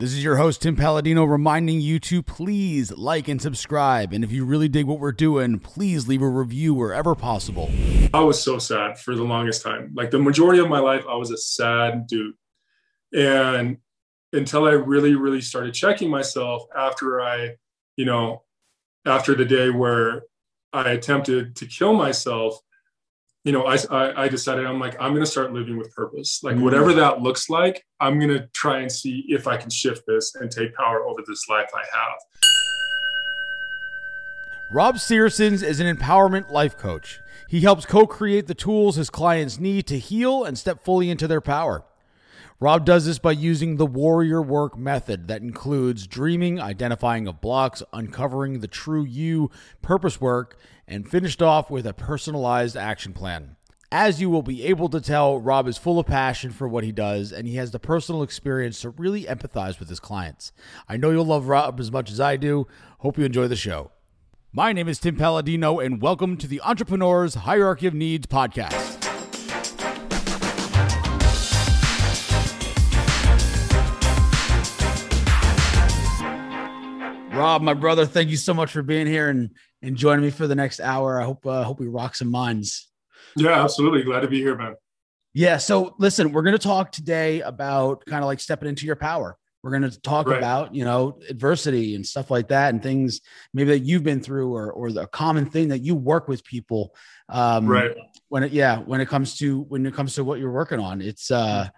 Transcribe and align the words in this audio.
This 0.00 0.12
is 0.12 0.22
your 0.22 0.36
host, 0.36 0.62
Tim 0.62 0.76
Palladino, 0.76 1.24
reminding 1.24 1.80
you 1.80 1.98
to 1.98 2.22
please 2.22 2.92
like 2.92 3.26
and 3.26 3.42
subscribe. 3.42 4.12
And 4.12 4.22
if 4.22 4.30
you 4.30 4.44
really 4.44 4.68
dig 4.68 4.86
what 4.86 5.00
we're 5.00 5.10
doing, 5.10 5.58
please 5.58 6.06
leave 6.06 6.22
a 6.22 6.28
review 6.28 6.72
wherever 6.72 7.16
possible. 7.16 7.68
I 8.14 8.20
was 8.20 8.40
so 8.40 8.60
sad 8.60 9.00
for 9.00 9.16
the 9.16 9.24
longest 9.24 9.60
time. 9.60 9.90
Like 9.96 10.12
the 10.12 10.20
majority 10.20 10.60
of 10.60 10.68
my 10.68 10.78
life, 10.78 11.04
I 11.10 11.16
was 11.16 11.32
a 11.32 11.36
sad 11.36 12.06
dude. 12.06 12.36
And 13.12 13.78
until 14.32 14.66
I 14.66 14.74
really, 14.74 15.16
really 15.16 15.40
started 15.40 15.74
checking 15.74 16.10
myself 16.10 16.62
after 16.76 17.20
I, 17.20 17.56
you 17.96 18.04
know, 18.04 18.44
after 19.04 19.34
the 19.34 19.44
day 19.44 19.68
where 19.68 20.22
I 20.72 20.90
attempted 20.90 21.56
to 21.56 21.66
kill 21.66 21.94
myself, 21.94 22.56
you 23.44 23.52
know, 23.52 23.66
I, 23.66 23.76
I, 23.90 24.24
I 24.24 24.28
decided 24.28 24.66
I'm 24.66 24.80
like, 24.80 24.96
I'm 25.00 25.12
going 25.12 25.24
to 25.24 25.30
start 25.30 25.52
living 25.52 25.78
with 25.78 25.94
purpose. 25.94 26.40
Like, 26.42 26.56
mm. 26.56 26.62
whatever 26.62 26.92
that 26.94 27.22
looks 27.22 27.48
like, 27.48 27.84
I'm 28.00 28.18
going 28.18 28.36
to 28.36 28.48
try 28.52 28.80
and 28.80 28.90
see 28.90 29.24
if 29.28 29.46
I 29.46 29.56
can 29.56 29.70
shift 29.70 30.02
this 30.06 30.34
and 30.34 30.50
take 30.50 30.74
power 30.74 31.04
over 31.04 31.22
this 31.26 31.48
life 31.48 31.70
I 31.74 31.84
have. 31.96 32.18
Rob 34.70 34.96
Sirstins 34.96 35.62
is 35.62 35.80
an 35.80 35.96
empowerment 35.96 36.50
life 36.50 36.76
coach. 36.76 37.20
He 37.48 37.60
helps 37.60 37.86
co 37.86 38.06
create 38.06 38.46
the 38.46 38.54
tools 38.54 38.96
his 38.96 39.08
clients 39.08 39.58
need 39.58 39.86
to 39.86 39.98
heal 39.98 40.44
and 40.44 40.58
step 40.58 40.84
fully 40.84 41.08
into 41.08 41.26
their 41.26 41.40
power. 41.40 41.84
Rob 42.60 42.84
does 42.84 43.06
this 43.06 43.20
by 43.20 43.30
using 43.30 43.76
the 43.76 43.86
warrior 43.86 44.42
work 44.42 44.76
method 44.76 45.28
that 45.28 45.42
includes 45.42 46.08
dreaming, 46.08 46.60
identifying 46.60 47.28
of 47.28 47.40
blocks, 47.40 47.84
uncovering 47.92 48.58
the 48.58 48.66
true 48.66 49.04
you, 49.04 49.48
purpose 49.80 50.20
work, 50.20 50.58
and 50.88 51.08
finished 51.08 51.40
off 51.40 51.70
with 51.70 51.86
a 51.86 51.94
personalized 51.94 52.76
action 52.76 53.12
plan. 53.12 53.54
As 53.92 54.20
you 54.20 54.28
will 54.28 54.42
be 54.42 54.64
able 54.64 54.88
to 54.88 55.00
tell, 55.00 55.38
Rob 55.38 55.68
is 55.68 55.78
full 55.78 56.00
of 56.00 56.06
passion 56.06 56.50
for 56.50 56.66
what 56.66 56.82
he 56.82 56.90
does, 56.90 57.30
and 57.30 57.46
he 57.46 57.54
has 57.54 57.70
the 57.70 57.78
personal 57.78 58.24
experience 58.24 58.80
to 58.80 58.90
really 58.90 59.22
empathize 59.22 59.78
with 59.78 59.88
his 59.88 60.00
clients. 60.00 60.50
I 60.88 60.96
know 60.96 61.10
you'll 61.10 61.26
love 61.26 61.46
Rob 61.46 61.78
as 61.78 61.92
much 61.92 62.10
as 62.10 62.18
I 62.18 62.36
do. 62.36 62.66
Hope 62.98 63.16
you 63.16 63.24
enjoy 63.24 63.46
the 63.46 63.54
show. 63.54 63.92
My 64.52 64.72
name 64.72 64.88
is 64.88 64.98
Tim 64.98 65.16
Palladino, 65.16 65.78
and 65.78 66.02
welcome 66.02 66.36
to 66.38 66.48
the 66.48 66.60
Entrepreneur's 66.62 67.36
Hierarchy 67.36 67.86
of 67.86 67.94
Needs 67.94 68.26
podcast. 68.26 68.97
Rob, 77.38 77.62
my 77.62 77.74
brother, 77.74 78.06
thank 78.06 78.30
you 78.30 78.36
so 78.36 78.52
much 78.52 78.72
for 78.72 78.82
being 78.82 79.06
here 79.06 79.28
and, 79.28 79.50
and 79.82 79.96
joining 79.96 80.24
me 80.24 80.30
for 80.30 80.46
the 80.46 80.54
next 80.54 80.80
hour. 80.80 81.20
I 81.20 81.24
hope 81.24 81.46
uh, 81.46 81.62
hope 81.64 81.80
we 81.80 81.88
rock 81.88 82.16
some 82.16 82.30
minds. 82.30 82.88
Yeah, 83.36 83.62
absolutely. 83.62 84.02
Glad 84.02 84.20
to 84.20 84.28
be 84.28 84.40
here, 84.40 84.56
man. 84.56 84.74
Yeah. 85.34 85.58
So 85.58 85.94
listen, 85.98 86.32
we're 86.32 86.42
going 86.42 86.56
to 86.56 86.58
talk 86.58 86.90
today 86.90 87.40
about 87.42 88.04
kind 88.06 88.22
of 88.22 88.26
like 88.26 88.40
stepping 88.40 88.68
into 88.68 88.86
your 88.86 88.96
power. 88.96 89.36
We're 89.62 89.70
going 89.70 89.90
to 89.90 90.00
talk 90.00 90.28
right. 90.28 90.38
about, 90.38 90.74
you 90.74 90.84
know, 90.84 91.18
adversity 91.28 91.94
and 91.94 92.06
stuff 92.06 92.30
like 92.30 92.48
that 92.48 92.72
and 92.72 92.82
things 92.82 93.20
maybe 93.52 93.70
that 93.70 93.80
you've 93.80 94.04
been 94.04 94.22
through 94.22 94.54
or, 94.54 94.72
or 94.72 94.92
the 94.92 95.06
common 95.08 95.46
thing 95.46 95.68
that 95.68 95.80
you 95.80 95.94
work 95.94 96.28
with 96.28 96.44
people. 96.44 96.94
Um, 97.28 97.66
right. 97.66 97.94
When 98.28 98.44
it, 98.44 98.52
yeah, 98.52 98.78
when 98.78 99.00
it 99.00 99.08
comes 99.08 99.36
to, 99.38 99.62
when 99.62 99.84
it 99.84 99.94
comes 99.94 100.14
to 100.14 100.24
what 100.24 100.38
you're 100.38 100.52
working 100.52 100.78
on, 100.78 101.00
it's, 101.02 101.30
uh, 101.30 101.68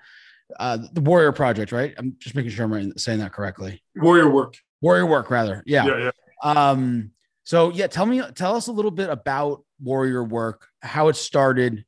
uh, 0.59 0.79
the 0.93 1.01
warrior 1.01 1.33
project, 1.33 1.73
right? 1.73 1.95
I'm 1.97 2.17
just 2.19 2.35
making 2.35 2.51
sure 2.51 2.65
I'm 2.65 2.97
saying 2.99 3.21
that 3.21 3.33
correctly. 3.33 3.83
Warrior 3.97 4.29
work. 4.31 4.57
Warrior 4.81 5.07
work, 5.07 5.31
rather. 5.31 5.63
Yeah. 5.67 5.87
Yeah. 5.87 6.11
yeah. 6.45 6.71
Um, 6.71 7.11
so 7.45 7.71
yeah, 7.71 7.87
tell 7.87 8.07
me, 8.07 8.23
tell 8.35 8.55
us 8.57 8.69
a 8.69 8.73
little 8.73 8.91
bit 8.91 9.11
about 9.11 9.65
warrior 9.83 10.25
work, 10.25 10.69
how 10.83 11.09
it 11.09 11.17
started, 11.17 11.85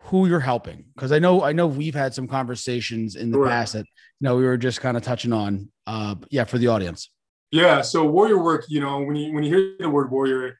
who 0.00 0.26
you're 0.26 0.40
helping. 0.40 0.86
Cause 0.96 1.12
I 1.12 1.18
know, 1.18 1.42
I 1.42 1.52
know 1.52 1.66
we've 1.66 1.94
had 1.94 2.14
some 2.14 2.28
conversations 2.28 3.16
in 3.16 3.30
the 3.30 3.38
sure. 3.38 3.48
past 3.48 3.72
that, 3.72 3.86
you 4.20 4.24
know, 4.24 4.36
we 4.36 4.44
were 4.44 4.56
just 4.56 4.80
kind 4.80 4.96
of 4.96 5.02
touching 5.02 5.32
on, 5.32 5.70
uh, 5.86 6.14
yeah, 6.30 6.44
for 6.44 6.58
the 6.58 6.68
audience. 6.68 7.10
Yeah. 7.50 7.80
So 7.82 8.04
warrior 8.04 8.42
work, 8.42 8.66
you 8.68 8.80
know, 8.80 9.00
when 9.00 9.16
you, 9.16 9.32
when 9.32 9.44
you 9.44 9.56
hear 9.56 9.76
the 9.78 9.88
word 9.88 10.10
warrior, 10.10 10.58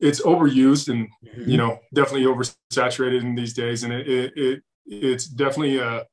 it's 0.00 0.20
overused 0.20 0.88
and, 0.88 1.08
mm-hmm. 1.24 1.50
you 1.50 1.56
know, 1.56 1.78
definitely 1.92 2.26
oversaturated 2.26 3.20
in 3.22 3.34
these 3.34 3.54
days. 3.54 3.84
And 3.84 3.92
it, 3.92 4.06
it, 4.06 4.32
it 4.36 4.62
it's 4.86 5.26
definitely 5.26 5.78
a, 5.78 6.04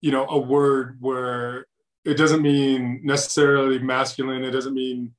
you 0.00 0.12
know, 0.12 0.26
a 0.28 0.38
word 0.38 0.98
where 1.00 1.66
it 2.08 2.16
doesn't 2.16 2.40
mean 2.40 3.00
necessarily 3.04 3.78
masculine. 3.78 4.42
It 4.42 4.50
doesn't 4.50 4.72
mean, 4.72 5.12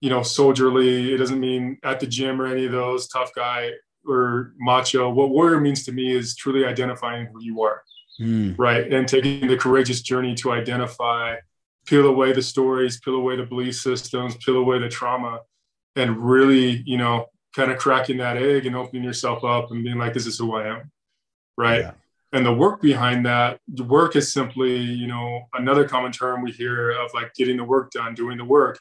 you 0.00 0.08
know, 0.08 0.22
soldierly. 0.22 1.12
It 1.12 1.18
doesn't 1.18 1.38
mean 1.38 1.78
at 1.84 2.00
the 2.00 2.06
gym 2.06 2.40
or 2.40 2.46
any 2.46 2.64
of 2.64 2.72
those 2.72 3.08
tough 3.08 3.30
guy 3.34 3.72
or 4.06 4.54
macho. 4.58 5.10
What 5.10 5.28
warrior 5.28 5.60
means 5.60 5.84
to 5.84 5.92
me 5.92 6.10
is 6.10 6.34
truly 6.34 6.64
identifying 6.64 7.26
who 7.26 7.42
you 7.42 7.62
are, 7.62 7.82
mm. 8.18 8.54
right? 8.58 8.90
And 8.90 9.06
taking 9.06 9.48
the 9.48 9.58
courageous 9.58 10.00
journey 10.00 10.34
to 10.36 10.52
identify, 10.52 11.36
peel 11.84 12.06
away 12.06 12.32
the 12.32 12.42
stories, 12.42 12.98
peel 13.00 13.16
away 13.16 13.36
the 13.36 13.44
belief 13.44 13.76
systems, 13.76 14.34
peel 14.36 14.56
away 14.56 14.78
the 14.78 14.88
trauma, 14.88 15.40
and 15.94 16.16
really, 16.16 16.82
you 16.86 16.96
know, 16.96 17.26
kind 17.54 17.70
of 17.70 17.76
cracking 17.76 18.16
that 18.16 18.38
egg 18.38 18.64
and 18.64 18.76
opening 18.76 19.04
yourself 19.04 19.44
up 19.44 19.70
and 19.70 19.84
being 19.84 19.98
like, 19.98 20.14
this 20.14 20.26
is 20.26 20.38
who 20.38 20.54
I 20.54 20.68
am, 20.68 20.90
right? 21.58 21.80
Yeah 21.80 21.92
and 22.32 22.46
the 22.46 22.52
work 22.52 22.80
behind 22.80 23.26
that 23.26 23.58
the 23.68 23.84
work 23.84 24.16
is 24.16 24.32
simply 24.32 24.76
you 24.76 25.06
know 25.06 25.42
another 25.54 25.86
common 25.86 26.12
term 26.12 26.42
we 26.42 26.52
hear 26.52 26.90
of 26.90 27.10
like 27.14 27.34
getting 27.34 27.56
the 27.56 27.64
work 27.64 27.90
done 27.90 28.14
doing 28.14 28.38
the 28.38 28.44
work. 28.44 28.78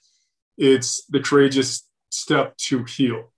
It's 0.58 1.06
the 1.06 1.20
courageous 1.20 1.88
step 2.10 2.58
to 2.58 2.84
heal 2.84 3.32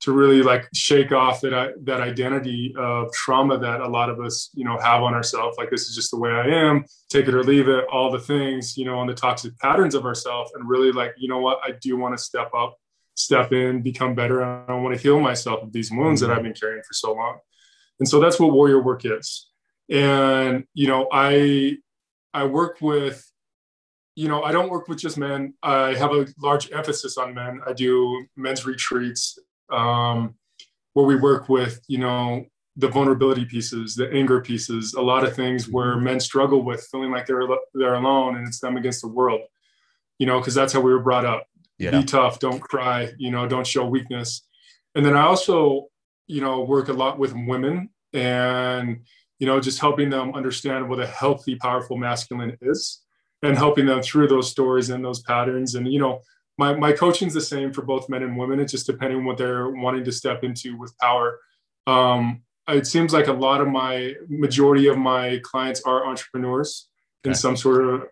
to 0.00 0.12
really 0.12 0.42
like 0.42 0.66
shake 0.74 1.12
off 1.12 1.42
that 1.42 1.52
uh, 1.52 1.68
that 1.82 2.00
identity 2.00 2.74
of 2.78 3.12
trauma 3.12 3.58
that 3.58 3.80
a 3.80 3.88
lot 3.88 4.08
of 4.08 4.20
us 4.20 4.50
you 4.54 4.64
know 4.64 4.78
have 4.78 5.02
on 5.02 5.14
ourselves. 5.14 5.56
Like 5.58 5.70
this 5.70 5.88
is 5.88 5.94
just 5.94 6.10
the 6.10 6.18
way 6.18 6.30
i 6.30 6.46
am 6.46 6.84
take 7.08 7.28
it 7.28 7.34
or 7.34 7.42
leave 7.42 7.68
it 7.68 7.84
all 7.92 8.10
the 8.10 8.20
things 8.20 8.76
you 8.76 8.84
know 8.84 8.98
on 8.98 9.06
the 9.06 9.14
toxic 9.14 9.58
patterns 9.58 9.94
of 9.94 10.04
ourselves 10.04 10.52
and 10.54 10.68
really 10.68 10.92
like 10.92 11.14
you 11.18 11.28
know 11.28 11.38
what? 11.38 11.58
I 11.64 11.72
do 11.72 11.96
want 11.96 12.16
to 12.16 12.22
step 12.22 12.50
up 12.54 12.76
step 13.14 13.52
in 13.52 13.82
become 13.82 14.14
better 14.14 14.42
i 14.42 14.74
want 14.74 14.96
to 14.96 15.00
heal 15.00 15.20
myself 15.20 15.62
of 15.62 15.72
these 15.72 15.90
wounds 15.90 16.20
that 16.20 16.28
mm-hmm. 16.28 16.36
i've 16.36 16.42
been 16.42 16.54
carrying 16.54 16.82
for 16.82 16.94
so 16.94 17.12
long 17.12 17.38
and 18.00 18.08
so 18.08 18.18
that's 18.18 18.40
what 18.40 18.52
warrior 18.52 18.82
work 18.82 19.02
is. 19.04 19.48
And, 19.90 20.64
you 20.74 20.88
know, 20.88 21.08
I, 21.12 21.76
I 22.34 22.44
work 22.44 22.78
with, 22.80 23.24
you 24.16 24.28
know, 24.28 24.42
I 24.42 24.52
don't 24.52 24.70
work 24.70 24.88
with 24.88 24.98
just 24.98 25.18
men. 25.18 25.54
I 25.62 25.94
have 25.94 26.12
a 26.12 26.26
large 26.42 26.72
emphasis 26.72 27.16
on 27.18 27.34
men. 27.34 27.60
I 27.66 27.72
do 27.72 28.26
men's 28.36 28.66
retreats 28.66 29.38
um, 29.70 30.34
where 30.94 31.06
we 31.06 31.16
work 31.16 31.48
with, 31.48 31.80
you 31.86 31.98
know, 31.98 32.46
the 32.76 32.88
vulnerability 32.88 33.44
pieces, 33.44 33.94
the 33.94 34.10
anger 34.12 34.40
pieces, 34.40 34.94
a 34.94 35.02
lot 35.02 35.24
of 35.24 35.34
things 35.34 35.68
where 35.68 35.94
mm-hmm. 35.94 36.04
men 36.04 36.20
struggle 36.20 36.62
with 36.62 36.86
feeling 36.90 37.10
like 37.10 37.26
they're 37.26 37.46
they're 37.74 37.94
alone 37.94 38.36
and 38.36 38.46
it's 38.46 38.60
them 38.60 38.76
against 38.76 39.02
the 39.02 39.08
world. 39.08 39.42
You 40.18 40.26
know, 40.26 40.38
because 40.38 40.54
that's 40.54 40.72
how 40.72 40.80
we 40.80 40.92
were 40.92 41.00
brought 41.00 41.24
up. 41.24 41.46
Yeah. 41.78 41.92
Be 41.92 42.04
tough, 42.04 42.38
don't 42.38 42.60
cry, 42.60 43.10
you 43.18 43.30
know, 43.30 43.48
don't 43.48 43.66
show 43.66 43.86
weakness. 43.86 44.46
And 44.94 45.04
then 45.04 45.16
I 45.16 45.22
also 45.22 45.88
you 46.30 46.40
know, 46.40 46.62
work 46.62 46.88
a 46.88 46.92
lot 46.92 47.18
with 47.18 47.34
women 47.34 47.90
and, 48.12 49.00
you 49.40 49.46
know, 49.46 49.58
just 49.58 49.80
helping 49.80 50.10
them 50.10 50.32
understand 50.34 50.88
what 50.88 51.00
a 51.00 51.06
healthy, 51.06 51.56
powerful 51.56 51.96
masculine 51.96 52.56
is 52.62 53.02
and 53.42 53.58
helping 53.58 53.86
them 53.86 54.00
through 54.00 54.28
those 54.28 54.48
stories 54.48 54.90
and 54.90 55.04
those 55.04 55.22
patterns. 55.22 55.74
And, 55.74 55.92
you 55.92 55.98
know, 55.98 56.20
my, 56.56 56.74
my 56.74 56.92
coaching's 56.92 57.34
the 57.34 57.40
same 57.40 57.72
for 57.72 57.82
both 57.82 58.08
men 58.08 58.22
and 58.22 58.36
women. 58.36 58.60
It's 58.60 58.70
just 58.70 58.86
depending 58.86 59.18
on 59.18 59.24
what 59.24 59.38
they're 59.38 59.70
wanting 59.70 60.04
to 60.04 60.12
step 60.12 60.44
into 60.44 60.78
with 60.78 60.96
power. 60.98 61.40
Um, 61.88 62.42
it 62.68 62.86
seems 62.86 63.12
like 63.12 63.26
a 63.26 63.32
lot 63.32 63.60
of 63.60 63.66
my 63.66 64.14
majority 64.28 64.86
of 64.86 64.96
my 64.98 65.40
clients 65.42 65.82
are 65.82 66.06
entrepreneurs 66.06 66.88
okay. 67.24 67.30
in 67.30 67.34
some 67.34 67.56
sort 67.56 67.84
of 67.84 68.02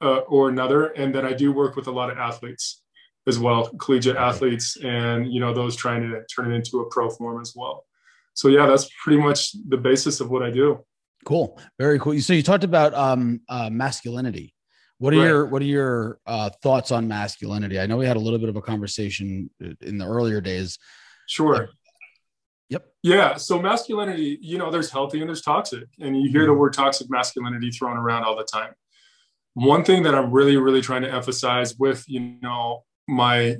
uh, 0.00 0.20
or 0.28 0.48
another. 0.48 0.86
And 0.86 1.12
then 1.12 1.26
I 1.26 1.32
do 1.32 1.52
work 1.52 1.74
with 1.74 1.88
a 1.88 1.92
lot 1.92 2.10
of 2.10 2.18
athletes 2.18 2.82
as 3.28 3.38
well, 3.38 3.68
collegiate 3.78 4.16
athletes, 4.16 4.76
and 4.82 5.32
you 5.32 5.38
know 5.40 5.52
those 5.52 5.76
trying 5.76 6.02
to 6.02 6.24
turn 6.34 6.50
it 6.50 6.56
into 6.56 6.80
a 6.80 6.88
pro 6.90 7.10
form 7.10 7.40
as 7.40 7.52
well. 7.54 7.84
So 8.34 8.48
yeah, 8.48 8.66
that's 8.66 8.88
pretty 9.02 9.20
much 9.20 9.52
the 9.68 9.76
basis 9.76 10.20
of 10.20 10.30
what 10.30 10.42
I 10.42 10.50
do. 10.50 10.84
Cool, 11.24 11.60
very 11.78 11.98
cool. 11.98 12.18
So 12.20 12.32
you 12.32 12.42
talked 12.42 12.64
about 12.64 12.94
um, 12.94 13.40
uh, 13.48 13.68
masculinity. 13.70 14.54
What 14.98 15.14
are 15.14 15.18
right. 15.18 15.26
your 15.26 15.46
What 15.46 15.62
are 15.62 15.66
your 15.66 16.18
uh, 16.26 16.50
thoughts 16.62 16.90
on 16.90 17.06
masculinity? 17.06 17.78
I 17.78 17.86
know 17.86 17.96
we 17.96 18.06
had 18.06 18.16
a 18.16 18.20
little 18.20 18.38
bit 18.38 18.48
of 18.48 18.56
a 18.56 18.62
conversation 18.62 19.50
in 19.80 19.98
the 19.98 20.06
earlier 20.06 20.40
days. 20.40 20.78
Sure. 21.28 21.68
Yep. 22.70 22.86
Yeah. 23.02 23.36
So 23.36 23.60
masculinity, 23.60 24.38
you 24.40 24.58
know, 24.58 24.70
there's 24.70 24.90
healthy 24.90 25.20
and 25.20 25.28
there's 25.28 25.42
toxic, 25.42 25.84
and 26.00 26.20
you 26.20 26.30
hear 26.30 26.42
the 26.42 26.48
mm-hmm. 26.48 26.60
word 26.60 26.72
toxic 26.72 27.08
masculinity 27.10 27.70
thrown 27.70 27.96
around 27.96 28.24
all 28.24 28.36
the 28.36 28.44
time. 28.44 28.72
One 29.54 29.84
thing 29.84 30.02
that 30.04 30.14
I'm 30.14 30.30
really, 30.30 30.56
really 30.56 30.80
trying 30.80 31.02
to 31.02 31.12
emphasize 31.12 31.76
with, 31.76 32.04
you 32.06 32.36
know, 32.42 32.84
my 33.08 33.56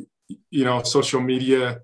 you 0.50 0.65
know 0.65 0.83
social 0.83 1.21
media 1.21 1.81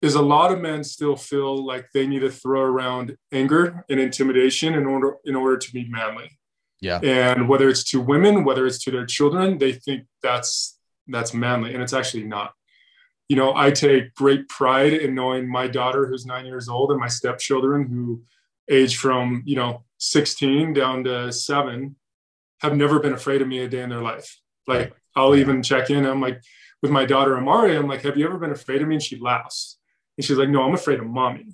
is 0.00 0.14
a 0.14 0.22
lot 0.22 0.52
of 0.52 0.60
men 0.60 0.84
still 0.84 1.16
feel 1.16 1.64
like 1.64 1.88
they 1.92 2.06
need 2.06 2.20
to 2.20 2.30
throw 2.30 2.60
around 2.60 3.16
anger 3.32 3.84
and 3.90 3.98
intimidation 3.98 4.74
in 4.74 4.86
order 4.86 5.16
in 5.24 5.34
order 5.34 5.56
to 5.56 5.72
be 5.72 5.88
manly. 5.88 6.38
Yeah. 6.80 7.00
And 7.02 7.48
whether 7.48 7.68
it's 7.68 7.84
to 7.90 8.00
women 8.00 8.44
whether 8.44 8.66
it's 8.66 8.82
to 8.84 8.90
their 8.90 9.06
children 9.06 9.58
they 9.58 9.72
think 9.72 10.06
that's 10.22 10.78
that's 11.08 11.34
manly 11.34 11.74
and 11.74 11.82
it's 11.82 11.92
actually 11.92 12.24
not. 12.24 12.52
You 13.28 13.36
know 13.36 13.54
i 13.56 13.70
take 13.70 14.14
great 14.14 14.48
pride 14.48 14.92
in 14.92 15.14
knowing 15.14 15.48
my 15.48 15.66
daughter 15.66 16.06
who's 16.06 16.26
nine 16.26 16.46
years 16.46 16.68
old 16.68 16.90
and 16.90 17.00
my 17.00 17.08
stepchildren 17.08 17.88
who 17.88 18.22
age 18.70 18.96
from 18.96 19.42
you 19.46 19.56
know 19.56 19.84
16 19.98 20.74
down 20.74 21.04
to 21.04 21.32
seven 21.32 21.96
have 22.60 22.76
never 22.76 22.98
been 23.00 23.12
afraid 23.12 23.42
of 23.42 23.48
me 23.48 23.60
a 23.60 23.68
day 23.68 23.82
in 23.82 23.90
their 23.90 24.02
life. 24.02 24.40
Like 24.66 24.94
I'll 25.16 25.34
even 25.34 25.62
check 25.62 25.90
in. 25.90 26.04
I'm 26.04 26.20
like 26.20 26.42
with 26.82 26.90
my 26.90 27.04
daughter 27.04 27.36
Amari. 27.36 27.76
I'm 27.76 27.88
like, 27.88 28.02
have 28.02 28.16
you 28.16 28.26
ever 28.26 28.38
been 28.38 28.50
afraid 28.50 28.82
of 28.82 28.88
me? 28.88 28.96
And 28.96 29.02
she 29.02 29.18
laughs, 29.18 29.78
and 30.16 30.24
she's 30.24 30.36
like, 30.36 30.48
no, 30.48 30.62
I'm 30.62 30.74
afraid 30.74 31.00
of 31.00 31.06
mommy. 31.06 31.46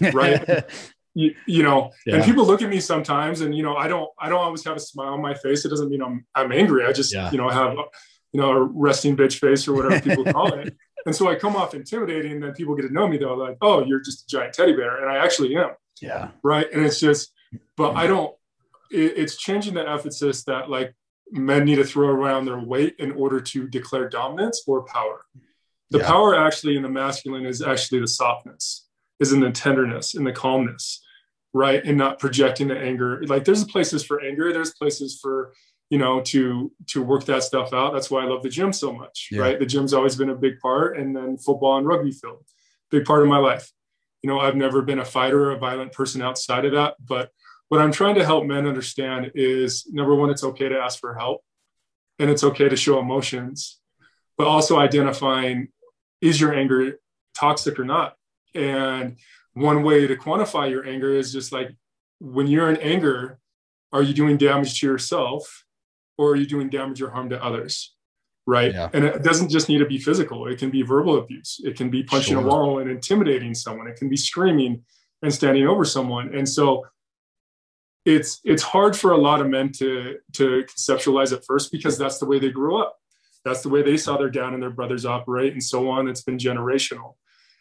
Right. 0.00 0.64
you, 1.14 1.34
you, 1.46 1.62
know, 1.62 1.92
yeah. 2.04 2.16
and 2.16 2.24
people 2.24 2.44
look 2.44 2.62
at 2.62 2.68
me 2.68 2.80
sometimes, 2.80 3.40
and 3.40 3.56
you 3.56 3.62
know, 3.62 3.76
I 3.76 3.88
don't, 3.88 4.10
I 4.18 4.28
don't 4.28 4.40
always 4.40 4.64
have 4.64 4.76
a 4.76 4.80
smile 4.80 5.14
on 5.14 5.22
my 5.22 5.34
face. 5.34 5.64
It 5.64 5.70
doesn't 5.70 5.88
mean 5.88 6.02
I'm, 6.02 6.26
I'm 6.34 6.52
angry. 6.52 6.84
I 6.84 6.92
just, 6.92 7.14
yeah. 7.14 7.30
you 7.30 7.38
know, 7.38 7.48
have, 7.48 7.76
you 8.32 8.40
know, 8.40 8.50
a 8.50 8.62
resting 8.62 9.16
bitch 9.16 9.38
face 9.38 9.66
or 9.66 9.74
whatever 9.74 10.00
people 10.00 10.24
call 10.32 10.52
it. 10.54 10.76
And 11.06 11.14
so 11.14 11.28
I 11.28 11.36
come 11.36 11.56
off 11.56 11.72
intimidating, 11.72 12.32
and 12.32 12.42
then 12.42 12.52
people 12.52 12.74
get 12.74 12.82
to 12.82 12.92
know 12.92 13.06
me. 13.06 13.16
They're 13.16 13.34
like, 13.34 13.56
"Oh, 13.62 13.84
you're 13.84 14.00
just 14.00 14.24
a 14.24 14.26
giant 14.26 14.54
teddy 14.54 14.72
bear," 14.72 15.00
and 15.00 15.10
I 15.10 15.24
actually 15.24 15.56
am. 15.56 15.70
Yeah. 16.02 16.30
Right. 16.42 16.66
And 16.72 16.84
it's 16.84 16.98
just, 16.98 17.32
but 17.76 17.94
I 17.94 18.08
don't. 18.08 18.34
It, 18.90 19.14
it's 19.16 19.36
changing 19.36 19.74
the 19.74 19.88
emphasis 19.88 20.44
that 20.44 20.68
like 20.68 20.94
men 21.32 21.64
need 21.64 21.76
to 21.76 21.84
throw 21.84 22.08
around 22.08 22.44
their 22.44 22.58
weight 22.58 22.96
in 22.98 23.12
order 23.12 23.40
to 23.40 23.68
declare 23.68 24.08
dominance 24.08 24.62
or 24.66 24.84
power. 24.84 25.24
The 25.90 25.98
yeah. 25.98 26.06
power 26.06 26.34
actually 26.34 26.76
in 26.76 26.82
the 26.82 26.88
masculine 26.88 27.46
is 27.46 27.62
actually 27.62 28.00
the 28.00 28.08
softness, 28.08 28.86
is 29.20 29.32
in 29.32 29.40
the 29.40 29.50
tenderness, 29.50 30.14
in 30.14 30.24
the 30.24 30.32
calmness, 30.32 31.02
right? 31.52 31.84
And 31.84 31.96
not 31.96 32.18
projecting 32.18 32.68
the 32.68 32.78
anger. 32.78 33.22
Like 33.26 33.44
there's 33.44 33.64
places 33.64 34.04
for 34.04 34.20
anger, 34.20 34.52
there's 34.52 34.74
places 34.74 35.18
for 35.20 35.52
you 35.90 35.98
know 35.98 36.20
to 36.20 36.72
to 36.86 37.02
work 37.02 37.24
that 37.24 37.42
stuff 37.42 37.72
out 37.72 37.92
that's 37.92 38.10
why 38.10 38.22
i 38.22 38.26
love 38.26 38.42
the 38.42 38.48
gym 38.48 38.72
so 38.72 38.92
much 38.92 39.28
yeah. 39.30 39.40
right 39.40 39.58
the 39.58 39.66
gym's 39.66 39.94
always 39.94 40.16
been 40.16 40.30
a 40.30 40.34
big 40.34 40.58
part 40.58 40.98
and 40.98 41.14
then 41.14 41.36
football 41.36 41.78
and 41.78 41.86
rugby 41.86 42.10
field 42.10 42.44
big 42.90 43.04
part 43.04 43.22
of 43.22 43.28
my 43.28 43.38
life 43.38 43.70
you 44.22 44.28
know 44.28 44.40
i've 44.40 44.56
never 44.56 44.82
been 44.82 44.98
a 44.98 45.04
fighter 45.04 45.44
or 45.44 45.52
a 45.52 45.58
violent 45.58 45.92
person 45.92 46.22
outside 46.22 46.64
of 46.64 46.72
that 46.72 46.94
but 47.04 47.30
what 47.68 47.80
i'm 47.80 47.92
trying 47.92 48.14
to 48.14 48.24
help 48.24 48.44
men 48.44 48.66
understand 48.66 49.32
is 49.34 49.86
number 49.90 50.14
one 50.14 50.30
it's 50.30 50.44
okay 50.44 50.68
to 50.68 50.78
ask 50.78 50.98
for 50.98 51.14
help 51.14 51.42
and 52.18 52.30
it's 52.30 52.44
okay 52.44 52.68
to 52.68 52.76
show 52.76 52.98
emotions 52.98 53.80
but 54.38 54.46
also 54.46 54.78
identifying 54.78 55.68
is 56.20 56.40
your 56.40 56.54
anger 56.54 56.98
toxic 57.34 57.78
or 57.78 57.84
not 57.84 58.14
and 58.54 59.16
one 59.54 59.82
way 59.82 60.06
to 60.06 60.16
quantify 60.16 60.70
your 60.70 60.86
anger 60.86 61.14
is 61.14 61.32
just 61.32 61.52
like 61.52 61.70
when 62.20 62.46
you're 62.46 62.70
in 62.70 62.76
anger 62.78 63.38
are 63.92 64.02
you 64.02 64.14
doing 64.14 64.36
damage 64.36 64.80
to 64.80 64.86
yourself 64.86 65.64
or 66.18 66.32
are 66.32 66.36
you 66.36 66.46
doing 66.46 66.68
damage 66.68 67.00
or 67.02 67.10
harm 67.10 67.30
to 67.30 67.42
others? 67.42 67.94
Right. 68.46 68.72
Yeah. 68.72 68.90
And 68.92 69.04
it 69.04 69.22
doesn't 69.22 69.50
just 69.50 69.68
need 69.68 69.78
to 69.78 69.86
be 69.86 69.98
physical, 69.98 70.46
it 70.46 70.58
can 70.58 70.70
be 70.70 70.82
verbal 70.82 71.18
abuse, 71.18 71.60
it 71.64 71.76
can 71.76 71.90
be 71.90 72.02
punching 72.04 72.34
sure. 72.34 72.44
a 72.44 72.46
wall 72.46 72.78
and 72.78 72.90
intimidating 72.90 73.54
someone, 73.54 73.88
it 73.88 73.96
can 73.96 74.08
be 74.08 74.16
screaming 74.16 74.84
and 75.22 75.34
standing 75.34 75.66
over 75.66 75.84
someone. 75.84 76.34
And 76.34 76.48
so 76.48 76.86
it's 78.06 78.40
it's 78.44 78.62
hard 78.62 78.96
for 78.96 79.10
a 79.10 79.18
lot 79.18 79.40
of 79.40 79.48
men 79.48 79.72
to 79.72 80.18
to 80.34 80.64
conceptualize 80.64 81.32
at 81.32 81.44
first 81.44 81.72
because 81.72 81.98
that's 81.98 82.18
the 82.18 82.26
way 82.26 82.38
they 82.38 82.50
grew 82.50 82.80
up. 82.80 82.96
That's 83.44 83.62
the 83.62 83.68
way 83.68 83.82
they 83.82 83.96
saw 83.96 84.16
their 84.16 84.30
dad 84.30 84.54
and 84.54 84.62
their 84.62 84.70
brothers 84.70 85.04
operate 85.04 85.52
and 85.52 85.62
so 85.62 85.90
on. 85.90 86.08
It's 86.08 86.22
been 86.22 86.38
generational. 86.38 87.14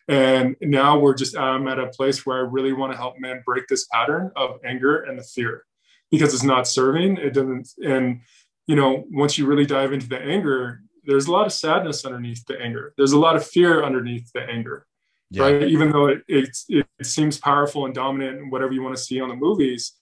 And 0.08 0.56
now 0.62 1.00
we're 1.00 1.16
just 1.16 1.36
I'm 1.36 1.68
at 1.68 1.80
a 1.80 1.88
place 1.88 2.26
where 2.26 2.38
I 2.38 2.42
really 2.42 2.74
want 2.74 2.92
to 2.92 2.98
help 2.98 3.16
men 3.20 3.42
break 3.44 3.68
this 3.68 3.86
pattern 3.92 4.32
of 4.36 4.60
anger 4.64 5.02
and 5.02 5.18
the 5.18 5.24
fear 5.24 5.66
because 6.12 6.34
it's 6.34 6.44
not 6.44 6.68
serving. 6.68 7.18
It 7.18 7.34
doesn't 7.34 7.70
and 7.84 8.22
you 8.68 8.76
know, 8.76 9.06
once 9.12 9.38
you 9.38 9.48
really 9.48 9.66
dive 9.66 9.94
into 9.94 10.08
the 10.08 10.20
anger, 10.20 10.82
there's 11.06 11.28
a 11.28 11.32
lot 11.32 11.46
of 11.46 11.54
sadness 11.54 12.06
underneath 12.06 12.46
the 12.46 12.60
anger. 12.60 12.94
There's 12.98 13.12
a 13.12 13.20
lot 13.20 13.36
of 13.36 13.46
fear 13.46 13.84
underneath 13.84 14.32
the 14.34 14.42
anger, 14.42 14.86
yeah. 15.30 15.44
right? 15.44 15.64
Even 15.64 15.92
though 15.92 16.08
it, 16.08 16.24
it, 16.28 16.50
it 16.70 17.06
seems 17.06 17.38
powerful 17.38 17.86
and 17.86 17.94
dominant 17.94 18.40
and 18.40 18.52
whatever 18.52 18.74
you 18.74 18.82
want 18.82 18.96
to 18.96 19.02
see 19.02 19.22
on 19.22 19.30
the 19.30 19.36
movies, 19.36 19.94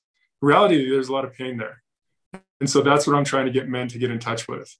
reality, 0.43 0.89
there's 0.89 1.09
a 1.09 1.13
lot 1.13 1.25
of 1.25 1.33
pain 1.33 1.57
there. 1.57 1.81
And 2.59 2.69
so 2.69 2.81
that's 2.81 3.07
what 3.07 3.15
I'm 3.15 3.25
trying 3.25 3.45
to 3.45 3.51
get 3.51 3.67
men 3.67 3.87
to 3.89 3.97
get 3.97 4.11
in 4.11 4.19
touch 4.19 4.47
with. 4.47 4.75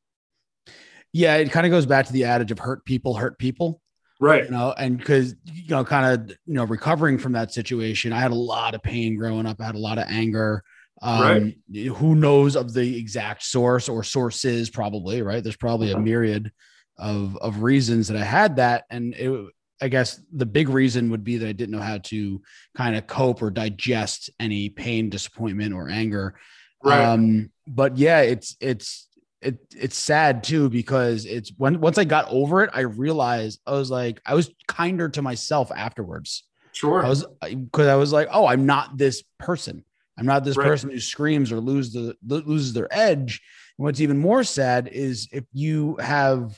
Yeah, 1.12 1.36
it 1.36 1.52
kind 1.52 1.66
of 1.66 1.72
goes 1.72 1.86
back 1.86 2.08
to 2.08 2.14
the 2.14 2.26
adage 2.26 2.52
of 2.52 2.60
hurt 2.60 2.86
people 2.86 3.16
hurt 3.16 3.38
people. 3.38 3.82
Right. 4.20 4.46
You 4.46 4.52
know, 4.52 4.74
and 4.78 4.98
because, 4.98 5.36
you 5.46 5.70
know, 5.70 5.84
kind 5.84 6.30
of, 6.30 6.38
you 6.46 6.54
know, 6.54 6.64
recovering 6.64 7.18
from 7.18 7.34
that 7.34 7.52
situation, 7.52 8.14
I 8.14 8.20
had 8.20 8.32
a 8.32 8.36
lot 8.36 8.74
of 8.74 8.82
pain 8.82 9.18
growing 9.18 9.46
up. 9.46 9.60
I 9.60 9.66
had 9.66 9.76
a 9.76 9.80
lot 9.80 9.98
of 9.98 10.06
anger. 10.08 10.64
Um, 11.02 11.54
right. 11.74 11.88
Who 11.88 12.16
knows 12.16 12.56
of 12.56 12.74
the 12.74 12.98
exact 12.98 13.44
source 13.44 13.90
or 13.90 14.04
sources? 14.04 14.70
Probably 14.70 15.22
right. 15.22 15.44
There's 15.44 15.58
probably 15.58 15.92
a 15.92 16.00
myriad 16.00 16.52
of 16.98 17.36
of 17.38 17.64
reasons 17.64 18.08
that 18.08 18.18
I 18.18 18.24
had 18.24 18.58
that, 18.58 18.86
and 18.90 19.14
it, 19.16 19.52
I 19.84 19.90
guess 19.90 20.22
the 20.32 20.46
big 20.46 20.70
reason 20.70 21.12
would 21.12 21.26
be 21.26 21.38
that 21.38 21.48
I 21.48 21.52
didn't 21.52 21.76
know 21.76 21.84
how 21.84 21.98
to 21.98 22.42
kind 22.74 22.96
of 22.96 23.06
cope 23.06 23.42
or 23.42 23.52
digest 23.52 24.30
any 24.40 24.70
pain, 24.70 25.10
disappointment, 25.10 25.74
or 25.74 25.90
anger. 25.90 26.36
Right. 26.82 27.04
Um, 27.04 27.52
but 27.68 27.98
yeah, 27.98 28.22
it's 28.22 28.56
it's 28.62 29.10
it 29.42 29.58
it's 29.76 29.98
sad 29.98 30.46
too 30.46 30.70
because 30.70 31.26
it's 31.26 31.52
when 31.58 31.82
once 31.82 31.98
I 31.98 32.06
got 32.06 32.30
over 32.30 32.64
it, 32.64 32.70
I 32.74 32.82
realized 32.82 33.60
I 33.68 33.72
was 33.72 33.92
like 33.92 34.22
I 34.26 34.36
was 34.36 34.50
kinder 34.70 35.10
to 35.10 35.22
myself 35.22 35.70
afterwards. 35.76 36.46
Sure. 36.72 37.06
I 37.06 37.10
was 37.10 37.26
because 37.42 37.88
I 37.88 37.96
was 37.96 38.14
like, 38.14 38.30
oh, 38.32 38.48
I'm 38.48 38.66
not 38.66 38.98
this 38.98 39.22
person. 39.38 39.84
I'm 40.18 40.26
not 40.26 40.46
this 40.46 40.56
right. 40.56 40.66
person 40.66 40.92
who 40.92 41.00
screams 41.00 41.52
or 41.52 41.60
lose 41.60 41.92
the 41.92 42.16
loses 42.24 42.72
their 42.72 42.88
edge. 42.90 43.42
And 43.78 43.84
what's 43.84 44.00
even 44.00 44.18
more 44.18 44.46
sad 44.46 44.88
is 44.88 45.28
if 45.34 45.44
you 45.52 45.98
have 45.98 46.58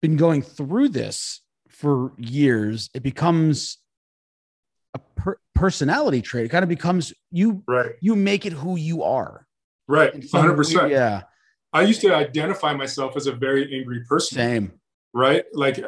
been 0.00 0.16
going 0.16 0.40
through 0.40 0.88
this 0.88 1.42
for 1.78 2.12
years, 2.18 2.90
it 2.92 3.04
becomes 3.04 3.78
a 4.94 4.98
per- 5.14 5.38
personality 5.54 6.20
trait. 6.20 6.44
It 6.44 6.48
kind 6.48 6.64
of 6.64 6.68
becomes 6.68 7.12
you. 7.30 7.62
Right. 7.68 7.92
You 8.00 8.16
make 8.16 8.44
it 8.44 8.52
who 8.52 8.76
you 8.76 9.04
are. 9.04 9.46
Right. 9.86 10.12
100. 10.12 10.56
percent 10.56 10.90
Yeah. 10.90 11.22
I 11.72 11.82
used 11.82 12.00
to 12.00 12.14
identify 12.14 12.74
myself 12.74 13.16
as 13.16 13.26
a 13.26 13.32
very 13.32 13.78
angry 13.78 14.02
person. 14.08 14.36
Same. 14.36 14.72
Right. 15.14 15.44
Like 15.54 15.78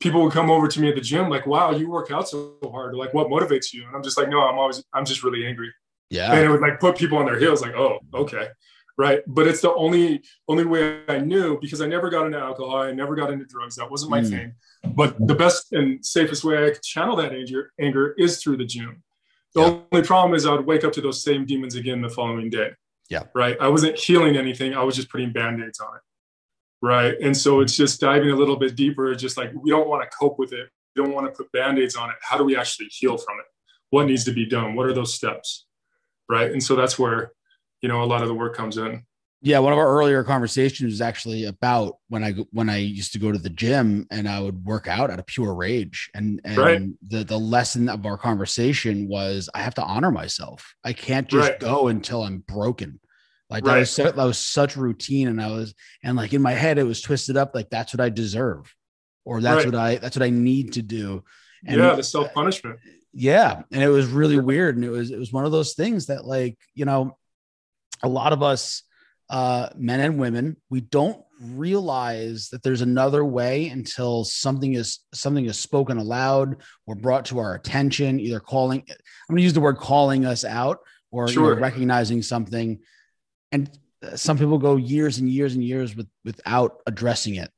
people 0.00 0.22
would 0.22 0.32
come 0.32 0.50
over 0.50 0.66
to 0.66 0.80
me 0.80 0.88
at 0.88 0.94
the 0.94 1.00
gym, 1.00 1.28
like, 1.28 1.46
"Wow, 1.46 1.72
you 1.72 1.90
work 1.90 2.10
out 2.10 2.28
so 2.28 2.56
hard." 2.62 2.94
Like, 2.94 3.12
what 3.12 3.28
motivates 3.28 3.72
you? 3.72 3.86
And 3.86 3.94
I'm 3.94 4.02
just 4.02 4.16
like, 4.16 4.28
"No, 4.28 4.40
I'm 4.40 4.58
always, 4.58 4.82
I'm 4.94 5.04
just 5.04 5.22
really 5.22 5.46
angry." 5.46 5.70
Yeah. 6.10 6.32
And 6.32 6.44
it 6.44 6.48
would 6.48 6.60
like 6.60 6.80
put 6.80 6.96
people 6.96 7.18
on 7.18 7.26
their 7.26 7.38
heels, 7.38 7.60
like, 7.60 7.74
oh, 7.74 7.98
okay. 8.14 8.48
Right. 8.96 9.22
But 9.26 9.48
it's 9.48 9.60
the 9.60 9.74
only 9.74 10.22
only 10.48 10.64
way 10.64 11.00
I 11.08 11.18
knew 11.18 11.58
because 11.60 11.80
I 11.80 11.86
never 11.86 12.10
got 12.10 12.26
into 12.26 12.38
alcohol. 12.38 12.76
I 12.76 12.92
never 12.92 13.16
got 13.16 13.32
into 13.32 13.44
drugs. 13.44 13.74
That 13.76 13.90
wasn't 13.90 14.12
my 14.12 14.20
mm. 14.20 14.30
thing. 14.30 14.54
But 14.94 15.16
the 15.26 15.34
best 15.34 15.72
and 15.72 16.04
safest 16.04 16.44
way 16.44 16.64
I 16.64 16.70
could 16.70 16.82
channel 16.82 17.16
that 17.16 17.32
anger 17.32 17.72
anger 17.80 18.14
is 18.18 18.40
through 18.40 18.58
the 18.58 18.64
gym. 18.64 19.02
The 19.54 19.62
yeah. 19.62 19.78
only 19.92 20.06
problem 20.06 20.34
is 20.34 20.46
I 20.46 20.52
would 20.52 20.66
wake 20.66 20.84
up 20.84 20.92
to 20.92 21.00
those 21.00 21.22
same 21.22 21.44
demons 21.44 21.74
again 21.74 22.02
the 22.02 22.08
following 22.08 22.50
day. 22.50 22.70
Yeah. 23.10 23.24
Right. 23.34 23.56
I 23.60 23.68
wasn't 23.68 23.98
healing 23.98 24.36
anything. 24.36 24.74
I 24.74 24.82
was 24.82 24.96
just 24.96 25.10
putting 25.10 25.32
band-aids 25.32 25.80
on 25.80 25.96
it. 25.96 26.02
Right. 26.80 27.14
And 27.20 27.36
so 27.36 27.60
it's 27.60 27.76
just 27.76 28.00
diving 28.00 28.30
a 28.30 28.36
little 28.36 28.56
bit 28.56 28.76
deeper. 28.76 29.14
Just 29.14 29.36
like 29.36 29.50
we 29.54 29.70
don't 29.70 29.88
want 29.88 30.08
to 30.08 30.16
cope 30.16 30.38
with 30.38 30.52
it. 30.52 30.68
We 30.94 31.04
don't 31.04 31.12
want 31.12 31.26
to 31.26 31.32
put 31.32 31.50
band-aids 31.52 31.96
on 31.96 32.10
it. 32.10 32.16
How 32.22 32.38
do 32.38 32.44
we 32.44 32.56
actually 32.56 32.86
heal 32.90 33.16
from 33.16 33.38
it? 33.40 33.46
What 33.90 34.06
needs 34.06 34.24
to 34.24 34.32
be 34.32 34.46
done? 34.46 34.76
What 34.76 34.86
are 34.86 34.94
those 34.94 35.14
steps? 35.14 35.66
right 36.28 36.52
and 36.52 36.62
so 36.62 36.76
that's 36.76 36.98
where 36.98 37.32
you 37.84 37.88
know 37.88 38.02
a 38.02 38.06
lot 38.06 38.22
of 38.22 38.28
the 38.28 38.34
work 38.34 38.56
comes 38.56 38.78
in. 38.78 39.02
Yeah 39.42 39.58
one 39.58 39.74
of 39.74 39.78
our 39.78 39.98
earlier 39.98 40.24
conversations 40.24 40.90
was 40.90 41.02
actually 41.02 41.44
about 41.44 41.98
when 42.08 42.24
i 42.24 42.32
when 42.50 42.70
i 42.70 42.78
used 42.78 43.12
to 43.12 43.18
go 43.18 43.30
to 43.30 43.36
the 43.36 43.50
gym 43.50 44.06
and 44.10 44.26
i 44.26 44.40
would 44.40 44.64
work 44.64 44.88
out 44.88 45.10
out 45.10 45.18
of 45.18 45.26
pure 45.26 45.54
rage. 45.54 46.10
And 46.14 46.40
and 46.46 46.56
right. 46.56 46.82
the 47.06 47.24
the 47.24 47.38
lesson 47.38 47.90
of 47.90 48.06
our 48.06 48.16
conversation 48.16 49.06
was 49.06 49.50
i 49.54 49.60
have 49.60 49.74
to 49.74 49.82
honor 49.82 50.10
myself. 50.10 50.74
I 50.82 50.94
can't 50.94 51.28
just 51.28 51.50
right. 51.50 51.60
go 51.60 51.88
until 51.88 52.22
i'm 52.22 52.38
broken. 52.38 53.00
Like 53.50 53.66
right. 53.66 53.74
that 53.74 53.78
was 53.80 53.90
so, 53.90 54.04
that 54.04 54.16
was 54.16 54.38
such 54.38 54.78
routine. 54.78 55.28
And 55.28 55.42
i 55.42 55.48
was 55.48 55.74
and 56.02 56.16
like 56.16 56.32
in 56.32 56.40
my 56.40 56.52
head 56.52 56.78
it 56.78 56.84
was 56.84 57.02
twisted 57.02 57.36
up 57.36 57.54
like 57.54 57.68
that's 57.68 57.92
what 57.92 58.00
i 58.00 58.08
deserve 58.08 58.74
or 59.26 59.42
that's 59.42 59.66
what 59.66 59.74
i 59.74 59.96
that's 59.96 60.16
what 60.16 60.24
i 60.24 60.30
need 60.30 60.72
to 60.72 60.82
do. 60.82 61.22
And 61.66 61.76
yeah 61.76 61.94
the 61.94 62.02
self-punishment. 62.02 62.78
Yeah. 63.12 63.62
And 63.70 63.82
it 63.82 63.88
was 63.88 64.06
really 64.06 64.40
weird. 64.40 64.74
And 64.74 64.84
it 64.84 64.90
was 64.90 65.10
it 65.10 65.18
was 65.18 65.32
one 65.32 65.44
of 65.44 65.52
those 65.52 65.74
things 65.74 66.06
that 66.06 66.24
like 66.24 66.56
you 66.74 66.86
know 66.86 67.18
a 68.04 68.08
lot 68.08 68.32
of 68.32 68.42
us 68.42 68.82
uh 69.30 69.68
men 69.76 70.00
and 70.00 70.18
women 70.18 70.56
we 70.70 70.80
don't 70.80 71.20
realize 71.40 72.48
that 72.50 72.62
there's 72.62 72.82
another 72.82 73.24
way 73.24 73.68
until 73.68 74.24
something 74.24 74.74
is 74.74 75.00
something 75.12 75.46
is 75.46 75.58
spoken 75.58 75.98
aloud 75.98 76.56
or 76.86 76.94
brought 76.94 77.24
to 77.24 77.38
our 77.38 77.54
attention 77.54 78.20
either 78.20 78.40
calling 78.40 78.80
i'm 78.88 78.96
going 79.28 79.38
to 79.38 79.42
use 79.42 79.52
the 79.52 79.60
word 79.60 79.78
calling 79.78 80.24
us 80.24 80.44
out 80.44 80.78
or 81.10 81.28
sure. 81.28 81.50
you 81.50 81.54
know, 81.56 81.60
recognizing 81.60 82.22
something 82.22 82.78
and 83.50 83.70
uh, 84.02 84.14
some 84.14 84.38
people 84.38 84.58
go 84.58 84.76
years 84.76 85.18
and 85.18 85.28
years 85.28 85.54
and 85.54 85.64
years 85.64 85.96
with, 85.96 86.08
without 86.24 86.80
addressing 86.86 87.36
it 87.36 87.50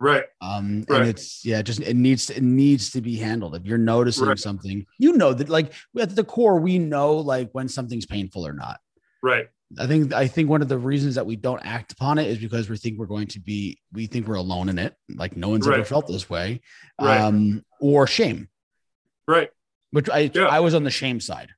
Right. 0.00 0.24
Um, 0.40 0.84
right. 0.88 1.00
and 1.00 1.08
it's 1.08 1.44
yeah, 1.44 1.60
just 1.60 1.80
it 1.80 1.96
needs 1.96 2.26
to, 2.26 2.36
it 2.36 2.42
needs 2.42 2.90
to 2.90 3.00
be 3.00 3.16
handled. 3.16 3.56
If 3.56 3.64
you're 3.64 3.78
noticing 3.78 4.26
right. 4.26 4.38
something, 4.38 4.86
you 4.98 5.14
know 5.14 5.32
that 5.34 5.48
like 5.48 5.72
at 5.98 6.14
the 6.14 6.22
core, 6.22 6.60
we 6.60 6.78
know 6.78 7.16
like 7.16 7.50
when 7.52 7.68
something's 7.68 8.06
painful 8.06 8.46
or 8.46 8.52
not. 8.52 8.78
Right. 9.22 9.48
I 9.78 9.86
think 9.86 10.14
I 10.14 10.28
think 10.28 10.48
one 10.48 10.62
of 10.62 10.68
the 10.68 10.78
reasons 10.78 11.16
that 11.16 11.26
we 11.26 11.36
don't 11.36 11.64
act 11.64 11.92
upon 11.92 12.18
it 12.18 12.26
is 12.28 12.38
because 12.38 12.70
we 12.70 12.78
think 12.78 12.98
we're 12.98 13.06
going 13.06 13.26
to 13.28 13.40
be 13.40 13.78
we 13.92 14.06
think 14.06 14.26
we're 14.26 14.36
alone 14.36 14.68
in 14.68 14.78
it, 14.78 14.94
like 15.14 15.36
no 15.36 15.50
one's 15.50 15.66
right. 15.66 15.80
ever 15.80 15.84
felt 15.84 16.06
this 16.06 16.30
way, 16.30 16.62
right. 16.98 17.20
um, 17.20 17.62
or 17.80 18.06
shame. 18.06 18.48
Right. 19.26 19.50
Which 19.90 20.08
I 20.08 20.30
yeah. 20.32 20.46
I 20.46 20.60
was 20.60 20.74
on 20.74 20.84
the 20.84 20.90
shame 20.90 21.20
side. 21.20 21.50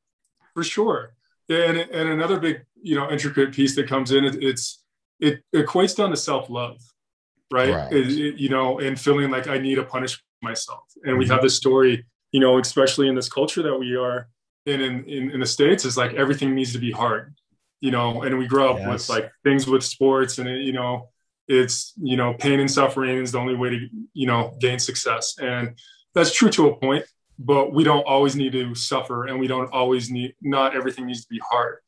For 0.55 0.65
sure. 0.65 1.15
Yeah, 1.47 1.65
and, 1.69 1.79
and 1.79 2.09
another 2.09 2.41
big 2.41 2.65
you 2.83 2.97
know 2.97 3.11
intricate 3.11 3.53
piece 3.53 3.77
that 3.77 3.89
comes 3.89 4.11
in. 4.11 4.25
It, 4.25 4.43
it's 4.43 4.83
it 5.21 5.43
equates 5.55 5.97
down 5.97 6.11
to 6.11 6.17
self 6.17 6.51
love, 6.51 6.81
right? 7.53 7.73
right. 7.73 7.93
It, 7.93 8.09
it, 8.09 8.41
you 8.41 8.49
know, 8.49 8.81
and 8.81 8.99
feeling 8.99 9.31
like 9.31 9.47
I 9.47 9.59
need 9.59 9.77
to 9.77 9.85
punish 9.85 10.21
myself. 10.43 10.85
And 11.05 11.17
we 11.17 11.25
mm-hmm. 11.25 11.35
have 11.35 11.43
this 11.43 11.57
story, 11.57 12.05
you 12.33 12.41
know, 12.41 12.59
especially 12.59 13.09
in 13.09 13.15
this 13.15 13.29
culture 13.29 13.63
that 13.63 13.77
we 13.77 13.97
are 13.97 14.29
in 14.67 14.81
in, 14.81 15.05
in, 15.05 15.31
in 15.31 15.41
the 15.41 15.47
states, 15.47 15.85
is 15.85 15.97
like 15.97 16.15
everything 16.15 16.55
needs 16.55 16.73
to 16.73 16.79
be 16.79 16.91
hard, 16.91 17.35
you 17.81 17.91
know. 17.91 18.23
And 18.23 18.39
we 18.39 18.47
grow 18.47 18.73
up 18.73 18.79
yes. 18.79 18.89
with 18.89 19.09
like 19.09 19.31
things 19.45 19.67
with 19.67 19.83
sports, 19.83 20.39
and 20.39 20.49
it, 20.49 20.63
you 20.63 20.73
know, 20.73 21.09
it's 21.49 21.93
you 22.01 22.17
know, 22.17 22.35
pain 22.35 22.61
and 22.61 22.71
suffering 22.71 23.19
is 23.19 23.33
the 23.33 23.39
only 23.39 23.57
way 23.57 23.71
to 23.71 23.89
you 24.13 24.27
know 24.27 24.57
gain 24.61 24.79
success, 24.79 25.37
and 25.41 25.79
that's 26.15 26.35
true 26.35 26.51
to 26.51 26.69
a 26.69 26.77
point. 26.77 27.05
But 27.39 27.73
we 27.73 27.85
don't 27.85 28.07
always 28.07 28.37
need 28.37 28.53
to 28.53 28.75
suffer, 28.75 29.27
and 29.27 29.39
we 29.39 29.47
don't 29.47 29.73
always 29.73 30.11
need. 30.11 30.35
Not 30.43 30.77
everything 30.77 31.07
needs 31.07 31.23
to 31.23 31.29
be 31.29 31.41
hard 31.51 31.79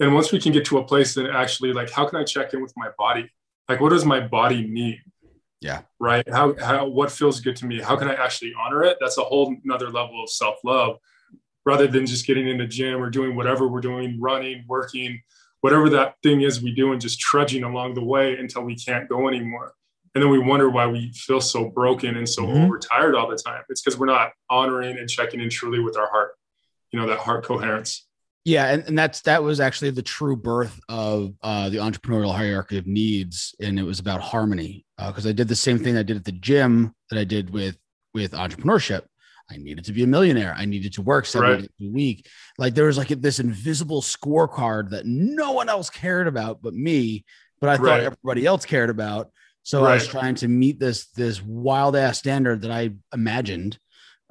and 0.00 0.14
once 0.14 0.32
we 0.32 0.40
can 0.40 0.52
get 0.52 0.64
to 0.66 0.78
a 0.78 0.84
place 0.84 1.14
that 1.14 1.30
actually 1.30 1.72
like 1.72 1.90
how 1.90 2.06
can 2.06 2.18
i 2.18 2.24
check 2.24 2.52
in 2.54 2.62
with 2.62 2.72
my 2.76 2.88
body 2.98 3.28
like 3.68 3.80
what 3.80 3.90
does 3.90 4.04
my 4.04 4.20
body 4.20 4.66
need 4.66 5.00
yeah 5.60 5.82
right 5.98 6.28
how, 6.28 6.54
how 6.58 6.86
what 6.86 7.10
feels 7.10 7.40
good 7.40 7.56
to 7.56 7.66
me 7.66 7.80
how 7.80 7.96
can 7.96 8.08
i 8.08 8.14
actually 8.14 8.52
honor 8.58 8.84
it 8.84 8.96
that's 9.00 9.18
a 9.18 9.22
whole 9.22 9.54
another 9.64 9.90
level 9.90 10.22
of 10.22 10.30
self-love 10.30 10.96
rather 11.68 11.86
than 11.86 12.06
just 12.06 12.26
getting 12.26 12.48
in 12.48 12.56
the 12.56 12.66
gym 12.66 13.02
or 13.02 13.10
doing 13.10 13.36
whatever 13.36 13.68
we're 13.68 13.82
doing 13.82 14.18
running 14.18 14.64
working 14.66 15.20
whatever 15.60 15.90
that 15.90 16.14
thing 16.22 16.40
is 16.40 16.62
we 16.62 16.74
do 16.74 16.92
and 16.92 17.00
just 17.00 17.20
trudging 17.20 17.62
along 17.62 17.92
the 17.92 18.02
way 18.02 18.36
until 18.38 18.62
we 18.62 18.74
can't 18.74 19.06
go 19.06 19.28
anymore 19.28 19.74
and 20.14 20.24
then 20.24 20.30
we 20.30 20.38
wonder 20.38 20.70
why 20.70 20.86
we 20.86 21.12
feel 21.12 21.42
so 21.42 21.68
broken 21.68 22.16
and 22.16 22.26
so 22.26 22.42
mm-hmm. 22.42 22.64
overtired 22.64 23.14
all 23.14 23.28
the 23.28 23.36
time 23.36 23.62
it's 23.68 23.82
because 23.82 23.98
we're 23.98 24.06
not 24.06 24.32
honoring 24.48 24.96
and 24.96 25.10
checking 25.10 25.40
in 25.40 25.50
truly 25.50 25.78
with 25.78 25.98
our 25.98 26.08
heart 26.08 26.30
you 26.90 26.98
know 26.98 27.06
that 27.06 27.18
heart 27.18 27.44
coherence 27.44 28.08
yeah, 28.44 28.72
and, 28.72 28.82
and 28.84 28.98
that's 28.98 29.20
that 29.22 29.42
was 29.42 29.60
actually 29.60 29.90
the 29.90 30.00
true 30.00 30.34
birth 30.34 30.80
of 30.88 31.34
uh, 31.42 31.68
the 31.68 31.76
entrepreneurial 31.76 32.34
hierarchy 32.34 32.78
of 32.78 32.86
needs, 32.86 33.54
and 33.60 33.78
it 33.78 33.82
was 33.82 33.98
about 33.98 34.22
harmony. 34.22 34.86
Because 34.96 35.26
uh, 35.26 35.28
I 35.28 35.32
did 35.32 35.48
the 35.48 35.56
same 35.56 35.78
thing 35.78 35.98
I 35.98 36.02
did 36.02 36.16
at 36.16 36.24
the 36.24 36.32
gym 36.32 36.94
that 37.10 37.18
I 37.18 37.24
did 37.24 37.50
with 37.50 37.76
with 38.14 38.32
entrepreneurship. 38.32 39.02
I 39.50 39.56
needed 39.56 39.84
to 39.86 39.92
be 39.92 40.02
a 40.02 40.06
millionaire. 40.06 40.54
I 40.56 40.64
needed 40.64 40.94
to 40.94 41.02
work 41.02 41.26
seven 41.26 41.50
right. 41.50 41.60
days 41.60 41.88
a 41.88 41.92
week. 41.92 42.26
Like 42.58 42.74
there 42.74 42.86
was 42.86 42.98
like 42.98 43.08
this 43.08 43.40
invisible 43.40 44.02
scorecard 44.02 44.90
that 44.90 45.06
no 45.06 45.52
one 45.52 45.68
else 45.68 45.88
cared 45.90 46.26
about 46.26 46.60
but 46.62 46.74
me, 46.74 47.24
but 47.60 47.70
I 47.70 47.76
thought 47.76 47.84
right. 47.84 48.02
everybody 48.04 48.44
else 48.46 48.64
cared 48.64 48.90
about. 48.90 49.30
So 49.62 49.82
right. 49.82 49.92
I 49.92 49.94
was 49.94 50.06
trying 50.06 50.36
to 50.36 50.48
meet 50.48 50.78
this 50.78 51.06
this 51.08 51.42
wild 51.42 51.96
ass 51.96 52.18
standard 52.18 52.62
that 52.62 52.70
I 52.70 52.90
imagined 53.12 53.78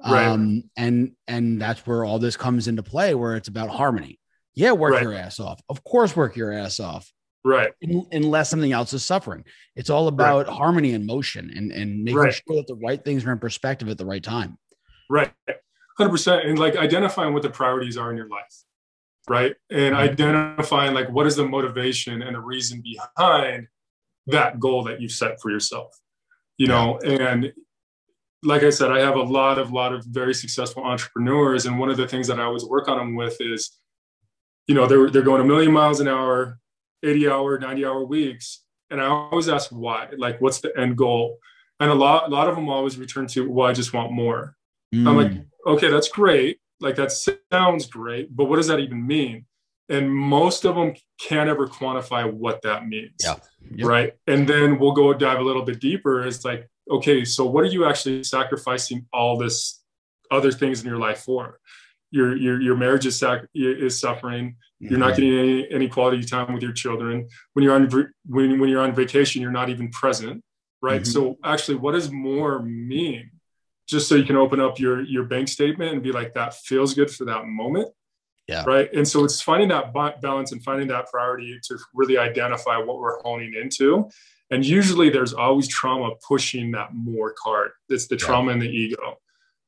Right. 0.04 0.26
Um, 0.26 0.64
and 0.76 1.12
and 1.26 1.60
that's 1.60 1.84
where 1.86 2.04
all 2.04 2.18
this 2.18 2.36
comes 2.36 2.68
into 2.68 2.82
play, 2.82 3.14
where 3.14 3.36
it's 3.36 3.48
about 3.48 3.70
harmony. 3.70 4.20
Yeah, 4.54 4.72
work 4.72 5.00
your 5.02 5.14
ass 5.14 5.40
off. 5.40 5.60
Of 5.68 5.84
course, 5.84 6.14
work 6.14 6.36
your 6.36 6.52
ass 6.52 6.80
off. 6.80 7.12
Right. 7.44 7.72
In, 7.80 8.06
unless 8.12 8.50
something 8.50 8.72
else 8.72 8.92
is 8.92 9.04
suffering. 9.04 9.44
It's 9.76 9.90
all 9.90 10.08
about 10.08 10.48
harmony 10.48 10.94
and 10.94 11.06
motion 11.06 11.52
and, 11.54 11.70
and 11.72 12.02
making 12.02 12.32
sure 12.32 12.56
that 12.56 12.66
the 12.66 12.74
right 12.74 13.02
things 13.02 13.24
are 13.24 13.32
in 13.32 13.38
perspective 13.38 13.88
at 13.88 13.98
the 13.98 14.06
right 14.06 14.22
time. 14.22 14.58
Right. 15.08 15.32
100%. 15.98 16.46
And 16.46 16.58
like 16.58 16.76
identifying 16.76 17.32
what 17.32 17.42
the 17.42 17.50
priorities 17.50 17.96
are 17.96 18.10
in 18.10 18.16
your 18.16 18.28
life. 18.28 18.64
Right. 19.28 19.54
And 19.70 19.94
mm-hmm. 19.94 19.96
identifying 19.96 20.94
like 20.94 21.10
what 21.10 21.26
is 21.26 21.36
the 21.36 21.46
motivation 21.46 22.22
and 22.22 22.34
the 22.34 22.40
reason 22.40 22.82
behind 22.82 23.68
that 24.28 24.60
goal 24.60 24.84
that 24.84 25.00
you've 25.00 25.12
set 25.12 25.40
for 25.40 25.50
yourself. 25.50 25.98
You 26.56 26.66
know, 26.66 26.98
and 26.98 27.52
like 28.42 28.62
I 28.62 28.70
said, 28.70 28.90
I 28.90 29.00
have 29.00 29.16
a 29.16 29.22
lot 29.22 29.58
of 29.58 29.72
lot 29.72 29.92
of 29.92 30.04
very 30.04 30.34
successful 30.34 30.84
entrepreneurs, 30.84 31.66
and 31.66 31.78
one 31.78 31.88
of 31.88 31.96
the 31.96 32.06
things 32.06 32.26
that 32.28 32.38
I 32.38 32.44
always 32.44 32.64
work 32.64 32.88
on 32.88 32.98
them 32.98 33.14
with 33.14 33.36
is, 33.40 33.78
you 34.66 34.74
know, 34.74 34.86
they're 34.86 35.10
they're 35.10 35.22
going 35.22 35.40
a 35.40 35.44
million 35.44 35.72
miles 35.72 36.00
an 36.00 36.08
hour, 36.08 36.58
eighty 37.04 37.28
hour, 37.28 37.58
ninety 37.58 37.84
hour 37.84 38.04
weeks, 38.04 38.64
and 38.90 39.00
I 39.00 39.06
always 39.06 39.48
ask 39.48 39.70
why, 39.70 40.08
like, 40.16 40.40
what's 40.40 40.60
the 40.60 40.76
end 40.76 40.96
goal? 40.96 41.38
And 41.80 41.90
a 41.90 41.94
lot 41.94 42.28
a 42.28 42.34
lot 42.34 42.48
of 42.48 42.56
them 42.56 42.68
always 42.68 42.98
return 42.98 43.26
to, 43.28 43.50
well, 43.50 43.68
I 43.68 43.72
just 43.72 43.92
want 43.92 44.12
more. 44.12 44.56
Mm. 44.94 45.08
I'm 45.08 45.16
like, 45.16 45.32
mm. 45.32 45.44
okay, 45.66 45.90
that's 45.90 46.08
great, 46.08 46.58
like 46.80 46.96
that 46.96 47.12
sounds 47.12 47.86
great, 47.86 48.34
but 48.34 48.44
what 48.44 48.56
does 48.56 48.68
that 48.68 48.80
even 48.80 49.06
mean? 49.06 49.46
And 49.88 50.12
most 50.12 50.64
of 50.64 50.74
them 50.74 50.94
can't 51.18 51.48
ever 51.48 51.66
quantify 51.66 52.30
what 52.30 52.60
that 52.62 52.86
means. 52.86 53.14
Yeah. 53.22 53.36
Yep. 53.74 53.86
Right. 53.86 54.12
And 54.26 54.46
then 54.46 54.78
we'll 54.78 54.92
go 54.92 55.12
dive 55.14 55.40
a 55.40 55.42
little 55.42 55.62
bit 55.62 55.80
deeper. 55.80 56.26
It's 56.26 56.44
like, 56.44 56.68
okay, 56.90 57.24
so 57.24 57.46
what 57.46 57.64
are 57.64 57.68
you 57.68 57.86
actually 57.86 58.22
sacrificing 58.24 59.06
all 59.12 59.36
this 59.38 59.82
other 60.30 60.52
things 60.52 60.82
in 60.82 60.86
your 60.86 60.98
life 60.98 61.20
for? 61.20 61.58
Your 62.10 62.36
your 62.36 62.60
your 62.60 62.76
marriage 62.76 63.06
is 63.06 63.18
sac- 63.18 63.48
is 63.54 64.00
suffering. 64.00 64.56
Mm-hmm. 64.82 64.90
You're 64.90 64.98
not 64.98 65.12
mm-hmm. 65.12 65.20
getting 65.22 65.38
any, 65.38 65.70
any 65.70 65.88
quality 65.88 66.22
time 66.22 66.54
with 66.54 66.62
your 66.62 66.72
children. 66.72 67.28
When 67.52 67.62
you're 67.62 67.74
on 67.74 67.88
when 68.26 68.58
when 68.58 68.70
you're 68.70 68.82
on 68.82 68.94
vacation, 68.94 69.42
you're 69.42 69.50
not 69.50 69.68
even 69.68 69.90
present, 69.90 70.42
right? 70.80 71.02
Mm-hmm. 71.02 71.10
So 71.10 71.38
actually, 71.44 71.76
what 71.76 71.92
does 71.92 72.10
more 72.10 72.62
mean? 72.62 73.30
Just 73.88 74.08
so 74.08 74.14
you 74.14 74.24
can 74.24 74.36
open 74.36 74.60
up 74.60 74.78
your 74.78 75.02
your 75.02 75.24
bank 75.24 75.48
statement 75.48 75.92
and 75.92 76.02
be 76.02 76.12
like, 76.12 76.34
that 76.34 76.54
feels 76.54 76.94
good 76.94 77.10
for 77.10 77.24
that 77.24 77.46
moment. 77.46 77.88
Yeah. 78.46 78.64
Right. 78.66 78.90
And 78.94 79.06
so 79.06 79.24
it's 79.24 79.42
finding 79.42 79.68
that 79.68 79.92
balance 79.92 80.52
and 80.52 80.62
finding 80.62 80.88
that 80.88 81.10
priority 81.10 81.58
to 81.64 81.78
really 81.92 82.16
identify 82.16 82.78
what 82.78 82.98
we're 82.98 83.20
honing 83.20 83.52
into 83.54 84.08
and 84.50 84.64
usually 84.64 85.10
there's 85.10 85.34
always 85.34 85.68
trauma 85.68 86.12
pushing 86.26 86.70
that 86.72 86.94
more 86.94 87.34
card. 87.42 87.72
It's 87.88 88.06
the 88.06 88.16
trauma 88.16 88.52
and 88.52 88.62
the 88.62 88.68
ego. 88.68 89.18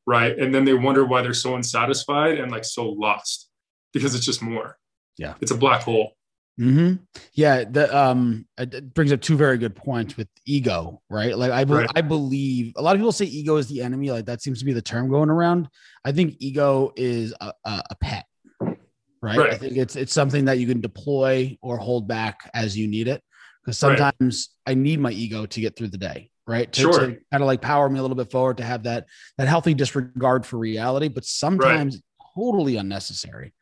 Right. 0.06 0.36
And 0.38 0.54
then 0.54 0.64
they 0.64 0.74
wonder 0.74 1.04
why 1.04 1.22
they're 1.22 1.34
so 1.34 1.54
unsatisfied 1.54 2.38
and 2.38 2.50
like 2.50 2.64
so 2.64 2.88
lost 2.88 3.48
because 3.92 4.14
it's 4.14 4.24
just 4.24 4.42
more. 4.42 4.78
Yeah. 5.18 5.34
It's 5.40 5.50
a 5.50 5.56
black 5.56 5.82
hole. 5.82 6.12
Mm-hmm. 6.60 6.96
Yeah. 7.32 7.64
The, 7.64 7.96
um, 7.96 8.46
it 8.58 8.92
brings 8.92 9.12
up 9.12 9.22
two 9.22 9.36
very 9.36 9.56
good 9.56 9.74
points 9.74 10.16
with 10.16 10.28
ego, 10.44 11.00
right? 11.08 11.36
Like 11.36 11.52
I, 11.52 11.64
be- 11.64 11.72
right. 11.72 11.90
I 11.94 12.02
believe 12.02 12.74
a 12.76 12.82
lot 12.82 12.94
of 12.94 13.00
people 13.00 13.12
say 13.12 13.24
ego 13.24 13.56
is 13.56 13.68
the 13.68 13.80
enemy. 13.80 14.10
Like 14.10 14.26
that 14.26 14.42
seems 14.42 14.58
to 14.58 14.64
be 14.64 14.74
the 14.74 14.82
term 14.82 15.08
going 15.08 15.30
around. 15.30 15.68
I 16.04 16.12
think 16.12 16.36
ego 16.38 16.92
is 16.96 17.32
a, 17.40 17.52
a, 17.64 17.82
a 17.90 17.94
pet, 17.96 18.26
right? 18.60 18.76
right? 19.22 19.50
I 19.52 19.56
think 19.56 19.76
it's, 19.76 19.96
it's 19.96 20.12
something 20.12 20.44
that 20.44 20.58
you 20.58 20.66
can 20.66 20.80
deploy 20.80 21.56
or 21.62 21.78
hold 21.78 22.06
back 22.06 22.50
as 22.52 22.76
you 22.76 22.88
need 22.88 23.08
it 23.08 23.22
because 23.64 23.78
sometimes 23.78 24.50
right. 24.66 24.72
I 24.72 24.74
need 24.74 25.00
my 25.00 25.12
ego 25.12 25.46
to 25.46 25.60
get 25.60 25.76
through 25.76 25.88
the 25.88 25.98
day, 25.98 26.30
right? 26.46 26.70
To, 26.72 26.80
sure. 26.80 26.92
to 26.92 27.06
kind 27.30 27.42
of 27.42 27.46
like 27.46 27.62
power 27.62 27.88
me 27.88 27.98
a 27.98 28.02
little 28.02 28.16
bit 28.16 28.30
forward 28.30 28.58
to 28.58 28.64
have 28.64 28.82
that 28.82 29.06
that 29.38 29.48
healthy 29.48 29.74
disregard 29.74 30.44
for 30.44 30.58
reality, 30.58 31.08
but 31.08 31.24
sometimes 31.24 32.02
totally 32.34 32.76
unnecessary, 32.76 33.54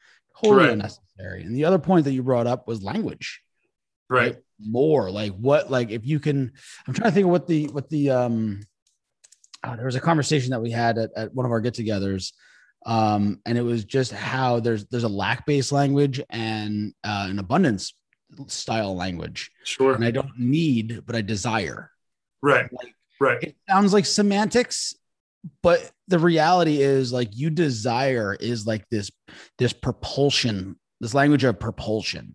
totally 0.43 0.76
right. 0.76 0.99
Unnecessary. 1.18 1.42
And 1.42 1.54
the 1.54 1.64
other 1.64 1.78
point 1.78 2.04
that 2.04 2.12
you 2.12 2.22
brought 2.22 2.46
up 2.46 2.66
was 2.66 2.82
language, 2.82 3.42
right? 4.08 4.34
Like 4.34 4.42
more 4.60 5.10
like 5.10 5.32
what, 5.32 5.70
like 5.70 5.90
if 5.90 6.06
you 6.06 6.20
can. 6.20 6.52
I'm 6.87 6.94
trying 6.94 7.10
to 7.10 7.14
think 7.14 7.25
of 7.26 7.30
what 7.30 7.46
the 7.46 7.66
what 7.68 7.88
the 7.88 8.10
um. 8.10 8.60
Oh, 9.64 9.75
there 9.75 9.87
was 9.87 9.96
a 9.96 10.00
conversation 10.00 10.50
that 10.50 10.62
we 10.62 10.70
had 10.70 10.98
at, 10.98 11.10
at 11.16 11.34
one 11.34 11.44
of 11.44 11.50
our 11.50 11.60
get-togethers 11.60 12.30
um, 12.87 13.40
and 13.44 13.58
it 13.58 13.62
was 13.62 13.84
just 13.84 14.12
how 14.12 14.60
there's 14.60 14.87
there's 14.87 15.04
a 15.04 15.08
lack 15.08 15.46
based 15.46 15.72
language 15.72 16.22
and 16.30 16.94
uh, 17.04 17.26
an 17.28 17.38
abundance 17.38 17.94
style 18.46 18.96
language. 18.96 19.50
Sure. 19.64 19.94
And 19.94 20.04
I 20.04 20.10
don't 20.10 20.38
need, 20.38 21.02
but 21.06 21.16
I 21.16 21.22
desire. 21.22 21.90
Right. 22.42 22.72
Like, 22.72 22.94
right. 23.20 23.42
It 23.42 23.56
sounds 23.68 23.92
like 23.92 24.06
semantics, 24.06 24.94
but 25.62 25.90
the 26.06 26.18
reality 26.18 26.80
is 26.80 27.12
like 27.12 27.37
you 27.37 27.50
desire 27.50 28.37
is 28.38 28.66
like 28.66 28.88
this 28.90 29.10
this 29.58 29.72
propulsion, 29.72 30.78
this 31.00 31.14
language 31.14 31.45
of 31.45 31.59
propulsion. 31.59 32.35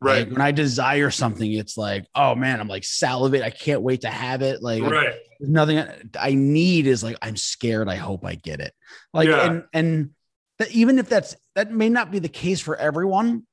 Right. 0.00 0.26
Like 0.26 0.32
when 0.32 0.40
I 0.40 0.52
desire 0.52 1.10
something, 1.10 1.50
it's 1.50 1.78
like, 1.78 2.06
oh 2.14 2.34
man, 2.34 2.60
I'm 2.60 2.68
like 2.68 2.84
salivate. 2.84 3.42
I 3.42 3.50
can't 3.50 3.80
wait 3.80 4.02
to 4.02 4.10
have 4.10 4.42
it. 4.42 4.62
Like, 4.62 4.82
right. 4.82 5.14
nothing 5.40 5.82
I 6.18 6.34
need 6.34 6.86
is 6.86 7.02
like, 7.02 7.16
I'm 7.22 7.36
scared. 7.36 7.88
I 7.88 7.96
hope 7.96 8.26
I 8.26 8.34
get 8.34 8.60
it. 8.60 8.74
Like, 9.14 9.28
yeah. 9.28 9.46
and, 9.46 9.64
and 9.72 10.10
that 10.58 10.70
even 10.72 10.98
if 10.98 11.08
that's, 11.08 11.36
that 11.54 11.72
may 11.72 11.88
not 11.88 12.10
be 12.10 12.18
the 12.18 12.28
case 12.28 12.60
for 12.60 12.76
everyone, 12.76 13.46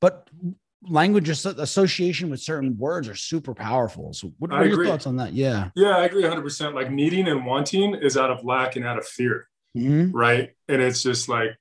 but 0.00 0.28
language 0.88 1.28
association 1.28 2.30
with 2.30 2.40
certain 2.40 2.76
words 2.78 3.08
are 3.08 3.14
super 3.14 3.54
powerful. 3.54 4.12
So, 4.12 4.32
what, 4.38 4.50
what 4.50 4.60
are 4.60 4.66
your 4.66 4.86
thoughts 4.86 5.06
on 5.06 5.16
that? 5.16 5.32
Yeah, 5.32 5.70
yeah, 5.74 5.96
I 5.96 6.04
agree 6.04 6.22
100. 6.22 6.42
percent 6.42 6.74
Like 6.74 6.90
needing 6.90 7.28
and 7.28 7.44
wanting 7.44 7.94
is 7.94 8.16
out 8.16 8.30
of 8.30 8.44
lack 8.44 8.76
and 8.76 8.86
out 8.86 8.98
of 8.98 9.06
fear, 9.06 9.48
mm-hmm. 9.76 10.16
right? 10.16 10.50
And 10.68 10.80
it's 10.80 11.02
just 11.02 11.28
like 11.28 11.56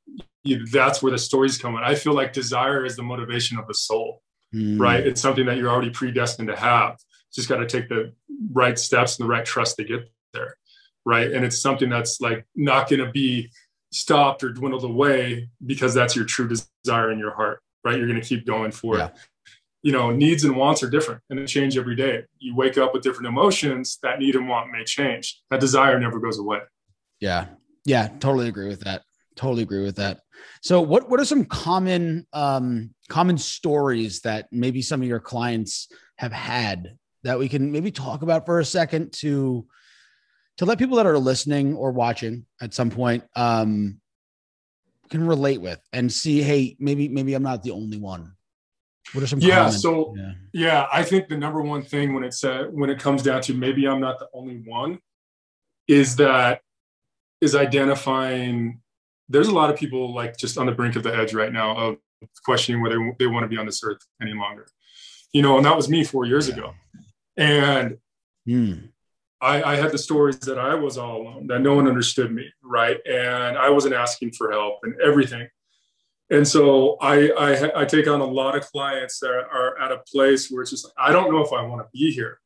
that's 0.71 1.01
where 1.01 1.11
the 1.11 1.17
stories 1.17 1.57
come 1.57 1.75
in. 1.75 1.83
I 1.83 1.95
feel 1.95 2.13
like 2.13 2.33
desire 2.33 2.85
is 2.85 2.95
the 2.95 3.03
motivation 3.03 3.57
of 3.57 3.67
the 3.67 3.73
soul, 3.73 4.21
mm-hmm. 4.53 4.79
right? 4.81 5.05
It's 5.05 5.21
something 5.21 5.45
that 5.47 5.57
you're 5.57 5.71
already 5.71 5.89
predestined 5.89 6.47
to 6.49 6.55
have. 6.55 6.97
Just 7.33 7.49
got 7.49 7.57
to 7.57 7.67
take 7.67 7.89
the 7.89 8.13
right 8.51 8.77
steps 8.79 9.19
and 9.19 9.25
the 9.25 9.29
right 9.29 9.45
trust 9.45 9.77
to 9.77 9.83
get 9.83 10.09
there, 10.33 10.55
right? 11.05 11.31
And 11.31 11.43
it's 11.43 11.59
something 11.61 11.89
that's 11.89 12.21
like 12.21 12.45
not 12.55 12.89
going 12.89 13.03
to 13.03 13.11
be 13.11 13.51
stopped 13.91 14.43
or 14.43 14.49
dwindled 14.49 14.83
away 14.83 15.49
because 15.65 15.93
that's 15.93 16.15
your 16.15 16.25
true 16.25 16.47
desire 16.47 17.11
in 17.11 17.19
your 17.19 17.33
heart 17.33 17.61
right? 17.85 17.97
You're 17.97 18.07
going 18.07 18.19
to 18.19 18.27
keep 18.27 18.45
going 18.45 18.71
for 18.71 18.97
yeah. 18.97 19.05
it. 19.05 19.13
You 19.83 19.91
know, 19.91 20.09
needs 20.09 20.43
and 20.43 20.57
wants 20.57 20.81
are 20.81 20.89
different 20.89 21.21
and 21.29 21.37
they 21.37 21.45
change 21.45 21.77
every 21.77 21.95
day. 21.95 22.23
You 22.39 22.55
wake 22.55 22.77
up 22.77 22.93
with 22.93 23.03
different 23.03 23.27
emotions, 23.27 23.99
that 24.01 24.19
need 24.19 24.35
and 24.35 24.49
want 24.49 24.71
may 24.71 24.83
change. 24.83 25.41
That 25.51 25.59
desire 25.59 25.99
never 25.99 26.19
goes 26.19 26.39
away. 26.39 26.59
Yeah. 27.19 27.45
Yeah. 27.85 28.07
Totally 28.19 28.47
agree 28.47 28.67
with 28.67 28.81
that. 28.81 29.03
Totally 29.35 29.63
agree 29.63 29.83
with 29.83 29.97
that. 29.97 30.21
So 30.61 30.81
what 30.81 31.09
what 31.09 31.19
are 31.19 31.25
some 31.25 31.45
common 31.45 32.25
um 32.33 32.91
common 33.09 33.37
stories 33.37 34.21
that 34.21 34.47
maybe 34.51 34.81
some 34.81 35.01
of 35.01 35.07
your 35.07 35.19
clients 35.19 35.89
have 36.17 36.31
had 36.31 36.97
that 37.23 37.39
we 37.39 37.49
can 37.49 37.71
maybe 37.71 37.91
talk 37.91 38.21
about 38.21 38.45
for 38.45 38.59
a 38.59 38.65
second 38.65 39.11
to 39.13 39.65
to 40.57 40.65
let 40.65 40.79
people 40.79 40.97
that 40.97 41.05
are 41.05 41.17
listening 41.17 41.75
or 41.75 41.91
watching 41.91 42.45
at 42.61 42.73
some 42.73 42.89
point 42.89 43.23
um 43.35 43.99
can 45.09 45.27
relate 45.27 45.61
with 45.61 45.79
and 45.91 46.11
see 46.11 46.41
hey 46.41 46.75
maybe 46.79 47.07
maybe 47.07 47.33
i'm 47.33 47.43
not 47.43 47.61
the 47.63 47.71
only 47.71 47.97
one 47.97 48.31
what 49.13 49.23
are 49.23 49.27
some 49.27 49.39
yeah 49.39 49.65
common, 49.65 49.71
so 49.71 50.13
yeah. 50.17 50.31
yeah. 50.53 50.87
i 50.91 51.03
think 51.03 51.27
the 51.27 51.37
number 51.37 51.61
one 51.61 51.83
thing 51.83 52.13
when 52.13 52.23
it's 52.23 52.43
uh, 52.43 52.65
when 52.71 52.89
it 52.89 52.99
comes 52.99 53.21
down 53.21 53.41
to 53.41 53.53
maybe 53.53 53.87
i'm 53.87 53.99
not 53.99 54.17
the 54.19 54.27
only 54.33 54.63
one 54.65 54.97
is 55.87 56.15
that 56.15 56.61
is 57.41 57.55
identifying 57.55 58.81
there's 59.29 59.47
a 59.47 59.53
lot 59.53 59.69
of 59.69 59.77
people 59.77 60.13
like 60.13 60.37
just 60.37 60.57
on 60.57 60.65
the 60.65 60.71
brink 60.71 60.95
of 60.95 61.03
the 61.03 61.15
edge 61.15 61.33
right 61.33 61.51
now 61.51 61.75
of 61.75 61.97
questioning 62.43 62.81
whether 62.81 63.13
they 63.19 63.27
want 63.27 63.43
to 63.43 63.47
be 63.47 63.57
on 63.57 63.65
this 63.65 63.83
earth 63.83 64.01
any 64.21 64.33
longer 64.33 64.67
you 65.33 65.41
know 65.41 65.57
and 65.57 65.65
that 65.65 65.75
was 65.75 65.89
me 65.89 66.03
four 66.03 66.25
years 66.25 66.47
yeah. 66.47 66.55
ago 66.55 66.73
and 67.37 67.97
mm. 68.47 68.89
I, 69.41 69.73
I, 69.73 69.75
had 69.75 69.91
the 69.91 69.97
stories 69.97 70.39
that 70.39 70.57
I 70.57 70.73
was 70.75 70.97
all 70.97 71.21
alone, 71.21 71.47
that 71.47 71.59
no 71.59 71.75
one 71.75 71.87
understood 71.87 72.31
me, 72.31 72.49
right? 72.63 72.97
And 73.05 73.57
I 73.57 73.69
wasn't 73.69 73.93
asking 73.93 74.31
for 74.31 74.51
help 74.51 74.79
and 74.83 74.99
everything. 75.01 75.47
And 76.31 76.47
so 76.47 76.97
I, 77.01 77.29
I, 77.37 77.81
I 77.81 77.85
take 77.85 78.07
on 78.07 78.21
a 78.21 78.25
lot 78.25 78.55
of 78.55 78.65
clients 78.71 79.19
that 79.19 79.29
are 79.29 79.77
at 79.79 79.91
a 79.91 80.01
place 80.11 80.49
where 80.49 80.63
it's 80.63 80.71
just 80.71 80.85
like, 80.85 80.93
I 80.97 81.11
don't 81.11 81.31
know 81.31 81.43
if 81.43 81.53
I 81.53 81.61
want 81.61 81.81
to 81.81 81.87
be 81.93 82.11
here 82.11 82.39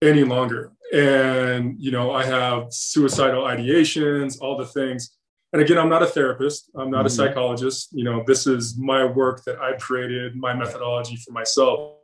any 0.00 0.24
longer. 0.24 0.72
And, 0.94 1.76
you 1.78 1.90
know, 1.90 2.12
I 2.12 2.24
have 2.24 2.72
suicidal 2.72 3.44
ideations, 3.44 4.38
all 4.40 4.56
the 4.56 4.66
things. 4.66 5.16
And 5.52 5.60
again, 5.60 5.78
I'm 5.78 5.88
not 5.90 6.02
a 6.02 6.06
therapist, 6.06 6.70
I'm 6.74 6.90
not 6.90 6.98
mm-hmm. 6.98 7.06
a 7.06 7.10
psychologist. 7.10 7.88
You 7.92 8.04
know, 8.04 8.24
this 8.26 8.46
is 8.46 8.78
my 8.78 9.04
work 9.04 9.44
that 9.44 9.58
I've 9.58 9.80
created, 9.80 10.34
my 10.34 10.54
methodology 10.54 11.16
for 11.16 11.32
myself. 11.32 11.96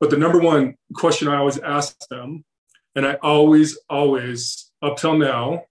But 0.00 0.10
the 0.10 0.16
number 0.16 0.38
one 0.38 0.74
question 0.94 1.28
I 1.28 1.36
always 1.36 1.58
ask 1.58 1.96
them, 2.08 2.44
and 2.96 3.06
I 3.06 3.14
always, 3.22 3.78
always, 3.88 4.72
up 4.82 4.96
till 4.96 5.16
now, 5.16 5.64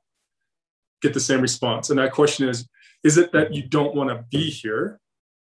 get 1.01 1.13
the 1.13 1.19
same 1.19 1.41
response. 1.41 1.89
And 1.89 1.99
that 1.99 2.13
question 2.13 2.47
is 2.47 2.67
Is 3.03 3.17
it 3.17 3.31
that 3.33 3.53
you 3.53 3.63
don't 3.67 3.95
want 3.95 4.09
to 4.09 4.25
be 4.29 4.49
here? 4.49 4.99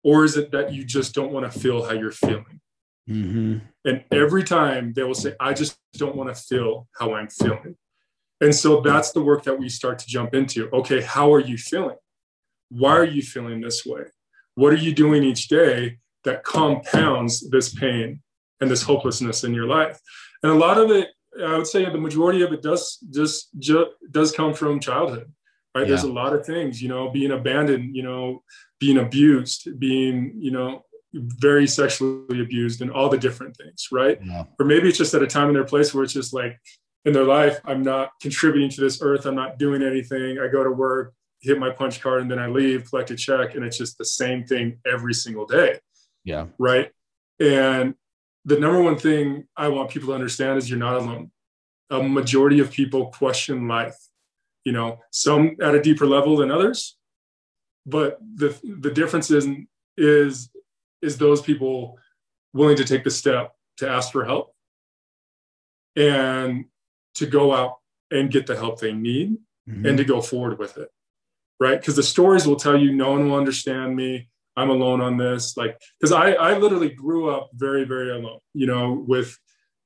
Or 0.03 0.23
is 0.23 0.37
it 0.37 0.51
that 0.51 0.73
you 0.73 0.85
just 0.85 1.13
don't 1.13 1.33
want 1.33 1.51
to 1.51 1.59
feel 1.59 1.83
how 1.83 1.93
you're 1.93 2.11
feeling? 2.11 2.61
Mm-hmm. 3.09 3.57
And 3.85 4.03
every 4.11 4.43
time 4.43 4.93
they 4.93 5.03
will 5.03 5.13
say, 5.13 5.35
I 5.39 5.53
just 5.53 5.77
don't 5.93 6.15
want 6.15 6.33
to 6.33 6.41
feel 6.41 6.87
how 6.97 7.15
I'm 7.15 7.27
feeling. 7.27 7.75
And 8.41 8.55
so 8.55 8.81
that's 8.81 9.11
the 9.11 9.21
work 9.21 9.43
that 9.43 9.59
we 9.59 9.69
start 9.69 9.99
to 9.99 10.07
jump 10.07 10.33
into. 10.33 10.69
Okay, 10.71 11.01
how 11.01 11.33
are 11.33 11.41
you 11.41 11.57
feeling? 11.57 11.97
Why 12.69 12.95
are 12.95 13.05
you 13.05 13.21
feeling 13.21 13.61
this 13.61 13.85
way? 13.85 14.03
What 14.55 14.73
are 14.73 14.77
you 14.77 14.93
doing 14.93 15.23
each 15.23 15.47
day 15.47 15.99
that 16.23 16.43
compounds 16.43 17.49
this 17.49 17.73
pain? 17.73 18.21
and 18.61 18.69
this 18.69 18.83
hopelessness 18.83 19.43
in 19.43 19.53
your 19.53 19.65
life. 19.65 19.99
And 20.43 20.51
a 20.51 20.55
lot 20.55 20.77
of 20.77 20.91
it, 20.91 21.09
I 21.41 21.57
would 21.57 21.67
say 21.67 21.85
the 21.85 21.97
majority 21.97 22.41
of 22.41 22.51
it 22.51 22.61
does 22.61 22.97
just, 23.09 23.49
does 24.11 24.31
come 24.31 24.53
from 24.53 24.79
childhood, 24.79 25.31
right? 25.75 25.81
Yeah. 25.81 25.87
There's 25.87 26.03
a 26.03 26.11
lot 26.11 26.33
of 26.33 26.45
things, 26.45 26.81
you 26.81 26.89
know, 26.89 27.09
being 27.09 27.31
abandoned, 27.31 27.95
you 27.95 28.03
know, 28.03 28.43
being 28.79 28.97
abused, 28.97 29.79
being, 29.79 30.33
you 30.35 30.51
know, 30.51 30.83
very 31.13 31.67
sexually 31.67 32.41
abused 32.41 32.81
and 32.81 32.91
all 32.91 33.09
the 33.09 33.17
different 33.17 33.55
things, 33.57 33.87
right? 33.91 34.19
Yeah. 34.23 34.45
Or 34.59 34.65
maybe 34.65 34.89
it's 34.89 34.97
just 34.97 35.13
at 35.13 35.23
a 35.23 35.27
time 35.27 35.47
in 35.49 35.53
their 35.53 35.63
place 35.63 35.93
where 35.93 36.03
it's 36.03 36.13
just 36.13 36.33
like 36.33 36.59
in 37.05 37.13
their 37.13 37.23
life, 37.23 37.59
I'm 37.65 37.81
not 37.81 38.11
contributing 38.21 38.69
to 38.71 38.81
this 38.81 39.01
earth. 39.01 39.25
I'm 39.25 39.35
not 39.35 39.57
doing 39.57 39.81
anything. 39.81 40.39
I 40.39 40.47
go 40.47 40.63
to 40.63 40.71
work, 40.71 41.13
hit 41.41 41.57
my 41.57 41.69
punch 41.69 42.01
card, 42.01 42.21
and 42.21 42.31
then 42.31 42.39
I 42.39 42.47
leave, 42.47 42.89
collect 42.89 43.11
a 43.11 43.15
check, 43.15 43.55
and 43.55 43.63
it's 43.63 43.77
just 43.77 43.97
the 43.97 44.05
same 44.05 44.43
thing 44.43 44.79
every 44.85 45.13
single 45.13 45.45
day. 45.45 45.79
Yeah. 46.23 46.47
Right. 46.57 46.91
And 47.39 47.95
the 48.45 48.59
number 48.59 48.81
one 48.81 48.97
thing 48.97 49.47
I 49.55 49.69
want 49.69 49.89
people 49.89 50.09
to 50.09 50.15
understand 50.15 50.57
is 50.57 50.69
you're 50.69 50.79
not 50.79 50.95
alone. 50.95 51.31
A 51.89 52.03
majority 52.03 52.59
of 52.59 52.71
people 52.71 53.07
question 53.07 53.67
life, 53.67 53.97
you 54.65 54.71
know, 54.71 54.99
some 55.11 55.55
at 55.61 55.75
a 55.75 55.81
deeper 55.81 56.05
level 56.05 56.37
than 56.37 56.51
others. 56.51 56.97
But 57.85 58.19
the 58.35 58.55
the 58.63 58.91
difference 58.91 59.31
is 59.31 59.47
is 59.97 60.49
is 61.01 61.17
those 61.17 61.41
people 61.41 61.97
willing 62.53 62.75
to 62.77 62.85
take 62.85 63.03
the 63.03 63.09
step 63.09 63.53
to 63.77 63.89
ask 63.89 64.11
for 64.11 64.25
help 64.25 64.53
and 65.95 66.65
to 67.15 67.25
go 67.25 67.53
out 67.53 67.75
and 68.11 68.31
get 68.31 68.47
the 68.47 68.55
help 68.55 68.79
they 68.79 68.93
need 68.93 69.37
mm-hmm. 69.69 69.85
and 69.85 69.97
to 69.97 70.03
go 70.03 70.21
forward 70.21 70.57
with 70.59 70.77
it. 70.77 70.89
Right. 71.59 71.79
Because 71.79 71.97
the 71.97 72.03
stories 72.03 72.47
will 72.47 72.55
tell 72.55 72.77
you 72.77 72.93
no 72.93 73.11
one 73.11 73.29
will 73.29 73.37
understand 73.37 73.95
me. 73.95 74.29
I'm 74.55 74.69
alone 74.69 75.01
on 75.01 75.17
this. 75.17 75.57
Like, 75.57 75.79
because 75.99 76.11
I, 76.11 76.31
I 76.31 76.57
literally 76.57 76.89
grew 76.89 77.29
up 77.29 77.49
very, 77.53 77.83
very 77.83 78.11
alone, 78.11 78.39
you 78.53 78.65
know, 78.65 79.03
with, 79.07 79.37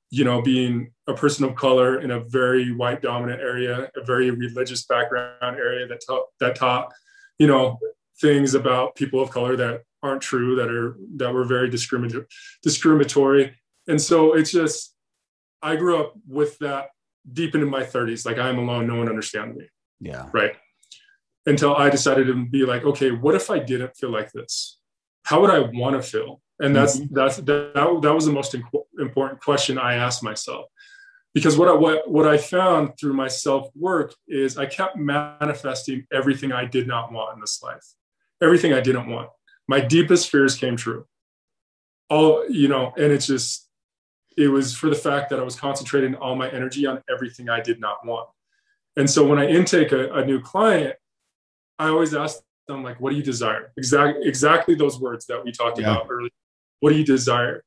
you 0.09 0.23
know, 0.23 0.41
being 0.41 0.93
a 1.07 1.13
person 1.13 1.45
of 1.45 1.55
color 1.55 1.99
in 1.99 2.11
a 2.11 2.19
very 2.19 2.71
white 2.71 3.01
dominant 3.01 3.41
area, 3.41 3.89
a 3.95 4.03
very 4.03 4.29
religious 4.29 4.85
background 4.85 5.57
area 5.57 5.87
that 5.87 6.01
taught, 6.07 6.25
that 6.39 6.55
taught, 6.55 6.93
you 7.39 7.47
know, 7.47 7.79
things 8.21 8.53
about 8.53 8.95
people 8.95 9.19
of 9.19 9.31
color 9.31 9.55
that 9.55 9.81
aren't 10.03 10.21
true, 10.21 10.55
that 10.55 10.69
are, 10.69 10.95
that 11.15 11.33
were 11.33 11.43
very 11.43 11.69
discriminatory, 11.69 12.25
discriminatory. 12.61 13.55
And 13.87 13.99
so 13.99 14.33
it's 14.33 14.51
just, 14.51 14.95
I 15.61 15.75
grew 15.75 15.99
up 15.99 16.13
with 16.27 16.59
that 16.59 16.89
deep 17.31 17.55
into 17.55 17.67
my 17.67 17.83
30s. 17.83 18.25
Like, 18.25 18.37
I'm 18.37 18.57
alone. 18.57 18.87
No 18.87 18.95
one 18.95 19.09
understands 19.09 19.57
me. 19.57 19.65
Yeah. 19.99 20.27
Right 20.33 20.55
until 21.45 21.75
I 21.75 21.89
decided 21.89 22.27
to 22.27 22.45
be 22.45 22.65
like, 22.65 22.83
okay, 22.83 23.11
what 23.11 23.35
if 23.35 23.49
I 23.49 23.59
didn't 23.59 23.95
feel 23.97 24.11
like 24.11 24.31
this? 24.31 24.79
How 25.23 25.41
would 25.41 25.49
I 25.49 25.59
want 25.59 25.95
to 25.95 26.01
feel? 26.01 26.41
And 26.59 26.75
that's 26.75 26.99
mm-hmm. 26.99 27.13
that's 27.13 27.37
that, 27.37 27.73
that 27.73 28.13
was 28.13 28.25
the 28.25 28.31
most 28.31 28.55
important 28.99 29.41
question 29.41 29.77
I 29.77 29.95
asked 29.95 30.23
myself. 30.23 30.65
Because 31.33 31.57
what 31.57 31.67
I, 31.67 31.73
what 31.73 32.09
what 32.09 32.27
I 32.27 32.37
found 32.37 32.91
through 32.99 33.13
my 33.13 33.27
self 33.27 33.69
work 33.75 34.13
is 34.27 34.57
I 34.57 34.65
kept 34.65 34.95
manifesting 34.95 36.05
everything 36.13 36.51
I 36.51 36.65
did 36.65 36.87
not 36.87 37.11
want 37.11 37.35
in 37.35 37.41
this 37.41 37.61
life, 37.63 37.83
everything 38.41 38.73
I 38.73 38.81
didn't 38.81 39.09
want. 39.09 39.29
My 39.67 39.79
deepest 39.79 40.29
fears 40.29 40.55
came 40.55 40.77
true. 40.77 41.05
All 42.09 42.45
you 42.47 42.67
know, 42.67 42.93
and 42.97 43.11
it's 43.11 43.27
just 43.27 43.67
it 44.37 44.47
was 44.47 44.75
for 44.75 44.89
the 44.89 44.95
fact 44.95 45.29
that 45.29 45.39
I 45.39 45.43
was 45.43 45.55
concentrating 45.55 46.15
all 46.15 46.35
my 46.35 46.49
energy 46.49 46.85
on 46.85 47.01
everything 47.09 47.49
I 47.49 47.61
did 47.61 47.79
not 47.79 48.05
want. 48.05 48.29
And 48.95 49.09
so 49.09 49.25
when 49.25 49.39
I 49.39 49.47
intake 49.47 49.91
a, 49.91 50.13
a 50.13 50.25
new 50.25 50.39
client, 50.39 50.95
I 51.79 51.87
always 51.87 52.13
ask 52.13 52.39
them 52.67 52.83
like, 52.83 52.99
what 52.99 53.09
do 53.09 53.15
you 53.15 53.23
desire? 53.23 53.71
Exactly, 53.77 54.27
exactly 54.27 54.75
those 54.75 54.99
words 54.99 55.25
that 55.27 55.43
we 55.43 55.51
talked 55.51 55.79
yeah. 55.79 55.91
about 55.91 56.07
earlier. 56.09 56.31
What 56.79 56.91
do 56.91 56.97
you 56.97 57.05
desire? 57.05 57.63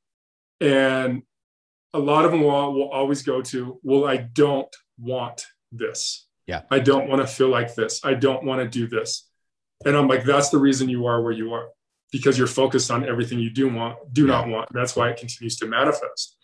And 0.61 1.23
a 1.93 1.99
lot 1.99 2.25
of 2.25 2.31
them 2.31 2.43
will, 2.43 2.73
will 2.75 2.91
always 2.91 3.23
go 3.23 3.43
to, 3.43 3.79
well, 3.83 4.07
I 4.07 4.17
don't 4.19 4.75
want 4.99 5.47
this. 5.73 6.27
Yeah. 6.47 6.63
I 6.71 6.79
don't 6.79 7.09
want 7.09 7.21
to 7.23 7.27
feel 7.27 7.49
like 7.49 7.75
this. 7.75 8.01
I 8.05 8.15
don't 8.15 8.45
want 8.45 8.61
to 8.61 8.69
do 8.69 8.87
this. 8.87 9.29
And 9.85 9.97
I'm 9.97 10.09
like, 10.09 10.25
that's 10.25 10.51
the 10.51 10.59
reason 10.59 10.89
you 10.89 11.07
are 11.07 11.21
where 11.23 11.33
you 11.33 11.53
are 11.53 11.69
because 12.13 12.39
you're 12.39 12.47
focused 12.47 12.91
on 12.91 13.07
everything 13.07 13.39
you 13.39 13.51
do 13.51 13.69
want, 13.73 13.97
do 14.13 14.23
yeah. 14.23 14.29
not 14.29 14.49
want. 14.49 14.69
That's 14.73 14.95
why 14.97 15.11
it 15.11 15.19
continues 15.19 15.57
to 15.57 15.67
manifest. 15.67 16.37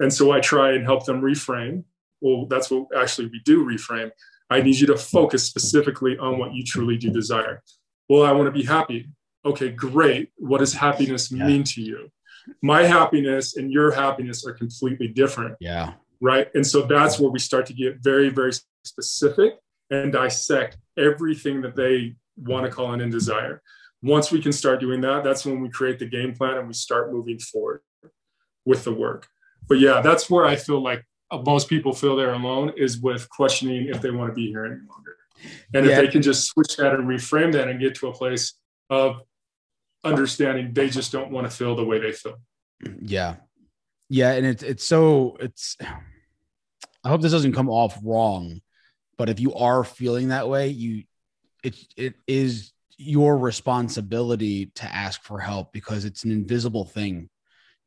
And 0.00 0.12
so 0.12 0.30
I 0.32 0.40
try 0.40 0.72
and 0.72 0.84
help 0.84 1.06
them 1.06 1.20
reframe. 1.20 1.84
Well, 2.20 2.46
that's 2.46 2.70
what 2.70 2.86
actually 2.96 3.28
we 3.28 3.40
do 3.44 3.64
reframe 3.64 4.10
I 4.48 4.60
need 4.60 4.76
you 4.76 4.86
to 4.88 4.96
focus 4.96 5.44
specifically 5.44 6.16
on 6.18 6.38
what 6.38 6.54
you 6.54 6.62
truly 6.62 6.96
do 6.96 7.10
desire. 7.10 7.62
Well, 8.08 8.22
I 8.22 8.32
want 8.32 8.46
to 8.46 8.52
be 8.52 8.64
happy. 8.64 9.08
Okay, 9.44 9.70
great. 9.70 10.30
What 10.36 10.58
does 10.58 10.72
happiness 10.72 11.30
yeah. 11.32 11.46
mean 11.46 11.64
to 11.64 11.82
you? 11.82 12.10
My 12.62 12.84
happiness 12.84 13.56
and 13.56 13.72
your 13.72 13.90
happiness 13.90 14.46
are 14.46 14.52
completely 14.52 15.08
different. 15.08 15.56
Yeah. 15.60 15.94
Right. 16.20 16.48
And 16.54 16.66
so 16.66 16.82
that's 16.82 17.18
where 17.18 17.30
we 17.30 17.40
start 17.40 17.66
to 17.66 17.74
get 17.74 17.98
very, 18.02 18.28
very 18.28 18.52
specific 18.84 19.54
and 19.90 20.12
dissect 20.12 20.78
everything 20.96 21.60
that 21.62 21.74
they 21.74 22.14
want 22.36 22.64
to 22.66 22.70
call 22.70 22.92
in 22.92 23.00
and 23.00 23.10
desire. 23.10 23.62
Once 24.02 24.30
we 24.30 24.40
can 24.40 24.52
start 24.52 24.78
doing 24.78 25.00
that, 25.00 25.24
that's 25.24 25.44
when 25.44 25.60
we 25.60 25.68
create 25.68 25.98
the 25.98 26.06
game 26.06 26.34
plan 26.34 26.56
and 26.56 26.68
we 26.68 26.72
start 26.72 27.12
moving 27.12 27.38
forward 27.38 27.80
with 28.64 28.84
the 28.84 28.92
work. 28.92 29.26
But 29.68 29.78
yeah, 29.78 30.00
that's 30.00 30.30
where 30.30 30.46
I 30.46 30.56
feel 30.56 30.82
like 30.82 31.04
most 31.44 31.68
people 31.68 31.92
feel 31.92 32.16
they're 32.16 32.34
alone 32.34 32.72
is 32.76 32.98
with 32.98 33.28
questioning 33.28 33.88
if 33.88 34.00
they 34.00 34.10
want 34.10 34.30
to 34.30 34.34
be 34.34 34.46
here 34.48 34.64
any 34.64 34.76
longer. 34.88 35.16
And 35.74 35.86
yeah. 35.86 35.92
if 35.92 35.98
they 35.98 36.08
can 36.08 36.22
just 36.22 36.46
switch 36.46 36.76
that 36.76 36.94
and 36.94 37.06
reframe 37.06 37.52
that 37.52 37.68
and 37.68 37.80
get 37.80 37.94
to 37.96 38.08
a 38.08 38.12
place 38.12 38.54
of 38.90 39.22
understanding 40.04 40.72
they 40.72 40.88
just 40.88 41.12
don't 41.12 41.30
want 41.30 41.50
to 41.50 41.54
feel 41.54 41.74
the 41.74 41.84
way 41.84 41.98
they 41.98 42.12
feel. 42.12 42.36
Yeah. 43.00 43.36
Yeah. 44.08 44.32
And 44.32 44.46
it's 44.46 44.62
it's 44.62 44.84
so 44.84 45.36
it's 45.40 45.76
I 47.04 47.08
hope 47.08 47.20
this 47.20 47.32
doesn't 47.32 47.52
come 47.52 47.68
off 47.68 47.98
wrong, 48.02 48.60
but 49.18 49.28
if 49.28 49.40
you 49.40 49.54
are 49.54 49.84
feeling 49.84 50.28
that 50.28 50.48
way, 50.48 50.68
you 50.68 51.04
it 51.62 51.76
it 51.96 52.14
is 52.26 52.72
your 52.98 53.36
responsibility 53.36 54.66
to 54.74 54.84
ask 54.84 55.22
for 55.22 55.38
help 55.38 55.72
because 55.72 56.04
it's 56.04 56.24
an 56.24 56.30
invisible 56.30 56.84
thing. 56.84 57.28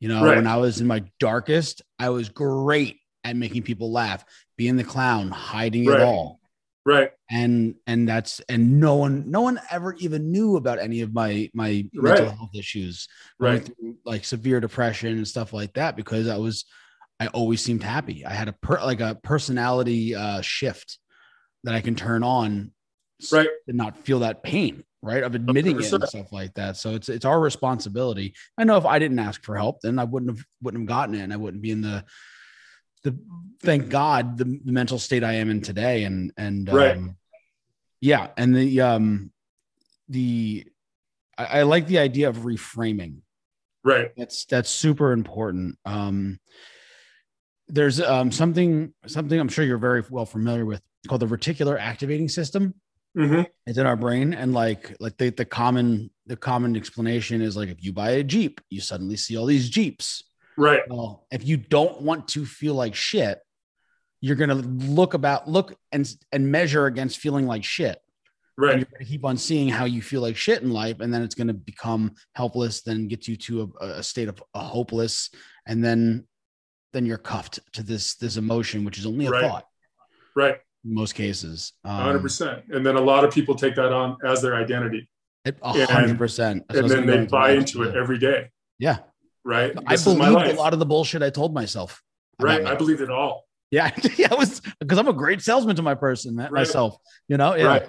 You 0.00 0.08
know, 0.08 0.24
right. 0.24 0.36
when 0.36 0.46
I 0.46 0.56
was 0.56 0.80
in 0.80 0.86
my 0.86 1.04
darkest, 1.18 1.82
I 1.98 2.08
was 2.08 2.28
great 2.30 2.98
at 3.22 3.36
making 3.36 3.62
people 3.62 3.92
laugh, 3.92 4.24
being 4.56 4.76
the 4.76 4.84
clown, 4.84 5.30
hiding 5.30 5.84
right. 5.86 6.00
it 6.00 6.02
all. 6.02 6.40
Right. 6.86 7.10
And 7.30 7.74
and 7.86 8.08
that's 8.08 8.40
and 8.48 8.80
no 8.80 8.96
one 8.96 9.30
no 9.30 9.42
one 9.42 9.60
ever 9.70 9.94
even 9.96 10.32
knew 10.32 10.56
about 10.56 10.78
any 10.78 11.02
of 11.02 11.12
my 11.12 11.50
my 11.52 11.84
Right. 11.94 12.18
mental 12.18 12.30
health 12.34 12.54
issues, 12.54 13.06
Right. 13.38 13.62
through, 13.64 13.98
like 14.06 14.24
severe 14.24 14.58
depression 14.60 15.16
and 15.18 15.28
stuff 15.28 15.52
like 15.52 15.74
that, 15.74 15.96
because 15.96 16.26
I 16.26 16.38
was 16.38 16.64
I 17.20 17.26
always 17.28 17.60
seemed 17.60 17.82
happy. 17.82 18.24
I 18.24 18.32
had 18.32 18.48
a 18.48 18.54
per, 18.54 18.80
like 18.82 19.00
a 19.00 19.14
personality 19.22 20.14
uh, 20.14 20.40
shift 20.40 20.98
that 21.64 21.74
I 21.74 21.82
can 21.82 21.94
turn 21.94 22.22
on, 22.22 22.72
Right. 23.30 23.50
and 23.68 23.76
not 23.76 23.98
feel 23.98 24.20
that 24.20 24.42
pain, 24.42 24.82
right, 25.02 25.22
of 25.22 25.34
admitting 25.34 25.80
it 25.80 25.92
and 25.92 26.08
stuff 26.08 26.32
like 26.32 26.54
that. 26.54 26.76
So 26.76 26.94
it's 26.94 27.08
it's 27.08 27.24
our 27.24 27.40
responsibility. 27.40 28.34
I 28.58 28.64
know 28.64 28.76
if 28.76 28.86
I 28.86 28.98
didn't 28.98 29.18
ask 29.18 29.42
for 29.44 29.56
help, 29.56 29.80
then 29.80 29.98
I 29.98 30.04
wouldn't 30.04 30.36
have 30.36 30.44
wouldn't 30.62 30.82
have 30.82 30.88
gotten 30.88 31.14
it, 31.14 31.22
and 31.22 31.32
I 31.32 31.36
wouldn't 31.36 31.62
be 31.62 31.70
in 31.70 31.80
the 31.80 32.04
the 33.02 33.18
thank 33.62 33.88
God 33.88 34.36
the, 34.36 34.60
the 34.64 34.72
mental 34.72 34.98
state 34.98 35.24
I 35.24 35.34
am 35.34 35.50
in 35.50 35.62
today, 35.62 36.04
and 36.04 36.32
and 36.36 36.68
Right. 36.68 36.96
um, 36.96 37.16
yeah, 38.00 38.28
and 38.36 38.54
the 38.54 38.80
um 38.80 39.32
the 40.08 40.66
I, 41.38 41.60
I 41.60 41.62
like 41.62 41.86
the 41.86 41.98
idea 41.98 42.28
of 42.28 42.38
reframing. 42.38 43.22
Right. 43.82 44.12
That's 44.16 44.44
that's 44.44 44.68
super 44.68 45.12
important. 45.12 45.78
Um, 45.86 46.38
there's 47.68 48.00
um, 48.00 48.30
something 48.32 48.92
something 49.06 49.38
I'm 49.38 49.48
sure 49.48 49.64
you're 49.64 49.78
very 49.78 50.02
well 50.10 50.26
familiar 50.26 50.66
with 50.66 50.82
called 51.08 51.22
the 51.22 51.26
reticular 51.26 51.78
activating 51.78 52.28
system. 52.28 52.74
Hmm 53.16 53.42
It's 53.66 53.78
in 53.78 53.86
our 53.86 53.96
brain, 53.96 54.34
and 54.34 54.52
like 54.54 54.96
like 55.00 55.16
the 55.16 55.30
the 55.30 55.44
common 55.44 56.10
the 56.26 56.36
common 56.36 56.76
explanation 56.76 57.42
is 57.42 57.56
like 57.56 57.68
if 57.68 57.82
you 57.82 57.92
buy 57.92 58.10
a 58.10 58.22
Jeep, 58.22 58.60
you 58.70 58.80
suddenly 58.80 59.16
see 59.16 59.36
all 59.36 59.46
these 59.46 59.68
Jeeps. 59.68 60.24
Right. 60.56 60.82
Well, 60.88 61.26
if 61.30 61.46
you 61.46 61.56
don't 61.56 62.02
want 62.02 62.28
to 62.28 62.44
feel 62.44 62.74
like 62.74 62.94
shit, 62.94 63.40
you're 64.20 64.36
gonna 64.36 64.54
look 64.54 65.14
about 65.14 65.48
look 65.48 65.74
and 65.92 66.08
and 66.32 66.50
measure 66.50 66.86
against 66.86 67.18
feeling 67.18 67.46
like 67.46 67.64
shit. 67.64 67.98
And 68.62 68.68
Right. 68.68 68.78
you're 68.78 68.88
going 68.90 69.06
to 69.06 69.10
keep 69.10 69.24
on 69.24 69.38
seeing 69.38 69.70
how 69.70 69.86
you 69.86 70.02
feel 70.02 70.20
like 70.20 70.36
shit 70.36 70.62
in 70.62 70.70
life, 70.70 71.00
and 71.00 71.14
then 71.14 71.22
it's 71.22 71.34
going 71.34 71.46
to 71.46 71.54
become 71.54 72.12
helpless, 72.34 72.82
then 72.82 73.08
get 73.08 73.26
you 73.26 73.34
to 73.36 73.72
a, 73.80 73.86
a 73.86 74.02
state 74.02 74.28
of 74.28 74.42
a 74.52 74.60
hopeless, 74.60 75.30
and 75.66 75.82
then 75.82 76.26
then 76.92 77.06
you're 77.06 77.16
cuffed 77.16 77.58
to 77.72 77.82
this 77.82 78.16
this 78.16 78.36
emotion, 78.36 78.84
which 78.84 78.98
is 78.98 79.06
only 79.06 79.26
a 79.26 79.30
Right. 79.30 79.40
thought 79.40 79.64
Right. 80.36 80.60
Most 80.84 81.14
cases. 81.14 81.72
Um, 81.84 81.96
hundred 81.96 82.22
percent. 82.22 82.64
And 82.70 82.84
then 82.84 82.96
a 82.96 83.00
lot 83.00 83.24
of 83.24 83.32
people 83.32 83.54
take 83.54 83.74
that 83.76 83.92
on 83.92 84.16
as 84.24 84.40
their 84.42 84.54
identity, 84.56 85.08
hundred 85.62 86.18
percent. 86.18 86.64
And 86.70 86.88
then 86.88 87.06
they 87.06 87.26
buy 87.26 87.52
into 87.52 87.82
it 87.82 87.94
every 87.96 88.18
day. 88.18 88.50
Yeah, 88.78 88.98
Right. 89.44 89.72
I 89.86 89.94
This 89.94 90.06
is 90.06 90.16
my 90.16 90.30
believed 90.30 90.56
a 90.56 90.60
lot 90.60 90.72
of 90.72 90.78
the 90.78 90.86
bullshit 90.86 91.22
I 91.22 91.30
told 91.30 91.54
myself. 91.54 92.02
Right. 92.38 92.64
I 92.64 92.74
believed 92.74 93.00
it 93.00 93.10
all. 93.10 93.44
Yeah, 93.70 93.90
yeah, 94.16 94.32
it 94.32 94.38
was 94.38 94.60
because 94.80 94.98
I'm 94.98 95.08
a 95.08 95.12
great 95.12 95.42
salesman 95.42 95.76
to 95.76 95.82
my 95.82 95.94
person, 95.94 96.36
Right. 96.36 96.50
myself. 96.50 96.96
You 97.28 97.36
know, 97.36 97.54
yeah, 97.54 97.64
Right. 97.66 97.86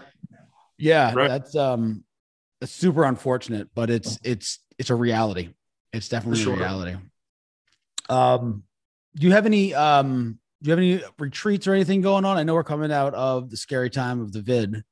yeah. 0.78 1.14
Right. 1.14 1.28
That's 1.30 1.56
um, 1.56 2.04
that's 2.60 2.72
super 2.72 3.04
unfortunate, 3.06 3.70
but 3.74 3.90
it's 3.90 4.20
it's 4.24 4.60
it's 4.78 4.90
a 4.90 4.96
reality. 4.96 5.50
It's 5.94 6.08
definitely 6.10 6.42
sure. 6.44 6.54
a 6.54 6.58
reality. 6.58 6.96
Um, 8.10 8.64
do 9.16 9.28
you 9.28 9.34
have 9.34 9.46
any 9.46 9.74
um, 9.74 10.40
do 10.62 10.70
you 10.70 10.72
have 10.72 10.80
any 10.80 11.04
retreats 11.18 11.68
or 11.68 11.74
anything 11.74 12.02
going 12.02 12.24
on? 12.26 12.38
I 12.38 12.44
know 12.44 12.54
we're 12.54 12.64
coming 12.64 12.92
out 12.92 13.14
of 13.16 13.50
the 13.50 13.58
scary 13.58 13.90
time 13.90 14.22
of 14.22 14.32
the 14.32 14.42
vid. 14.42 14.84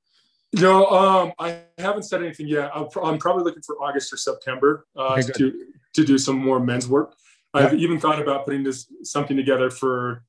No, 0.54 0.88
um, 0.88 1.32
I 1.38 1.62
haven't 1.78 2.04
said 2.04 2.24
anything 2.24 2.48
yet. 2.48 2.72
Pro- 2.92 3.06
I'm 3.06 3.20
probably 3.20 3.44
looking 3.44 3.62
for 3.62 3.76
August 3.76 4.12
or 4.12 4.18
September 4.18 4.88
uh, 4.98 5.18
Okay, 5.20 5.32
to 5.38 5.66
to 5.94 6.06
do 6.06 6.18
some 6.18 6.38
more 6.38 6.60
men's 6.60 6.88
work. 6.88 7.16
I've 7.54 7.74
even 7.76 8.00
thought 8.00 8.22
about 8.22 8.46
putting 8.46 8.64
this 8.64 8.92
something 9.04 9.36
together 9.36 9.70
for 9.70 10.24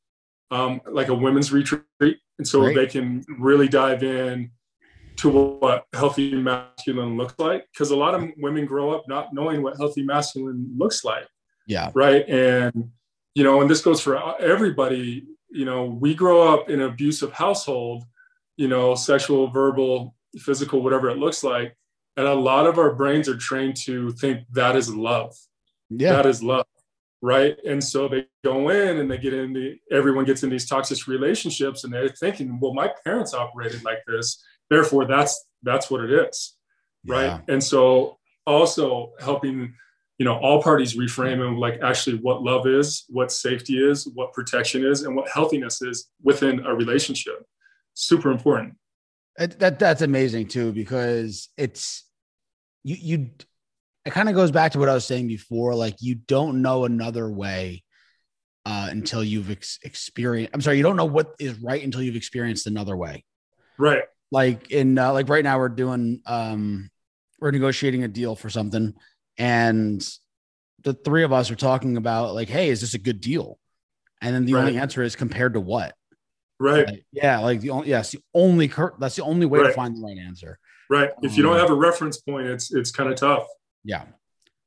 um, 0.51 0.81
like 0.87 1.09
a 1.09 1.15
women's 1.15 1.53
retreat, 1.53 2.19
and 2.39 2.47
so 2.47 2.61
Great. 2.61 2.77
they 2.77 2.87
can 2.87 3.25
really 3.39 3.69
dive 3.69 4.03
in 4.03 4.51
to 5.17 5.29
what 5.29 5.87
healthy 5.95 6.35
masculine 6.35 7.17
looks 7.17 7.35
like. 7.39 7.67
Because 7.73 7.91
a 7.91 7.97
lot 7.97 8.15
of 8.15 8.29
women 8.39 8.67
grow 8.67 8.91
up 8.91 9.09
not 9.09 9.33
knowing 9.33 9.63
what 9.63 9.79
healthy 9.79 10.03
masculine 10.03 10.71
looks 10.77 11.03
like. 11.03 11.27
Yeah, 11.67 11.91
right 11.95 12.29
and 12.29 12.91
you 13.35 13.45
know 13.45 13.61
and 13.61 13.71
this 13.71 13.83
goes 13.83 14.01
for 14.01 14.41
everybody 14.41 15.27
you 15.51 15.65
know 15.65 15.85
we 15.85 16.15
grow 16.15 16.53
up 16.53 16.69
in 16.69 16.81
an 16.81 16.89
abusive 16.89 17.33
household 17.33 18.05
you 18.57 18.69
know 18.69 18.95
sexual 18.95 19.49
verbal 19.49 20.15
physical 20.39 20.83
whatever 20.83 21.09
it 21.11 21.19
looks 21.19 21.43
like 21.43 21.77
and 22.17 22.27
a 22.27 22.35
lot 22.35 22.67
of 22.67 22.79
our 22.79 22.95
brains 22.95 23.29
are 23.29 23.37
trained 23.37 23.77
to 23.77 24.11
think 24.13 24.45
that 24.53 24.77
is 24.77 24.95
love. 24.95 25.35
Yeah, 25.89 26.13
that 26.13 26.27
is 26.27 26.43
love 26.43 26.67
right? 27.23 27.57
And 27.67 27.83
so 27.83 28.09
they 28.09 28.27
go 28.45 28.71
in 28.71 28.99
and 28.99 29.11
they 29.11 29.19
get 29.19 29.35
in 29.35 29.53
the 29.53 29.77
everyone 29.91 30.25
gets 30.25 30.43
in 30.43 30.51
these 30.51 30.67
toxic 30.67 31.07
relationships 31.07 31.85
and 31.85 31.93
they're 31.93 32.09
thinking 32.09 32.59
well 32.61 32.75
my 32.75 32.91
parents 33.05 33.35
operated 33.35 33.85
like 33.85 33.99
this 34.07 34.43
therefore 34.71 35.05
that's 35.05 35.45
that's 35.63 35.91
what 35.91 36.01
it 36.03 36.11
is 36.11 36.57
right? 37.07 37.27
Yeah. 37.27 37.41
and 37.49 37.63
so 37.63 38.19
also 38.47 39.13
helping 39.21 39.75
you 40.21 40.27
know 40.27 40.37
all 40.37 40.63
parties 40.63 40.99
reframe 40.99 41.41
and 41.45 41.59
like 41.59 41.81
actually 41.83 42.19
what 42.19 42.43
love 42.43 42.67
is 42.67 43.05
what 43.09 43.33
safety 43.33 43.79
is 43.79 44.07
what 44.15 44.35
protection 44.35 44.85
is 44.85 45.03
and 45.03 45.17
what 45.17 45.27
healthiness 45.31 45.81
is 45.81 46.11
within 46.23 46.65
a 46.67 46.75
relationship. 46.75 47.43
Super 47.95 48.31
important. 48.31 48.75
It- 49.39 49.59
that 49.61 49.79
that's 49.79 50.03
amazing 50.03 50.49
too 50.49 50.73
because 50.73 51.49
it's 51.57 52.05
you 52.85 52.97
you 53.01 53.31
it 54.05 54.11
kind 54.13 54.29
of 54.29 54.35
goes 54.35 54.51
back 54.51 54.73
to 54.73 54.79
what 54.79 54.91
I 54.91 54.95
was 54.95 55.07
saying 55.07 55.27
before 55.27 55.75
like 55.75 55.97
you 56.01 56.17
don't 56.17 56.61
know 56.61 56.85
another 56.85 57.31
way 57.31 57.83
uh 58.67 58.89
until 58.91 59.25
you've 59.25 59.51
ex- 59.51 59.79
experienced 59.83 60.51
I'm 60.53 60.61
sorry 60.61 60.77
you 60.77 60.83
don't 60.83 60.97
know 60.97 61.07
what 61.07 61.35
is 61.39 61.59
right 61.61 61.83
until 61.83 62.03
you've 62.03 62.17
experienced 62.17 62.67
another 62.67 62.95
way. 62.95 63.25
Right. 63.79 64.03
Like 64.31 64.71
in 64.71 64.99
uh, 64.99 65.15
like 65.15 65.31
right 65.31 65.45
now 65.45 65.59
we're 65.59 65.71
doing 65.71 66.21
um 66.27 66.91
we're 67.41 67.53
negotiating 67.53 68.05
a 68.05 68.09
deal 68.09 68.37
for 68.37 68.51
something 68.51 68.93
and 69.39 70.07
the 70.83 70.95
three 70.95 71.25
of 71.25 71.33
us 71.33 71.51
are 71.51 71.57
talking 71.57 71.97
about 71.97 72.35
like 72.35 72.49
hey 72.49 72.69
is 72.71 72.81
this 72.81 72.95
a 72.95 72.99
good 72.99 73.21
deal? 73.21 73.59
And 74.23 74.35
then 74.35 74.45
the 74.45 74.55
only 74.57 74.77
answer 74.77 75.03
is 75.03 75.17
compared 75.17 75.55
to 75.55 75.61
what? 75.61 75.95
Right. 76.59 76.87
Like, 76.87 77.05
yeah 77.13 77.39
like 77.39 77.61
the 77.61 77.71
only 77.71 77.89
yes 77.89 78.11
the 78.13 78.21
only 78.35 78.69
cur- 78.69 78.95
that's 78.99 79.17
the 79.17 79.25
only 79.25 79.47
way 79.47 79.63
to 79.63 79.73
find 79.73 79.97
the 79.97 80.01
right 80.03 80.19
answer. 80.19 80.59
Right. 80.91 81.11
If 81.23 81.37
you 81.37 81.43
don't 81.43 81.55
Um, 81.55 81.61
have 81.61 81.71
a 81.71 81.75
reference 81.75 82.21
point 82.21 82.47
it's 82.47 82.73
it's 82.73 82.91
kind 82.91 83.11
of 83.11 83.17
tough. 83.17 83.47
Yeah. 83.85 84.05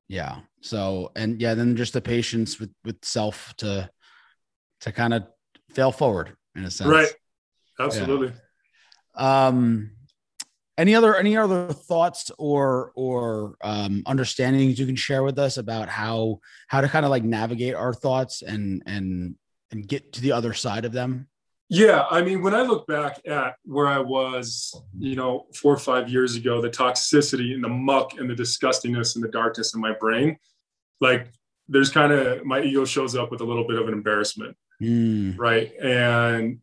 Yeah. 0.07 0.39
So 0.61 1.11
and 1.15 1.39
yeah 1.41 1.53
then 1.53 1.75
just 1.75 1.93
the 1.93 2.01
patience 2.01 2.59
with 2.59 2.71
with 2.83 2.97
self 3.03 3.53
to 3.57 3.89
to 4.81 4.91
kind 4.91 5.13
of 5.13 5.23
fail 5.71 5.91
forward 5.91 6.35
in 6.55 6.63
a 6.63 6.71
sense. 6.71 6.89
Right. 6.89 7.13
Absolutely. 7.79 8.31
Um 9.15 9.91
any 10.77 10.95
other 10.95 11.15
any 11.15 11.37
other 11.37 11.71
thoughts 11.71 12.31
or 12.37 12.91
or 12.95 13.55
um 13.63 14.03
understandings 14.05 14.79
you 14.79 14.85
can 14.85 14.95
share 14.95 15.23
with 15.23 15.37
us 15.37 15.57
about 15.57 15.89
how 15.89 16.39
how 16.67 16.81
to 16.81 16.87
kind 16.87 17.05
of 17.05 17.11
like 17.11 17.23
navigate 17.23 17.75
our 17.75 17.93
thoughts 17.93 18.41
and 18.41 18.81
and 18.85 19.35
and 19.71 19.87
get 19.87 20.13
to 20.13 20.21
the 20.21 20.31
other 20.31 20.53
side 20.53 20.85
of 20.85 20.91
them 20.91 21.27
Yeah, 21.69 22.05
I 22.11 22.21
mean, 22.21 22.43
when 22.43 22.53
I 22.53 22.61
look 22.61 22.85
back 22.87 23.21
at 23.25 23.55
where 23.63 23.87
I 23.87 23.97
was, 23.99 24.75
you 24.99 25.15
know, 25.15 25.47
four 25.55 25.73
or 25.73 25.79
five 25.79 26.07
years 26.09 26.35
ago, 26.35 26.61
the 26.61 26.69
toxicity 26.69 27.53
and 27.55 27.63
the 27.63 27.69
muck 27.69 28.19
and 28.19 28.29
the 28.29 28.35
disgustingness 28.35 29.15
and 29.15 29.23
the 29.23 29.29
darkness 29.29 29.73
in 29.73 29.81
my 29.81 29.93
brain, 29.99 30.37
like 31.01 31.31
there's 31.67 31.89
kind 31.89 32.11
of 32.11 32.45
my 32.45 32.61
ego 32.61 32.85
shows 32.85 33.15
up 33.15 33.31
with 33.31 33.41
a 33.41 33.45
little 33.45 33.65
bit 33.65 33.79
of 33.79 33.87
an 33.87 33.93
embarrassment, 33.93 34.55
Mm, 34.81 35.37
right? 35.37 35.71
And 35.81 36.59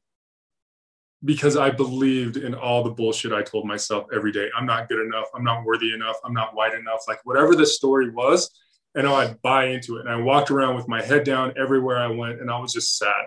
because 1.24 1.56
I 1.56 1.70
believed 1.70 2.36
in 2.36 2.54
all 2.54 2.82
the 2.82 2.90
bullshit 2.90 3.32
I 3.32 3.42
told 3.42 3.66
myself 3.66 4.06
every 4.14 4.32
day. 4.32 4.48
I'm 4.56 4.66
not 4.66 4.88
good 4.88 5.04
enough. 5.04 5.26
I'm 5.34 5.44
not 5.44 5.64
worthy 5.64 5.92
enough. 5.92 6.16
I'm 6.24 6.32
not 6.32 6.54
white 6.54 6.74
enough. 6.74 7.00
Like 7.06 7.20
whatever 7.24 7.54
the 7.54 7.66
story 7.66 8.10
was, 8.10 8.50
and 8.94 9.06
I'd 9.06 9.40
buy 9.42 9.66
into 9.66 9.96
it. 9.96 10.00
And 10.00 10.08
I 10.08 10.16
walked 10.16 10.50
around 10.50 10.76
with 10.76 10.88
my 10.88 11.02
head 11.02 11.24
down 11.24 11.52
everywhere 11.58 11.98
I 11.98 12.08
went, 12.08 12.40
and 12.40 12.50
I 12.50 12.58
was 12.58 12.72
just 12.72 12.96
sad. 12.98 13.26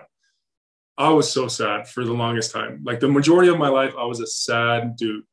I 0.96 1.08
was 1.10 1.30
so 1.30 1.48
sad 1.48 1.88
for 1.88 2.04
the 2.04 2.12
longest 2.12 2.52
time. 2.52 2.82
Like 2.84 3.00
the 3.00 3.08
majority 3.08 3.48
of 3.48 3.58
my 3.58 3.68
life, 3.68 3.94
I 3.98 4.04
was 4.04 4.20
a 4.20 4.26
sad 4.26 4.96
dude. 4.96 5.24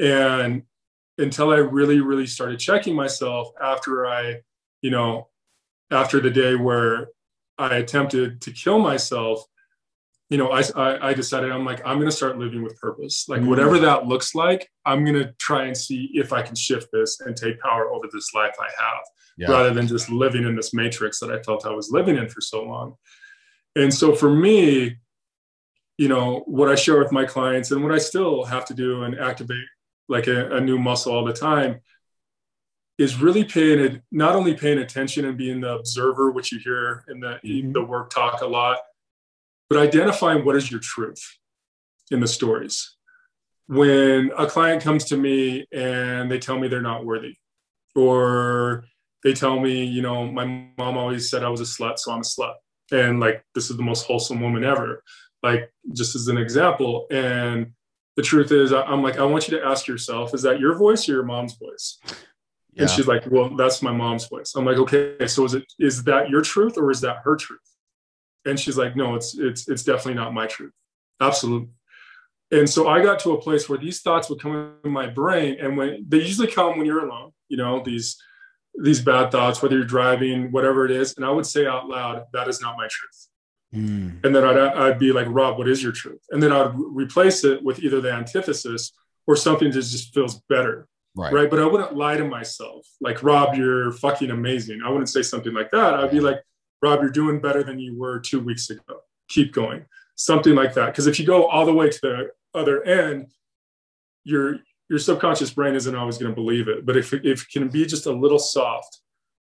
And 0.00 0.62
until 1.18 1.50
I 1.50 1.56
really, 1.56 2.00
really 2.00 2.26
started 2.26 2.58
checking 2.58 2.96
myself 2.96 3.50
after 3.60 4.06
I, 4.06 4.40
you 4.82 4.90
know, 4.90 5.28
after 5.90 6.20
the 6.20 6.30
day 6.30 6.54
where 6.56 7.08
I 7.58 7.76
attempted 7.76 8.40
to 8.42 8.52
kill 8.52 8.78
myself, 8.78 9.44
you 10.30 10.38
know, 10.38 10.50
I, 10.52 10.62
I, 10.76 11.08
I 11.10 11.14
decided 11.14 11.50
I'm 11.50 11.64
like, 11.64 11.80
I'm 11.84 11.96
going 11.98 12.08
to 12.08 12.16
start 12.16 12.38
living 12.38 12.62
with 12.62 12.76
purpose. 12.80 13.28
Like, 13.28 13.40
Mm. 13.40 13.48
whatever 13.48 13.78
that 13.80 14.06
looks 14.06 14.34
like, 14.34 14.70
I'm 14.86 15.04
going 15.04 15.18
to 15.18 15.32
try 15.38 15.64
and 15.66 15.76
see 15.76 16.08
if 16.14 16.32
I 16.32 16.42
can 16.42 16.54
shift 16.54 16.88
this 16.92 17.18
and 17.20 17.36
take 17.36 17.60
power 17.60 17.90
over 17.92 18.06
this 18.12 18.32
life 18.34 18.54
I 18.60 18.68
have 18.82 19.02
yeah 19.36 19.50
rather 19.50 19.72
than 19.74 19.86
just 19.86 20.08
living 20.10 20.44
in 20.44 20.54
this 20.54 20.72
matrix 20.74 21.18
that 21.20 21.30
I 21.32 21.42
felt 21.42 21.66
I 21.66 21.70
was 21.70 21.90
living 21.90 22.16
in 22.16 22.28
for 22.28 22.40
so 22.40 22.62
long. 22.62 22.94
And 23.74 23.92
so 23.92 24.14
for 24.14 24.30
me, 24.30 24.98
you 25.98 26.08
know, 26.08 26.42
what 26.46 26.68
I 26.68 26.74
share 26.76 26.98
with 26.98 27.12
my 27.12 27.24
clients 27.24 27.70
and 27.72 27.82
what 27.82 27.92
I 27.92 27.98
still 27.98 28.44
have 28.44 28.64
to 28.66 28.74
do 28.74 29.02
and 29.02 29.18
activate 29.18 29.66
like 30.08 30.26
a, 30.28 30.56
a 30.56 30.60
new 30.60 30.78
muscle 30.78 31.12
all 31.12 31.24
the 31.24 31.32
time 31.32 31.80
is 32.98 33.20
really 33.20 33.44
paying 33.44 33.78
it, 33.80 34.02
not 34.12 34.34
only 34.36 34.54
paying 34.54 34.78
attention 34.78 35.24
and 35.24 35.36
being 35.38 35.60
the 35.60 35.72
observer, 35.74 36.30
which 36.30 36.52
you 36.52 36.58
hear 36.58 37.04
in 37.08 37.18
the, 37.20 37.40
Mhm. 37.44 37.72
the 37.72 37.82
work 37.84 38.10
talk 38.10 38.42
a 38.42 38.46
lot, 38.46 38.78
but 39.70 39.78
identifying 39.78 40.44
what 40.44 40.56
is 40.56 40.70
your 40.70 40.80
truth 40.80 41.38
in 42.10 42.20
the 42.20 42.26
stories. 42.26 42.96
when 43.70 44.32
a 44.36 44.46
client 44.48 44.82
comes 44.82 45.04
to 45.04 45.16
me 45.16 45.64
and 45.72 46.28
they 46.28 46.40
tell 46.40 46.58
me 46.58 46.66
they're 46.66 46.82
not 46.82 47.04
worthy, 47.04 47.36
or 47.94 48.84
they 49.22 49.32
tell 49.32 49.60
me, 49.60 49.84
you 49.84 50.02
know, 50.02 50.26
my 50.26 50.66
mom 50.76 50.98
always 50.98 51.30
said 51.30 51.44
I 51.44 51.48
was 51.50 51.60
a 51.60 51.64
slut, 51.64 52.00
so 52.00 52.10
I'm 52.10 52.18
a 52.18 52.22
slut. 52.22 52.54
And 52.90 53.20
like, 53.20 53.44
this 53.54 53.70
is 53.70 53.76
the 53.76 53.84
most 53.84 54.06
wholesome 54.06 54.40
woman 54.40 54.64
ever. 54.64 55.04
Like, 55.44 55.72
just 55.92 56.16
as 56.16 56.26
an 56.26 56.36
example. 56.36 57.06
And 57.12 57.74
the 58.16 58.22
truth 58.22 58.50
is, 58.50 58.72
I'm 58.72 59.04
like, 59.04 59.20
I 59.20 59.24
want 59.24 59.46
you 59.46 59.56
to 59.56 59.64
ask 59.64 59.86
yourself, 59.86 60.34
is 60.34 60.42
that 60.42 60.58
your 60.58 60.74
voice 60.74 61.08
or 61.08 61.12
your 61.12 61.22
mom's 61.22 61.54
voice? 61.54 62.00
Yeah. 62.72 62.82
And 62.82 62.90
she's 62.90 63.06
like, 63.06 63.22
well, 63.30 63.54
that's 63.56 63.82
my 63.82 63.92
mom's 63.92 64.26
voice. 64.26 64.52
I'm 64.56 64.64
like, 64.64 64.78
okay, 64.78 65.28
so 65.28 65.44
is 65.44 65.54
it, 65.54 65.64
is 65.78 66.02
that 66.04 66.28
your 66.28 66.42
truth 66.42 66.76
or 66.76 66.90
is 66.90 67.02
that 67.02 67.18
her 67.22 67.36
truth? 67.36 67.60
And 68.44 68.58
she's 68.58 68.78
like, 68.78 68.96
no, 68.96 69.14
it's, 69.14 69.36
it's, 69.38 69.68
it's 69.68 69.82
definitely 69.82 70.14
not 70.14 70.34
my 70.34 70.46
truth. 70.46 70.72
Absolutely. 71.20 71.68
And 72.52 72.68
so 72.68 72.88
I 72.88 73.02
got 73.02 73.20
to 73.20 73.32
a 73.32 73.40
place 73.40 73.68
where 73.68 73.78
these 73.78 74.00
thoughts 74.00 74.28
would 74.28 74.40
come 74.40 74.74
in 74.84 74.90
my 74.90 75.06
brain. 75.06 75.58
And 75.60 75.76
when 75.76 76.04
they 76.08 76.18
usually 76.18 76.48
come 76.48 76.78
when 76.78 76.86
you're 76.86 77.06
alone, 77.06 77.30
you 77.48 77.56
know, 77.56 77.82
these, 77.84 78.20
these 78.74 79.00
bad 79.00 79.30
thoughts, 79.30 79.62
whether 79.62 79.76
you're 79.76 79.84
driving, 79.84 80.50
whatever 80.50 80.84
it 80.84 80.90
is. 80.90 81.14
And 81.16 81.24
I 81.24 81.30
would 81.30 81.46
say 81.46 81.66
out 81.66 81.88
loud, 81.88 82.24
that 82.32 82.48
is 82.48 82.60
not 82.60 82.76
my 82.76 82.88
truth. 82.90 83.28
Mm. 83.74 84.24
And 84.24 84.34
then 84.34 84.44
I'd, 84.44 84.56
I'd 84.56 84.98
be 84.98 85.12
like, 85.12 85.26
Rob, 85.28 85.58
what 85.58 85.68
is 85.68 85.82
your 85.82 85.92
truth? 85.92 86.22
And 86.30 86.42
then 86.42 86.52
I'd 86.52 86.72
replace 86.74 87.44
it 87.44 87.62
with 87.62 87.78
either 87.80 88.00
the 88.00 88.12
antithesis 88.12 88.92
or 89.26 89.36
something 89.36 89.70
that 89.70 89.74
just 89.74 90.12
feels 90.12 90.40
better. 90.48 90.88
Right. 91.14 91.32
right. 91.32 91.50
But 91.50 91.60
I 91.60 91.66
wouldn't 91.66 91.94
lie 91.94 92.16
to 92.16 92.24
myself 92.24 92.86
like, 93.00 93.22
Rob, 93.22 93.54
you're 93.54 93.92
fucking 93.92 94.30
amazing. 94.30 94.80
I 94.84 94.88
wouldn't 94.88 95.08
say 95.08 95.22
something 95.22 95.52
like 95.52 95.70
that. 95.72 95.94
I'd 95.94 96.10
be 96.10 96.20
like, 96.20 96.40
Rob, 96.82 97.00
you're 97.00 97.10
doing 97.10 97.40
better 97.40 97.62
than 97.62 97.78
you 97.78 97.98
were 97.98 98.18
two 98.18 98.40
weeks 98.40 98.70
ago. 98.70 99.00
Keep 99.28 99.52
going. 99.52 99.84
Something 100.16 100.54
like 100.54 100.74
that. 100.74 100.86
Because 100.86 101.06
if 101.06 101.18
you 101.18 101.26
go 101.26 101.46
all 101.46 101.66
the 101.66 101.74
way 101.74 101.90
to 101.90 101.98
the 102.02 102.30
other 102.58 102.82
end, 102.82 103.30
you're 104.24 104.60
your 104.90 104.98
subconscious 104.98 105.52
brain 105.52 105.76
isn't 105.76 105.94
always 105.94 106.18
going 106.18 106.32
to 106.32 106.34
believe 106.34 106.66
it. 106.66 106.84
But 106.84 106.96
if, 106.96 107.14
if 107.14 107.42
it 107.42 107.48
can 107.48 107.68
be 107.68 107.86
just 107.86 108.06
a 108.06 108.12
little 108.12 108.40
soft, 108.40 108.98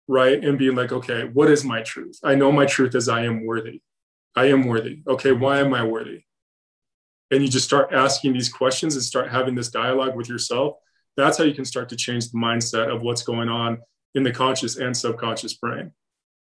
right, 0.07 0.43
and 0.43 0.57
being 0.57 0.75
like, 0.75 0.91
okay, 0.91 1.29
what 1.31 1.51
is 1.51 1.63
my 1.63 1.83
truth? 1.83 2.19
I 2.23 2.33
know 2.33 2.51
my 2.51 2.65
truth 2.65 2.95
is 2.95 3.07
I 3.07 3.23
am 3.25 3.45
worthy. 3.45 3.81
I 4.35 4.45
am 4.45 4.65
worthy. 4.65 5.03
Okay, 5.07 5.31
why 5.31 5.59
am 5.59 5.75
I 5.75 5.83
worthy? 5.83 6.23
And 7.29 7.43
you 7.43 7.49
just 7.49 7.65
start 7.65 7.93
asking 7.93 8.33
these 8.33 8.49
questions 8.49 8.95
and 8.95 9.03
start 9.03 9.29
having 9.29 9.53
this 9.53 9.69
dialogue 9.69 10.15
with 10.15 10.27
yourself. 10.27 10.77
That's 11.17 11.37
how 11.37 11.43
you 11.43 11.53
can 11.53 11.65
start 11.65 11.89
to 11.89 11.95
change 11.95 12.31
the 12.31 12.37
mindset 12.39 12.93
of 12.93 13.03
what's 13.03 13.21
going 13.21 13.49
on 13.49 13.79
in 14.15 14.23
the 14.23 14.31
conscious 14.31 14.77
and 14.77 14.97
subconscious 14.97 15.53
brain. 15.53 15.91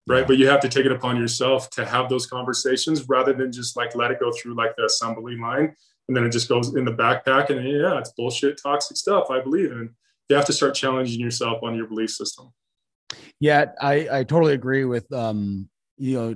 Right. 0.07 0.19
Yeah. 0.19 0.25
But 0.25 0.37
you 0.37 0.47
have 0.47 0.61
to 0.61 0.69
take 0.69 0.85
it 0.85 0.91
upon 0.91 1.17
yourself 1.17 1.69
to 1.71 1.85
have 1.85 2.09
those 2.09 2.27
conversations 2.27 3.07
rather 3.09 3.33
than 3.33 3.51
just 3.51 3.75
like 3.75 3.93
let 3.95 4.09
it 4.09 4.19
go 4.19 4.31
through 4.31 4.55
like 4.55 4.75
the 4.77 4.85
assembly 4.85 5.35
line 5.35 5.75
and 6.07 6.15
then 6.15 6.23
it 6.23 6.31
just 6.31 6.49
goes 6.49 6.75
in 6.75 6.85
the 6.85 6.91
backpack 6.91 7.49
and 7.49 7.67
yeah 7.67 7.97
it's 7.97 8.11
bullshit 8.11 8.59
toxic 8.61 8.97
stuff 8.97 9.29
i 9.29 9.39
believe 9.39 9.71
in. 9.71 9.89
You 10.29 10.35
have 10.35 10.45
to 10.45 10.53
start 10.53 10.75
challenging 10.75 11.21
yourself 11.21 11.63
on 11.63 11.75
your 11.75 11.87
belief 11.87 12.09
system. 12.11 12.53
Yeah 13.39 13.71
i 13.81 14.07
i 14.11 14.23
totally 14.23 14.53
agree 14.53 14.85
with 14.85 15.11
um 15.13 15.69
you 15.97 16.17
know 16.17 16.35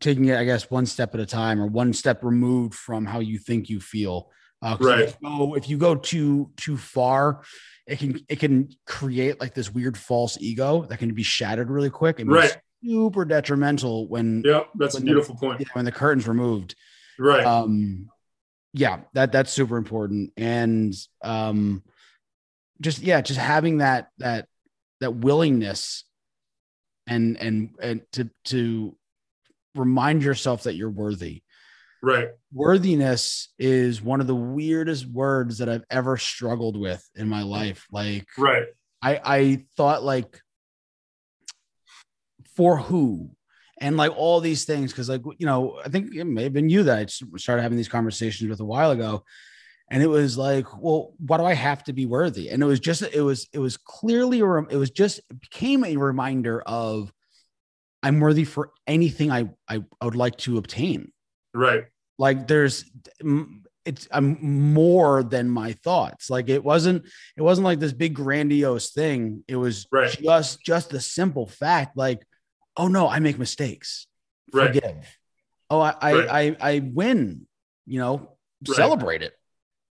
taking 0.00 0.26
it 0.26 0.38
i 0.38 0.44
guess 0.44 0.70
one 0.70 0.86
step 0.86 1.14
at 1.14 1.20
a 1.20 1.26
time 1.26 1.60
or 1.60 1.66
one 1.66 1.92
step 1.92 2.22
removed 2.24 2.74
from 2.74 3.04
how 3.04 3.20
you 3.20 3.38
think 3.38 3.68
you 3.68 3.80
feel. 3.80 4.30
Uh, 4.62 4.74
right 4.80 5.00
if 5.00 5.16
you, 5.20 5.28
go, 5.28 5.54
if 5.54 5.68
you 5.68 5.76
go 5.76 5.94
too 5.94 6.50
too 6.56 6.78
far 6.78 7.42
it 7.86 7.98
can 7.98 8.18
it 8.26 8.36
can 8.36 8.70
create 8.86 9.38
like 9.38 9.52
this 9.52 9.70
weird 9.70 9.98
false 9.98 10.38
ego 10.40 10.86
that 10.88 10.98
can 10.98 11.12
be 11.12 11.22
shattered 11.22 11.70
really 11.70 11.90
quick 11.90 12.20
and 12.20 12.30
right 12.30 12.56
super 12.86 13.24
detrimental 13.24 14.08
when 14.08 14.42
yeah 14.44 14.62
that's 14.76 14.94
when 14.94 15.02
a 15.02 15.06
beautiful 15.06 15.34
the, 15.34 15.40
point 15.40 15.68
when 15.72 15.84
the 15.84 15.92
curtain's 15.92 16.28
removed 16.28 16.74
right 17.18 17.44
um 17.44 18.08
yeah, 18.76 19.00
that 19.14 19.32
that's 19.32 19.50
super 19.50 19.78
important. 19.78 20.32
And 20.36 20.94
um 21.22 21.82
just 22.80 23.00
yeah, 23.00 23.22
just 23.22 23.40
having 23.40 23.78
that 23.78 24.08
that 24.18 24.48
that 25.00 25.14
willingness 25.14 26.04
and 27.06 27.38
and 27.38 27.70
and 27.80 28.02
to 28.12 28.28
to 28.46 28.96
remind 29.74 30.22
yourself 30.22 30.64
that 30.64 30.74
you're 30.74 30.90
worthy. 30.90 31.42
Right. 32.02 32.28
Worthiness 32.52 33.48
is 33.58 34.02
one 34.02 34.20
of 34.20 34.26
the 34.26 34.34
weirdest 34.34 35.06
words 35.06 35.58
that 35.58 35.70
I've 35.70 35.84
ever 35.90 36.18
struggled 36.18 36.78
with 36.78 37.02
in 37.14 37.30
my 37.30 37.44
life. 37.44 37.86
Like 37.90 38.26
right. 38.36 38.66
I 39.02 39.20
I 39.24 39.64
thought 39.78 40.04
like 40.04 40.38
for 42.56 42.78
who? 42.78 43.30
and 43.78 43.96
like 43.96 44.16
all 44.16 44.40
these 44.40 44.64
things 44.64 44.92
because 44.92 45.08
like 45.08 45.22
you 45.38 45.46
know 45.46 45.78
i 45.84 45.88
think 45.88 46.14
it 46.14 46.24
may 46.24 46.44
have 46.44 46.52
been 46.52 46.68
you 46.68 46.82
that 46.84 46.98
i 46.98 47.36
started 47.36 47.62
having 47.62 47.76
these 47.76 47.88
conversations 47.88 48.48
with 48.48 48.60
a 48.60 48.64
while 48.64 48.90
ago. 48.90 49.24
And 49.88 50.02
it 50.02 50.08
was 50.08 50.36
like 50.36 50.66
well 50.82 51.14
why 51.18 51.36
do 51.36 51.44
i 51.44 51.54
have 51.54 51.84
to 51.84 51.92
be 51.92 52.06
worthy? 52.06 52.48
And 52.48 52.60
it 52.62 52.66
was 52.66 52.80
just 52.80 53.02
it 53.02 53.20
was 53.20 53.48
it 53.52 53.60
was 53.60 53.76
clearly 53.76 54.38
it 54.38 54.76
was 54.76 54.90
just 54.90 55.18
it 55.18 55.40
became 55.40 55.84
a 55.84 55.96
reminder 55.96 56.60
of 56.62 57.12
i'm 58.02 58.18
worthy 58.18 58.44
for 58.44 58.72
anything 58.86 59.30
i 59.30 59.48
i, 59.68 59.84
I 60.00 60.04
would 60.04 60.16
like 60.16 60.38
to 60.38 60.58
obtain. 60.58 61.12
Right. 61.54 61.84
Like 62.18 62.48
there's 62.48 62.84
it's 63.84 64.08
i'm 64.10 64.38
more 64.74 65.22
than 65.22 65.48
my 65.48 65.74
thoughts. 65.74 66.30
Like 66.30 66.48
it 66.48 66.64
wasn't 66.64 67.04
it 67.36 67.42
wasn't 67.42 67.66
like 67.66 67.78
this 67.78 67.92
big 67.92 68.14
grandiose 68.14 68.90
thing. 68.90 69.44
It 69.46 69.54
was 69.54 69.86
right. 69.92 70.10
just 70.10 70.64
just 70.64 70.90
the 70.90 71.00
simple 71.00 71.46
fact 71.46 71.96
like 71.96 72.26
oh 72.76 72.88
no, 72.88 73.08
I 73.08 73.18
make 73.20 73.38
mistakes. 73.38 74.06
Right. 74.52 74.74
Forgive. 74.74 75.18
Oh, 75.70 75.80
I, 75.80 75.94
I, 76.00 76.12
right. 76.12 76.28
I, 76.30 76.56
I, 76.60 76.78
win, 76.78 77.46
you 77.86 77.98
know, 77.98 78.36
right. 78.68 78.76
celebrate 78.76 79.22
it. 79.22 79.34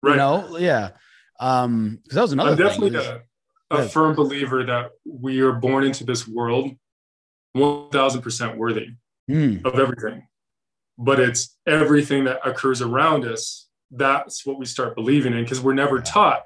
Right. 0.02 0.12
You 0.12 0.17
know, 0.17 0.58
yeah. 0.58 0.91
Um, 1.39 2.00
because 2.04 2.15
that 2.15 2.21
was 2.21 2.32
another 2.32 2.52
I'm 2.52 2.58
definitely 2.58 2.98
is, 2.98 3.06
a, 3.06 3.21
a 3.71 3.89
firm 3.89 4.15
believer 4.15 4.63
that 4.63 4.91
we 5.06 5.41
are 5.41 5.52
born 5.52 5.84
into 5.84 6.06
this 6.06 6.28
world 6.28 6.71
1000% 7.58 8.58
worthy 8.58 8.89
mm. 9.30 9.65
of 9.65 9.80
everything. 9.80 10.28
But 10.98 11.19
it's 11.19 11.58
everything 11.67 12.26
that 12.26 12.39
occurs 12.45 12.82
around 12.82 13.26
us. 13.26 13.67
That's 13.91 14.45
what 14.45 14.58
we 14.58 14.65
start 14.65 14.95
believing 14.95 15.34
in 15.34 15.43
because 15.43 15.62
we're 15.62 15.74
never 15.74 16.00
taught 16.00 16.43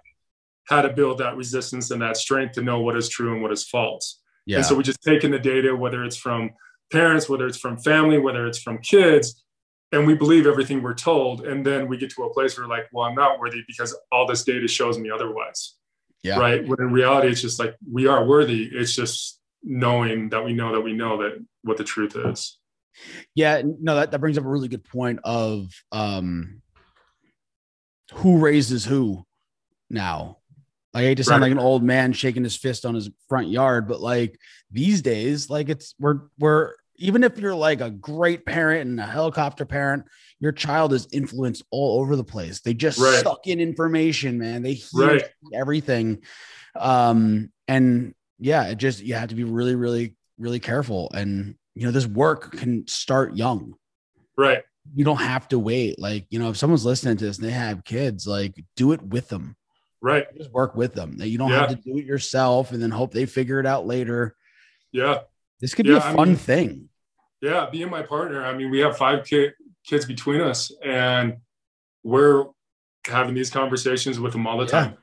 how 0.67 0.82
to 0.82 0.89
build 0.89 1.19
that 1.19 1.36
resistance 1.36 1.91
and 1.91 2.02
that 2.02 2.17
strength 2.17 2.54
to 2.54 2.62
know 2.62 2.80
what 2.80 2.95
is 2.95 3.10
true 3.10 3.34
and 3.34 3.41
what 3.41 3.52
is 3.52 3.63
false. 3.63 4.21
Yeah. 4.50 4.58
And 4.58 4.66
so 4.66 4.74
we 4.74 4.82
just 4.82 5.04
take 5.04 5.24
in 5.24 5.30
the 5.30 5.38
data, 5.38 5.76
whether 5.76 6.04
it's 6.04 6.18
from 6.18 6.50
parents, 6.92 7.30
whether 7.30 7.46
it's 7.46 7.60
from 7.60 7.78
family, 7.78 8.18
whether 8.18 8.48
it's 8.48 8.60
from 8.60 8.80
kids, 8.80 9.44
and 9.92 10.08
we 10.08 10.16
believe 10.16 10.48
everything 10.48 10.82
we're 10.82 10.96
told. 10.96 11.46
And 11.46 11.64
then 11.64 11.88
we 11.88 11.98
get 11.98 12.10
to 12.16 12.24
a 12.24 12.34
place 12.34 12.58
where 12.58 12.68
like, 12.68 12.88
well, 12.92 13.06
I'm 13.06 13.14
not 13.14 13.40
worthy 13.40 13.62
because 13.68 13.96
all 14.12 14.26
this 14.26 14.44
data 14.44 14.68
shows 14.68 14.98
me 14.98 15.12
otherwise. 15.12 15.76
Yeah. 16.24 16.40
Right. 16.40 16.68
When 16.68 16.80
in 16.80 16.92
reality, 16.92 17.28
it's 17.28 17.42
just 17.42 17.60
like 17.60 17.76
we 17.90 18.08
are 18.08 18.26
worthy. 18.26 18.64
It's 18.74 18.96
just 18.96 19.40
knowing 19.62 20.30
that 20.30 20.44
we 20.44 20.54
know 20.54 20.74
that 20.74 20.82
we 20.82 20.94
know 20.94 21.22
that 21.22 21.46
what 21.62 21.78
the 21.78 21.84
truth 21.84 22.16
is. 22.16 22.58
Yeah, 23.36 23.62
no, 23.64 23.98
that, 23.98 24.10
that 24.10 24.20
brings 24.20 24.40
up 24.40 24.46
a 24.46 24.50
really 24.50 24.68
good 24.68 24.84
point 24.84 25.20
of 25.24 25.70
um 25.92 26.64
who 28.16 28.40
raises 28.40 28.84
who 28.84 29.24
now 29.92 30.38
I 31.00 31.04
hate 31.04 31.16
to 31.16 31.24
sound 31.24 31.42
right. 31.42 31.48
like 31.48 31.58
an 31.58 31.66
old 31.66 31.82
man 31.82 32.12
shaking 32.12 32.44
his 32.44 32.58
fist 32.58 32.86
on 32.86 32.94
his 32.94 33.10
front 33.30 33.48
yard, 33.48 33.88
but 33.88 34.02
like 34.02 34.38
these 34.70 35.02
days, 35.02 35.50
like 35.50 35.70
it's 35.70 35.96
we're 35.98 36.22
we're 36.38 36.74
even 36.98 37.24
if 37.24 37.40
you're 37.40 37.56
like 37.56 37.80
a 37.80 37.90
great 37.90 38.46
parent 38.46 38.90
and 38.90 39.00
a 39.00 39.06
helicopter 39.06 39.66
parent, 39.66 40.04
your 40.42 40.52
child 40.52 40.92
is 40.92 41.08
influenced 41.14 41.64
all 41.72 42.02
over 42.02 42.18
the 42.18 42.24
place. 42.24 42.60
They 42.60 42.74
just 42.74 43.00
right. 43.00 43.24
suck 43.24 43.48
in 43.48 43.62
information, 43.62 44.38
man. 44.38 44.62
They 44.62 44.74
hear 44.74 45.08
right. 45.08 45.24
everything. 45.54 46.22
Um, 46.76 47.50
and 47.70 48.14
yeah, 48.38 48.66
it 48.66 48.76
just 48.78 49.02
you 49.02 49.14
have 49.14 49.30
to 49.30 49.36
be 49.36 49.46
really, 49.46 49.76
really, 49.76 50.16
really 50.38 50.60
careful. 50.60 51.10
And 51.14 51.56
you 51.76 51.86
know, 51.86 51.92
this 51.92 52.08
work 52.08 52.52
can 52.58 52.88
start 52.88 53.38
young. 53.38 53.76
Right. 54.38 54.64
You 54.94 55.06
don't 55.06 55.18
have 55.18 55.48
to 55.50 55.60
wait. 55.60 55.98
Like, 55.98 56.26
you 56.30 56.40
know, 56.40 56.50
if 56.50 56.58
someone's 56.58 56.86
listening 56.86 57.16
to 57.18 57.26
this 57.26 57.38
and 57.38 57.48
they 57.48 57.54
have 57.54 57.86
kids, 57.86 58.28
like 58.28 58.62
do 58.76 58.92
it 58.92 59.02
with 59.02 59.30
them 59.30 59.56
Right. 60.02 60.26
Just 60.38 60.52
work 60.52 60.76
with 60.76 60.94
them. 60.94 61.18
You 61.20 61.38
don't 61.38 61.50
yeah. 61.50 61.60
have 61.60 61.70
to 61.70 61.76
do 61.76 61.98
it 61.98 62.06
yourself 62.06 62.72
and 62.72 62.82
then 62.82 62.90
hope 62.90 63.12
they 63.12 63.26
figure 63.26 63.60
it 63.60 63.66
out 63.66 63.86
later. 63.86 64.36
Yeah. 64.92 65.20
This 65.60 65.74
could 65.74 65.86
yeah, 65.86 65.96
be 65.96 65.98
a 65.98 66.02
fun 66.02 66.20
I 66.20 66.26
mean, 66.26 66.36
thing. 66.38 66.90
Yeah. 67.42 67.68
Being 67.70 67.90
my 67.90 68.02
partner, 68.02 68.46
I 68.46 68.54
mean, 68.54 68.72
we 68.72 68.80
have 68.80 68.98
five 68.98 69.26
kid, 69.26 69.54
kids 69.86 70.06
between 70.06 70.40
us 70.40 70.72
and 70.84 71.38
we're 72.04 72.46
having 73.06 73.34
these 73.34 73.50
conversations 73.50 74.20
with 74.20 74.32
them 74.32 74.48
all 74.48 74.58
the 74.58 74.66
time. 74.66 74.98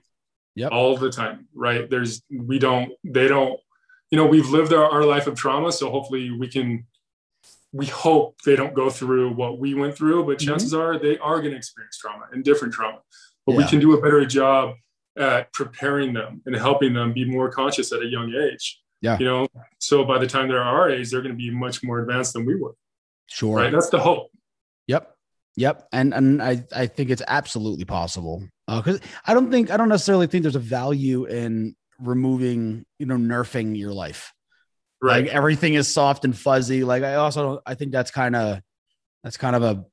Yeah. 0.54 0.68
All 0.68 0.96
the 0.96 1.10
time. 1.10 1.46
Right. 1.54 1.90
There's, 1.90 2.22
we 2.30 2.58
don't, 2.58 2.92
they 3.04 3.28
don't, 3.28 3.60
you 4.10 4.16
know, 4.16 4.26
we've 4.26 4.48
lived 4.48 4.72
our, 4.72 4.90
our 4.90 5.04
life 5.04 5.26
of 5.26 5.34
trauma. 5.34 5.72
So 5.72 5.90
hopefully 5.90 6.30
we 6.30 6.48
can, 6.48 6.86
we 7.72 7.84
hope 7.84 8.36
they 8.46 8.56
don't 8.56 8.72
go 8.72 8.88
through 8.88 9.34
what 9.34 9.58
we 9.58 9.74
went 9.74 9.94
through, 9.94 10.24
but 10.24 10.38
mm-hmm. 10.38 10.48
chances 10.48 10.72
are 10.72 10.98
they 10.98 11.18
are 11.18 11.40
going 11.40 11.50
to 11.50 11.58
experience 11.58 11.98
trauma 11.98 12.24
and 12.32 12.42
different 12.42 12.72
trauma. 12.72 13.00
But 13.44 13.52
yeah. 13.52 13.58
we 13.58 13.64
can 13.66 13.80
do 13.80 13.92
a 13.92 14.00
better 14.00 14.24
job 14.24 14.76
at 15.16 15.52
preparing 15.52 16.12
them 16.12 16.42
and 16.46 16.54
helping 16.56 16.92
them 16.92 17.12
be 17.12 17.24
more 17.24 17.50
conscious 17.50 17.92
at 17.92 18.02
a 18.02 18.06
young 18.06 18.32
age. 18.34 18.80
Yeah. 19.00 19.18
You 19.18 19.26
know, 19.26 19.48
so 19.78 20.04
by 20.04 20.18
the 20.18 20.26
time 20.26 20.48
they're 20.48 20.62
our 20.62 20.90
age, 20.90 21.10
they're 21.10 21.22
going 21.22 21.34
to 21.34 21.38
be 21.38 21.50
much 21.50 21.82
more 21.82 22.00
advanced 22.00 22.32
than 22.32 22.46
we 22.46 22.54
were. 22.54 22.74
Sure. 23.26 23.56
Right. 23.56 23.72
That's 23.72 23.90
the 23.90 23.98
hope. 23.98 24.30
Yep. 24.86 25.14
Yep. 25.56 25.88
And 25.92 26.14
and 26.14 26.42
I, 26.42 26.64
I 26.74 26.86
think 26.86 27.10
it's 27.10 27.22
absolutely 27.26 27.84
possible. 27.84 28.46
Because 28.66 28.96
uh, 28.96 29.04
I 29.26 29.34
don't 29.34 29.50
think 29.50 29.70
I 29.70 29.76
don't 29.76 29.88
necessarily 29.88 30.26
think 30.26 30.42
there's 30.42 30.56
a 30.56 30.60
value 30.60 31.24
in 31.24 31.76
removing, 31.98 32.84
you 32.98 33.06
know, 33.06 33.16
nerfing 33.16 33.78
your 33.78 33.92
life. 33.92 34.32
Right. 35.02 35.24
Like 35.24 35.34
everything 35.34 35.74
is 35.74 35.92
soft 35.92 36.24
and 36.24 36.36
fuzzy. 36.36 36.84
Like 36.84 37.02
I 37.02 37.14
also 37.14 37.42
don't, 37.42 37.62
I 37.66 37.74
think 37.74 37.92
that's 37.92 38.10
kind 38.10 38.34
of 38.34 38.60
that's 39.22 39.36
kind 39.36 39.56
of 39.56 39.62
a 39.62 39.84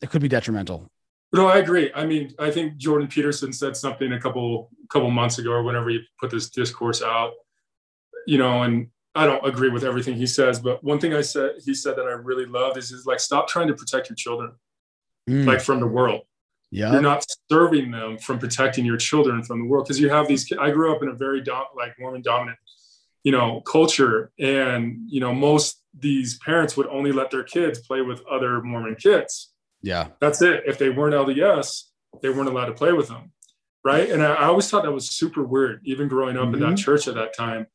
it 0.00 0.10
could 0.10 0.22
be 0.22 0.28
detrimental. 0.28 0.90
No, 1.32 1.46
I 1.46 1.58
agree. 1.58 1.90
I 1.94 2.06
mean, 2.06 2.34
I 2.38 2.50
think 2.50 2.76
Jordan 2.76 3.08
Peterson 3.08 3.52
said 3.52 3.76
something 3.76 4.12
a 4.12 4.20
couple 4.20 4.70
couple 4.88 5.10
months 5.10 5.38
ago 5.38 5.50
or 5.50 5.62
whenever 5.62 5.90
he 5.90 6.00
put 6.18 6.30
this 6.30 6.48
discourse 6.48 7.02
out, 7.02 7.32
you 8.26 8.38
know, 8.38 8.62
and 8.62 8.88
I 9.14 9.26
don't 9.26 9.44
agree 9.46 9.68
with 9.68 9.84
everything 9.84 10.14
he 10.16 10.26
says, 10.26 10.58
but 10.60 10.82
one 10.82 10.98
thing 10.98 11.12
I 11.12 11.20
said 11.20 11.52
he 11.64 11.74
said 11.74 11.96
that 11.96 12.06
I 12.06 12.12
really 12.12 12.46
loved 12.46 12.78
is 12.78 12.92
is 12.92 13.04
like 13.04 13.20
stop 13.20 13.48
trying 13.48 13.68
to 13.68 13.74
protect 13.74 14.08
your 14.08 14.16
children 14.16 14.52
mm. 15.28 15.44
like 15.46 15.60
from 15.60 15.80
the 15.80 15.86
world. 15.86 16.22
Yeah. 16.70 16.92
You're 16.92 17.02
not 17.02 17.24
serving 17.50 17.90
them 17.90 18.18
from 18.18 18.38
protecting 18.38 18.84
your 18.84 18.98
children 18.98 19.42
from 19.42 19.60
the 19.60 19.66
world 19.66 19.86
because 19.86 20.00
you 20.00 20.10
have 20.10 20.28
these 20.28 20.50
I 20.58 20.70
grew 20.70 20.94
up 20.94 21.02
in 21.02 21.08
a 21.08 21.14
very 21.14 21.42
dom- 21.42 21.64
like 21.76 21.94
Mormon 21.98 22.22
dominant, 22.22 22.58
you 23.22 23.32
know, 23.32 23.60
culture 23.62 24.30
and 24.38 24.98
you 25.08 25.20
know 25.20 25.34
most 25.34 25.82
these 25.98 26.38
parents 26.38 26.76
would 26.76 26.86
only 26.86 27.12
let 27.12 27.30
their 27.30 27.42
kids 27.42 27.80
play 27.80 28.00
with 28.00 28.24
other 28.26 28.62
Mormon 28.62 28.94
kids. 28.94 29.52
Yeah. 29.82 30.08
That's 30.20 30.42
it. 30.42 30.64
If 30.66 30.78
they 30.78 30.90
weren't 30.90 31.14
LDS, 31.14 31.84
they 32.22 32.28
weren't 32.28 32.48
allowed 32.48 32.66
to 32.66 32.74
play 32.74 32.92
with 32.92 33.08
them. 33.08 33.32
Right. 33.84 34.10
And 34.10 34.22
I, 34.22 34.34
I 34.34 34.44
always 34.46 34.68
thought 34.68 34.82
that 34.82 34.92
was 34.92 35.08
super 35.08 35.44
weird, 35.44 35.80
even 35.84 36.08
growing 36.08 36.36
up 36.36 36.46
mm-hmm. 36.46 36.54
in 36.54 36.60
that 36.60 36.66
mm-hmm. 36.66 36.74
church 36.76 37.08
at 37.08 37.14
that 37.14 37.36
time 37.36 37.66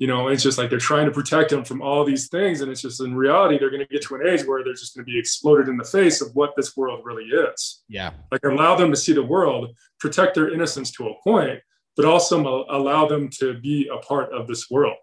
you 0.00 0.06
know, 0.06 0.28
it's 0.28 0.42
just 0.42 0.56
like 0.56 0.70
they're 0.70 0.78
trying 0.78 1.04
to 1.04 1.12
protect 1.12 1.50
them 1.50 1.62
from 1.62 1.82
all 1.82 2.04
these 2.06 2.28
things. 2.28 2.62
And 2.62 2.72
it's 2.72 2.80
just 2.80 3.02
in 3.02 3.14
reality, 3.14 3.58
they're 3.58 3.68
going 3.68 3.86
to 3.86 3.92
get 3.92 4.02
to 4.04 4.14
an 4.14 4.26
age 4.26 4.46
where 4.46 4.64
they're 4.64 4.72
just 4.72 4.96
going 4.96 5.04
to 5.04 5.12
be 5.12 5.18
exploded 5.18 5.68
in 5.68 5.76
the 5.76 5.84
face 5.84 6.22
of 6.22 6.34
what 6.34 6.56
this 6.56 6.74
world 6.74 7.02
really 7.04 7.24
is. 7.24 7.82
Yeah. 7.86 8.12
Like 8.32 8.40
allow 8.44 8.74
them 8.76 8.90
to 8.90 8.96
see 8.96 9.12
the 9.12 9.22
world, 9.22 9.76
protect 10.00 10.34
their 10.34 10.52
innocence 10.54 10.90
to 10.92 11.08
a 11.08 11.22
point, 11.22 11.60
but 11.96 12.06
also 12.06 12.64
allow 12.70 13.06
them 13.06 13.28
to 13.40 13.60
be 13.60 13.90
a 13.92 13.98
part 13.98 14.32
of 14.32 14.48
this 14.48 14.70
world. 14.70 14.96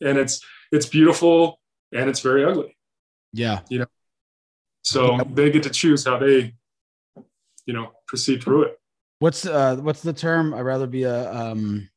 And 0.00 0.16
it's, 0.16 0.40
it's 0.72 0.86
beautiful 0.86 1.60
and 1.92 2.08
it's 2.08 2.20
very 2.20 2.42
ugly. 2.42 2.74
Yeah. 3.34 3.60
You 3.68 3.80
know, 3.80 3.86
so 4.88 5.18
they 5.32 5.50
get 5.50 5.62
to 5.64 5.70
choose 5.70 6.04
how 6.04 6.18
they, 6.18 6.54
you 7.66 7.74
know, 7.74 7.92
proceed 8.06 8.42
through 8.42 8.64
it. 8.64 8.80
What's, 9.18 9.46
uh, 9.46 9.76
what's 9.76 10.02
the 10.02 10.12
term? 10.12 10.54
I'd 10.54 10.60
rather 10.60 10.86
be 10.86 11.02
a, 11.02 11.32
um, 11.32 11.88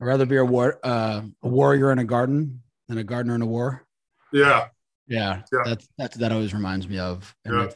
I'd 0.00 0.04
rather 0.04 0.26
be 0.26 0.36
a 0.36 0.44
war 0.44 0.78
uh, 0.84 1.22
a 1.42 1.48
warrior 1.48 1.90
in 1.90 1.98
a 1.98 2.04
garden 2.04 2.62
than 2.88 2.98
a 2.98 3.04
gardener 3.04 3.34
in 3.34 3.42
a 3.42 3.46
war. 3.46 3.86
Yeah. 4.32 4.68
Yeah. 5.08 5.42
yeah. 5.52 5.62
That's 5.64 5.88
that's 5.96 6.16
that 6.18 6.32
always 6.32 6.52
reminds 6.52 6.86
me 6.86 6.98
of. 6.98 7.34
And 7.44 7.54
yeah. 7.54 7.70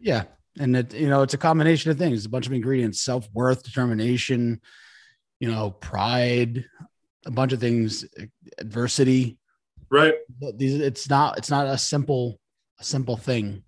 yeah. 0.00 0.22
And 0.60 0.76
it, 0.76 0.94
you 0.94 1.08
know, 1.08 1.22
it's 1.22 1.34
a 1.34 1.38
combination 1.38 1.90
of 1.90 1.98
things, 1.98 2.24
a 2.24 2.28
bunch 2.28 2.46
of 2.46 2.52
ingredients, 2.52 3.02
self-worth, 3.02 3.64
determination, 3.64 4.60
you 5.40 5.50
know, 5.50 5.72
pride, 5.72 6.64
a 7.26 7.30
bunch 7.32 7.52
of 7.52 7.58
things, 7.58 8.04
adversity. 8.58 9.36
Right. 9.90 10.14
These 10.54 10.80
it's 10.80 11.10
not 11.10 11.38
it's 11.38 11.50
not 11.50 11.66
a 11.66 11.76
simple 11.76 12.38
a 12.78 12.84
simple 12.84 13.16
thing. 13.16 13.64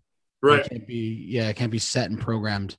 Right. 0.46 0.60
It 0.60 0.70
can't 0.70 0.86
be 0.86 1.26
yeah, 1.28 1.48
it 1.48 1.56
can't 1.56 1.72
be 1.72 1.78
set 1.78 2.10
and 2.10 2.20
programmed. 2.20 2.76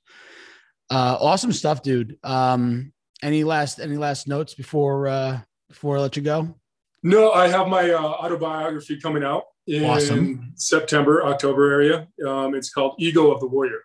Uh 0.90 1.16
awesome 1.20 1.52
stuff, 1.52 1.82
dude. 1.82 2.18
Um 2.24 2.92
any 3.22 3.44
last 3.44 3.78
any 3.78 3.96
last 3.96 4.28
notes 4.28 4.54
before 4.54 5.08
uh 5.08 5.40
before 5.68 5.98
I 5.98 6.00
let 6.00 6.16
you 6.16 6.22
go? 6.22 6.54
No, 7.02 7.30
I 7.30 7.48
have 7.48 7.68
my 7.68 7.90
uh, 7.90 8.00
autobiography 8.00 9.00
coming 9.00 9.22
out 9.22 9.44
in 9.66 9.84
awesome. 9.84 10.52
September, 10.56 11.24
October 11.24 11.70
area. 11.70 12.08
Um, 12.26 12.54
it's 12.54 12.70
called 12.70 12.96
Ego 12.98 13.30
of 13.30 13.40
the 13.40 13.46
Warrior. 13.46 13.82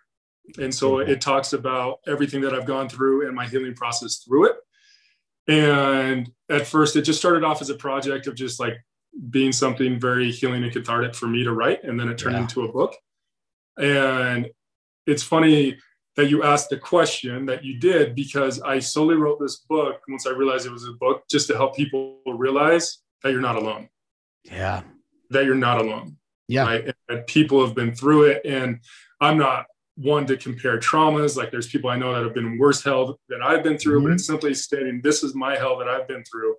And 0.58 0.74
so 0.74 0.98
it 0.98 1.20
talks 1.20 1.52
about 1.52 2.00
everything 2.06 2.40
that 2.42 2.54
I've 2.54 2.66
gone 2.66 2.88
through 2.88 3.26
and 3.26 3.34
my 3.34 3.46
healing 3.46 3.74
process 3.74 4.16
through 4.18 4.50
it. 4.50 4.56
And 5.46 6.30
at 6.50 6.66
first, 6.66 6.96
it 6.96 7.02
just 7.02 7.18
started 7.18 7.44
off 7.44 7.62
as 7.62 7.70
a 7.70 7.74
project 7.74 8.26
of 8.26 8.34
just 8.34 8.58
like 8.60 8.74
being 9.30 9.52
something 9.52 9.98
very 9.98 10.30
healing 10.30 10.64
and 10.64 10.72
cathartic 10.72 11.14
for 11.14 11.26
me 11.26 11.44
to 11.44 11.52
write. 11.52 11.84
And 11.84 11.98
then 11.98 12.08
it 12.08 12.18
turned 12.18 12.36
yeah. 12.36 12.42
into 12.42 12.62
a 12.62 12.72
book. 12.72 12.94
And 13.78 14.48
it's 15.06 15.22
funny, 15.22 15.78
that 16.16 16.30
you 16.30 16.42
asked 16.44 16.70
the 16.70 16.78
question 16.78 17.46
that 17.46 17.64
you 17.64 17.78
did 17.78 18.14
because 18.14 18.60
I 18.62 18.78
solely 18.78 19.16
wrote 19.16 19.40
this 19.40 19.56
book 19.68 20.00
once 20.08 20.26
I 20.26 20.30
realized 20.30 20.66
it 20.66 20.72
was 20.72 20.86
a 20.86 20.92
book 20.92 21.24
just 21.28 21.48
to 21.48 21.56
help 21.56 21.74
people 21.74 22.18
realize 22.26 22.98
that 23.22 23.32
you're 23.32 23.40
not 23.40 23.56
alone. 23.56 23.88
Yeah. 24.44 24.82
That 25.30 25.44
you're 25.44 25.56
not 25.56 25.78
alone. 25.78 26.16
Yeah. 26.46 26.64
Right? 26.64 26.94
And 27.08 27.26
people 27.26 27.64
have 27.64 27.74
been 27.74 27.94
through 27.94 28.24
it. 28.24 28.42
And 28.44 28.80
I'm 29.20 29.38
not 29.38 29.66
one 29.96 30.26
to 30.26 30.36
compare 30.36 30.78
traumas. 30.78 31.36
Like 31.36 31.50
there's 31.50 31.68
people 31.68 31.90
I 31.90 31.96
know 31.96 32.14
that 32.14 32.22
have 32.22 32.34
been 32.34 32.58
worse 32.58 32.84
hell 32.84 33.18
than 33.28 33.42
I've 33.42 33.64
been 33.64 33.78
through, 33.78 33.98
mm-hmm. 33.98 34.08
but 34.08 34.14
it's 34.14 34.26
simply 34.26 34.54
stating 34.54 35.00
this 35.02 35.22
is 35.24 35.34
my 35.34 35.56
hell 35.56 35.78
that 35.78 35.88
I've 35.88 36.06
been 36.06 36.22
through. 36.24 36.54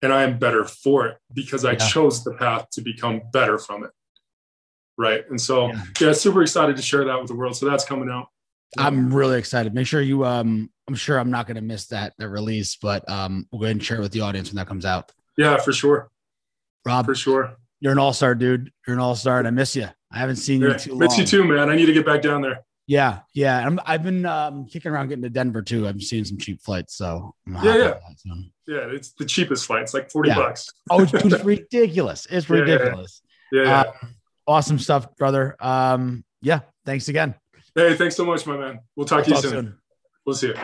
And 0.00 0.12
I 0.12 0.22
am 0.22 0.38
better 0.38 0.64
for 0.64 1.06
it 1.06 1.18
because 1.32 1.64
I 1.64 1.72
yeah. 1.72 1.78
chose 1.78 2.24
the 2.24 2.34
path 2.34 2.68
to 2.72 2.80
become 2.80 3.22
better 3.32 3.58
from 3.58 3.84
it. 3.84 3.90
Right. 5.02 5.28
And 5.28 5.40
so, 5.40 5.66
yeah. 5.66 5.82
yeah, 6.00 6.12
super 6.12 6.42
excited 6.42 6.76
to 6.76 6.82
share 6.82 7.04
that 7.04 7.18
with 7.18 7.26
the 7.26 7.34
world. 7.34 7.56
So 7.56 7.66
that's 7.68 7.84
coming 7.84 8.08
out. 8.08 8.28
I'm 8.78 9.12
really 9.12 9.36
excited. 9.36 9.74
Make 9.74 9.88
sure 9.88 10.00
you 10.00 10.24
um 10.24 10.70
I'm 10.86 10.94
sure 10.94 11.18
I'm 11.18 11.30
not 11.30 11.48
gonna 11.48 11.60
miss 11.60 11.88
that 11.88 12.14
the 12.18 12.28
release, 12.28 12.76
but 12.76 13.08
um 13.10 13.48
we'll 13.50 13.58
go 13.58 13.64
ahead 13.64 13.76
and 13.76 13.84
share 13.84 13.98
it 13.98 14.00
with 14.00 14.12
the 14.12 14.20
audience 14.20 14.50
when 14.50 14.56
that 14.56 14.68
comes 14.68 14.84
out. 14.84 15.10
Yeah, 15.36 15.56
for 15.58 15.72
sure. 15.72 16.08
Rob, 16.86 17.06
for 17.06 17.16
sure. 17.16 17.56
You're 17.80 17.92
an 17.92 17.98
all-star, 17.98 18.36
dude. 18.36 18.70
You're 18.86 18.94
an 18.94 19.00
all-star, 19.00 19.40
and 19.40 19.48
I 19.48 19.50
miss 19.50 19.74
you. 19.74 19.88
I 20.12 20.18
haven't 20.18 20.36
seen 20.36 20.60
yeah, 20.60 20.68
you 20.68 20.78
too 20.78 20.90
long. 20.90 21.00
Miss 21.00 21.18
you 21.18 21.26
too, 21.26 21.42
man. 21.42 21.68
I 21.68 21.74
need 21.74 21.86
to 21.86 21.92
get 21.92 22.06
back 22.06 22.22
down 22.22 22.40
there. 22.40 22.64
Yeah, 22.86 23.20
yeah. 23.32 23.68
i 23.84 23.92
have 23.92 24.02
been 24.02 24.26
um, 24.26 24.66
kicking 24.66 24.92
around 24.92 25.08
getting 25.08 25.22
to 25.22 25.30
Denver 25.30 25.62
too. 25.62 25.86
I'm 25.86 26.00
seeing 26.00 26.24
some 26.24 26.38
cheap 26.38 26.60
flights, 26.62 26.94
so 26.96 27.34
yeah, 27.46 27.62
yeah, 27.64 27.76
that, 27.76 28.00
so. 28.16 28.30
yeah. 28.66 28.86
It's 28.90 29.12
the 29.12 29.24
cheapest 29.24 29.66
flight. 29.66 29.82
It's 29.82 29.94
like 29.94 30.10
forty 30.10 30.30
yeah. 30.30 30.36
bucks. 30.36 30.68
oh, 30.90 31.02
it's, 31.02 31.14
it's, 31.14 31.44
ridiculous. 31.44 32.26
It's 32.30 32.50
ridiculous. 32.50 33.22
Yeah, 33.50 33.62
yeah. 33.62 33.80
Um, 33.80 34.14
awesome 34.52 34.78
stuff, 34.78 35.16
brother. 35.16 35.56
Um, 35.60 36.24
yeah. 36.40 36.60
Thanks 36.84 37.08
again. 37.08 37.34
Hey, 37.74 37.94
thanks 37.96 38.16
so 38.16 38.24
much, 38.24 38.46
my 38.46 38.56
man. 38.56 38.80
We'll 38.96 39.06
talk 39.06 39.26
we'll 39.26 39.40
to 39.40 39.48
you 39.48 39.50
soon. 39.50 39.50
soon. 39.50 39.78
We'll 40.26 40.36
see 40.36 40.48
you. 40.48 40.56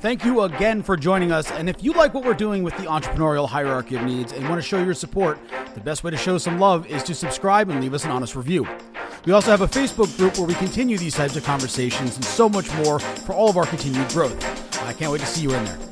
Thank 0.00 0.24
you 0.24 0.42
again 0.42 0.82
for 0.82 0.96
joining 0.96 1.32
us. 1.32 1.50
And 1.50 1.68
if 1.68 1.82
you 1.82 1.92
like 1.92 2.14
what 2.14 2.24
we're 2.24 2.34
doing 2.34 2.62
with 2.62 2.76
the 2.76 2.84
entrepreneurial 2.84 3.48
hierarchy 3.48 3.96
of 3.96 4.02
needs 4.02 4.32
and 4.32 4.48
want 4.48 4.60
to 4.60 4.66
show 4.66 4.82
your 4.82 4.94
support, 4.94 5.38
the 5.74 5.80
best 5.80 6.04
way 6.04 6.10
to 6.10 6.16
show 6.16 6.38
some 6.38 6.58
love 6.58 6.86
is 6.86 7.02
to 7.04 7.14
subscribe 7.14 7.68
and 7.68 7.80
leave 7.80 7.94
us 7.94 8.04
an 8.04 8.10
honest 8.10 8.36
review. 8.36 8.66
We 9.24 9.32
also 9.32 9.50
have 9.50 9.62
a 9.62 9.66
Facebook 9.66 10.16
group 10.16 10.38
where 10.38 10.46
we 10.46 10.54
continue 10.54 10.98
these 10.98 11.14
types 11.14 11.36
of 11.36 11.44
conversations 11.44 12.16
and 12.16 12.24
so 12.24 12.48
much 12.48 12.72
more 12.76 12.98
for 12.98 13.34
all 13.34 13.50
of 13.50 13.56
our 13.56 13.66
continued 13.66 14.08
growth. 14.10 14.36
I 14.84 14.92
can't 14.92 15.10
wait 15.10 15.20
to 15.20 15.26
see 15.26 15.42
you 15.42 15.52
in 15.52 15.64
there. 15.64 15.87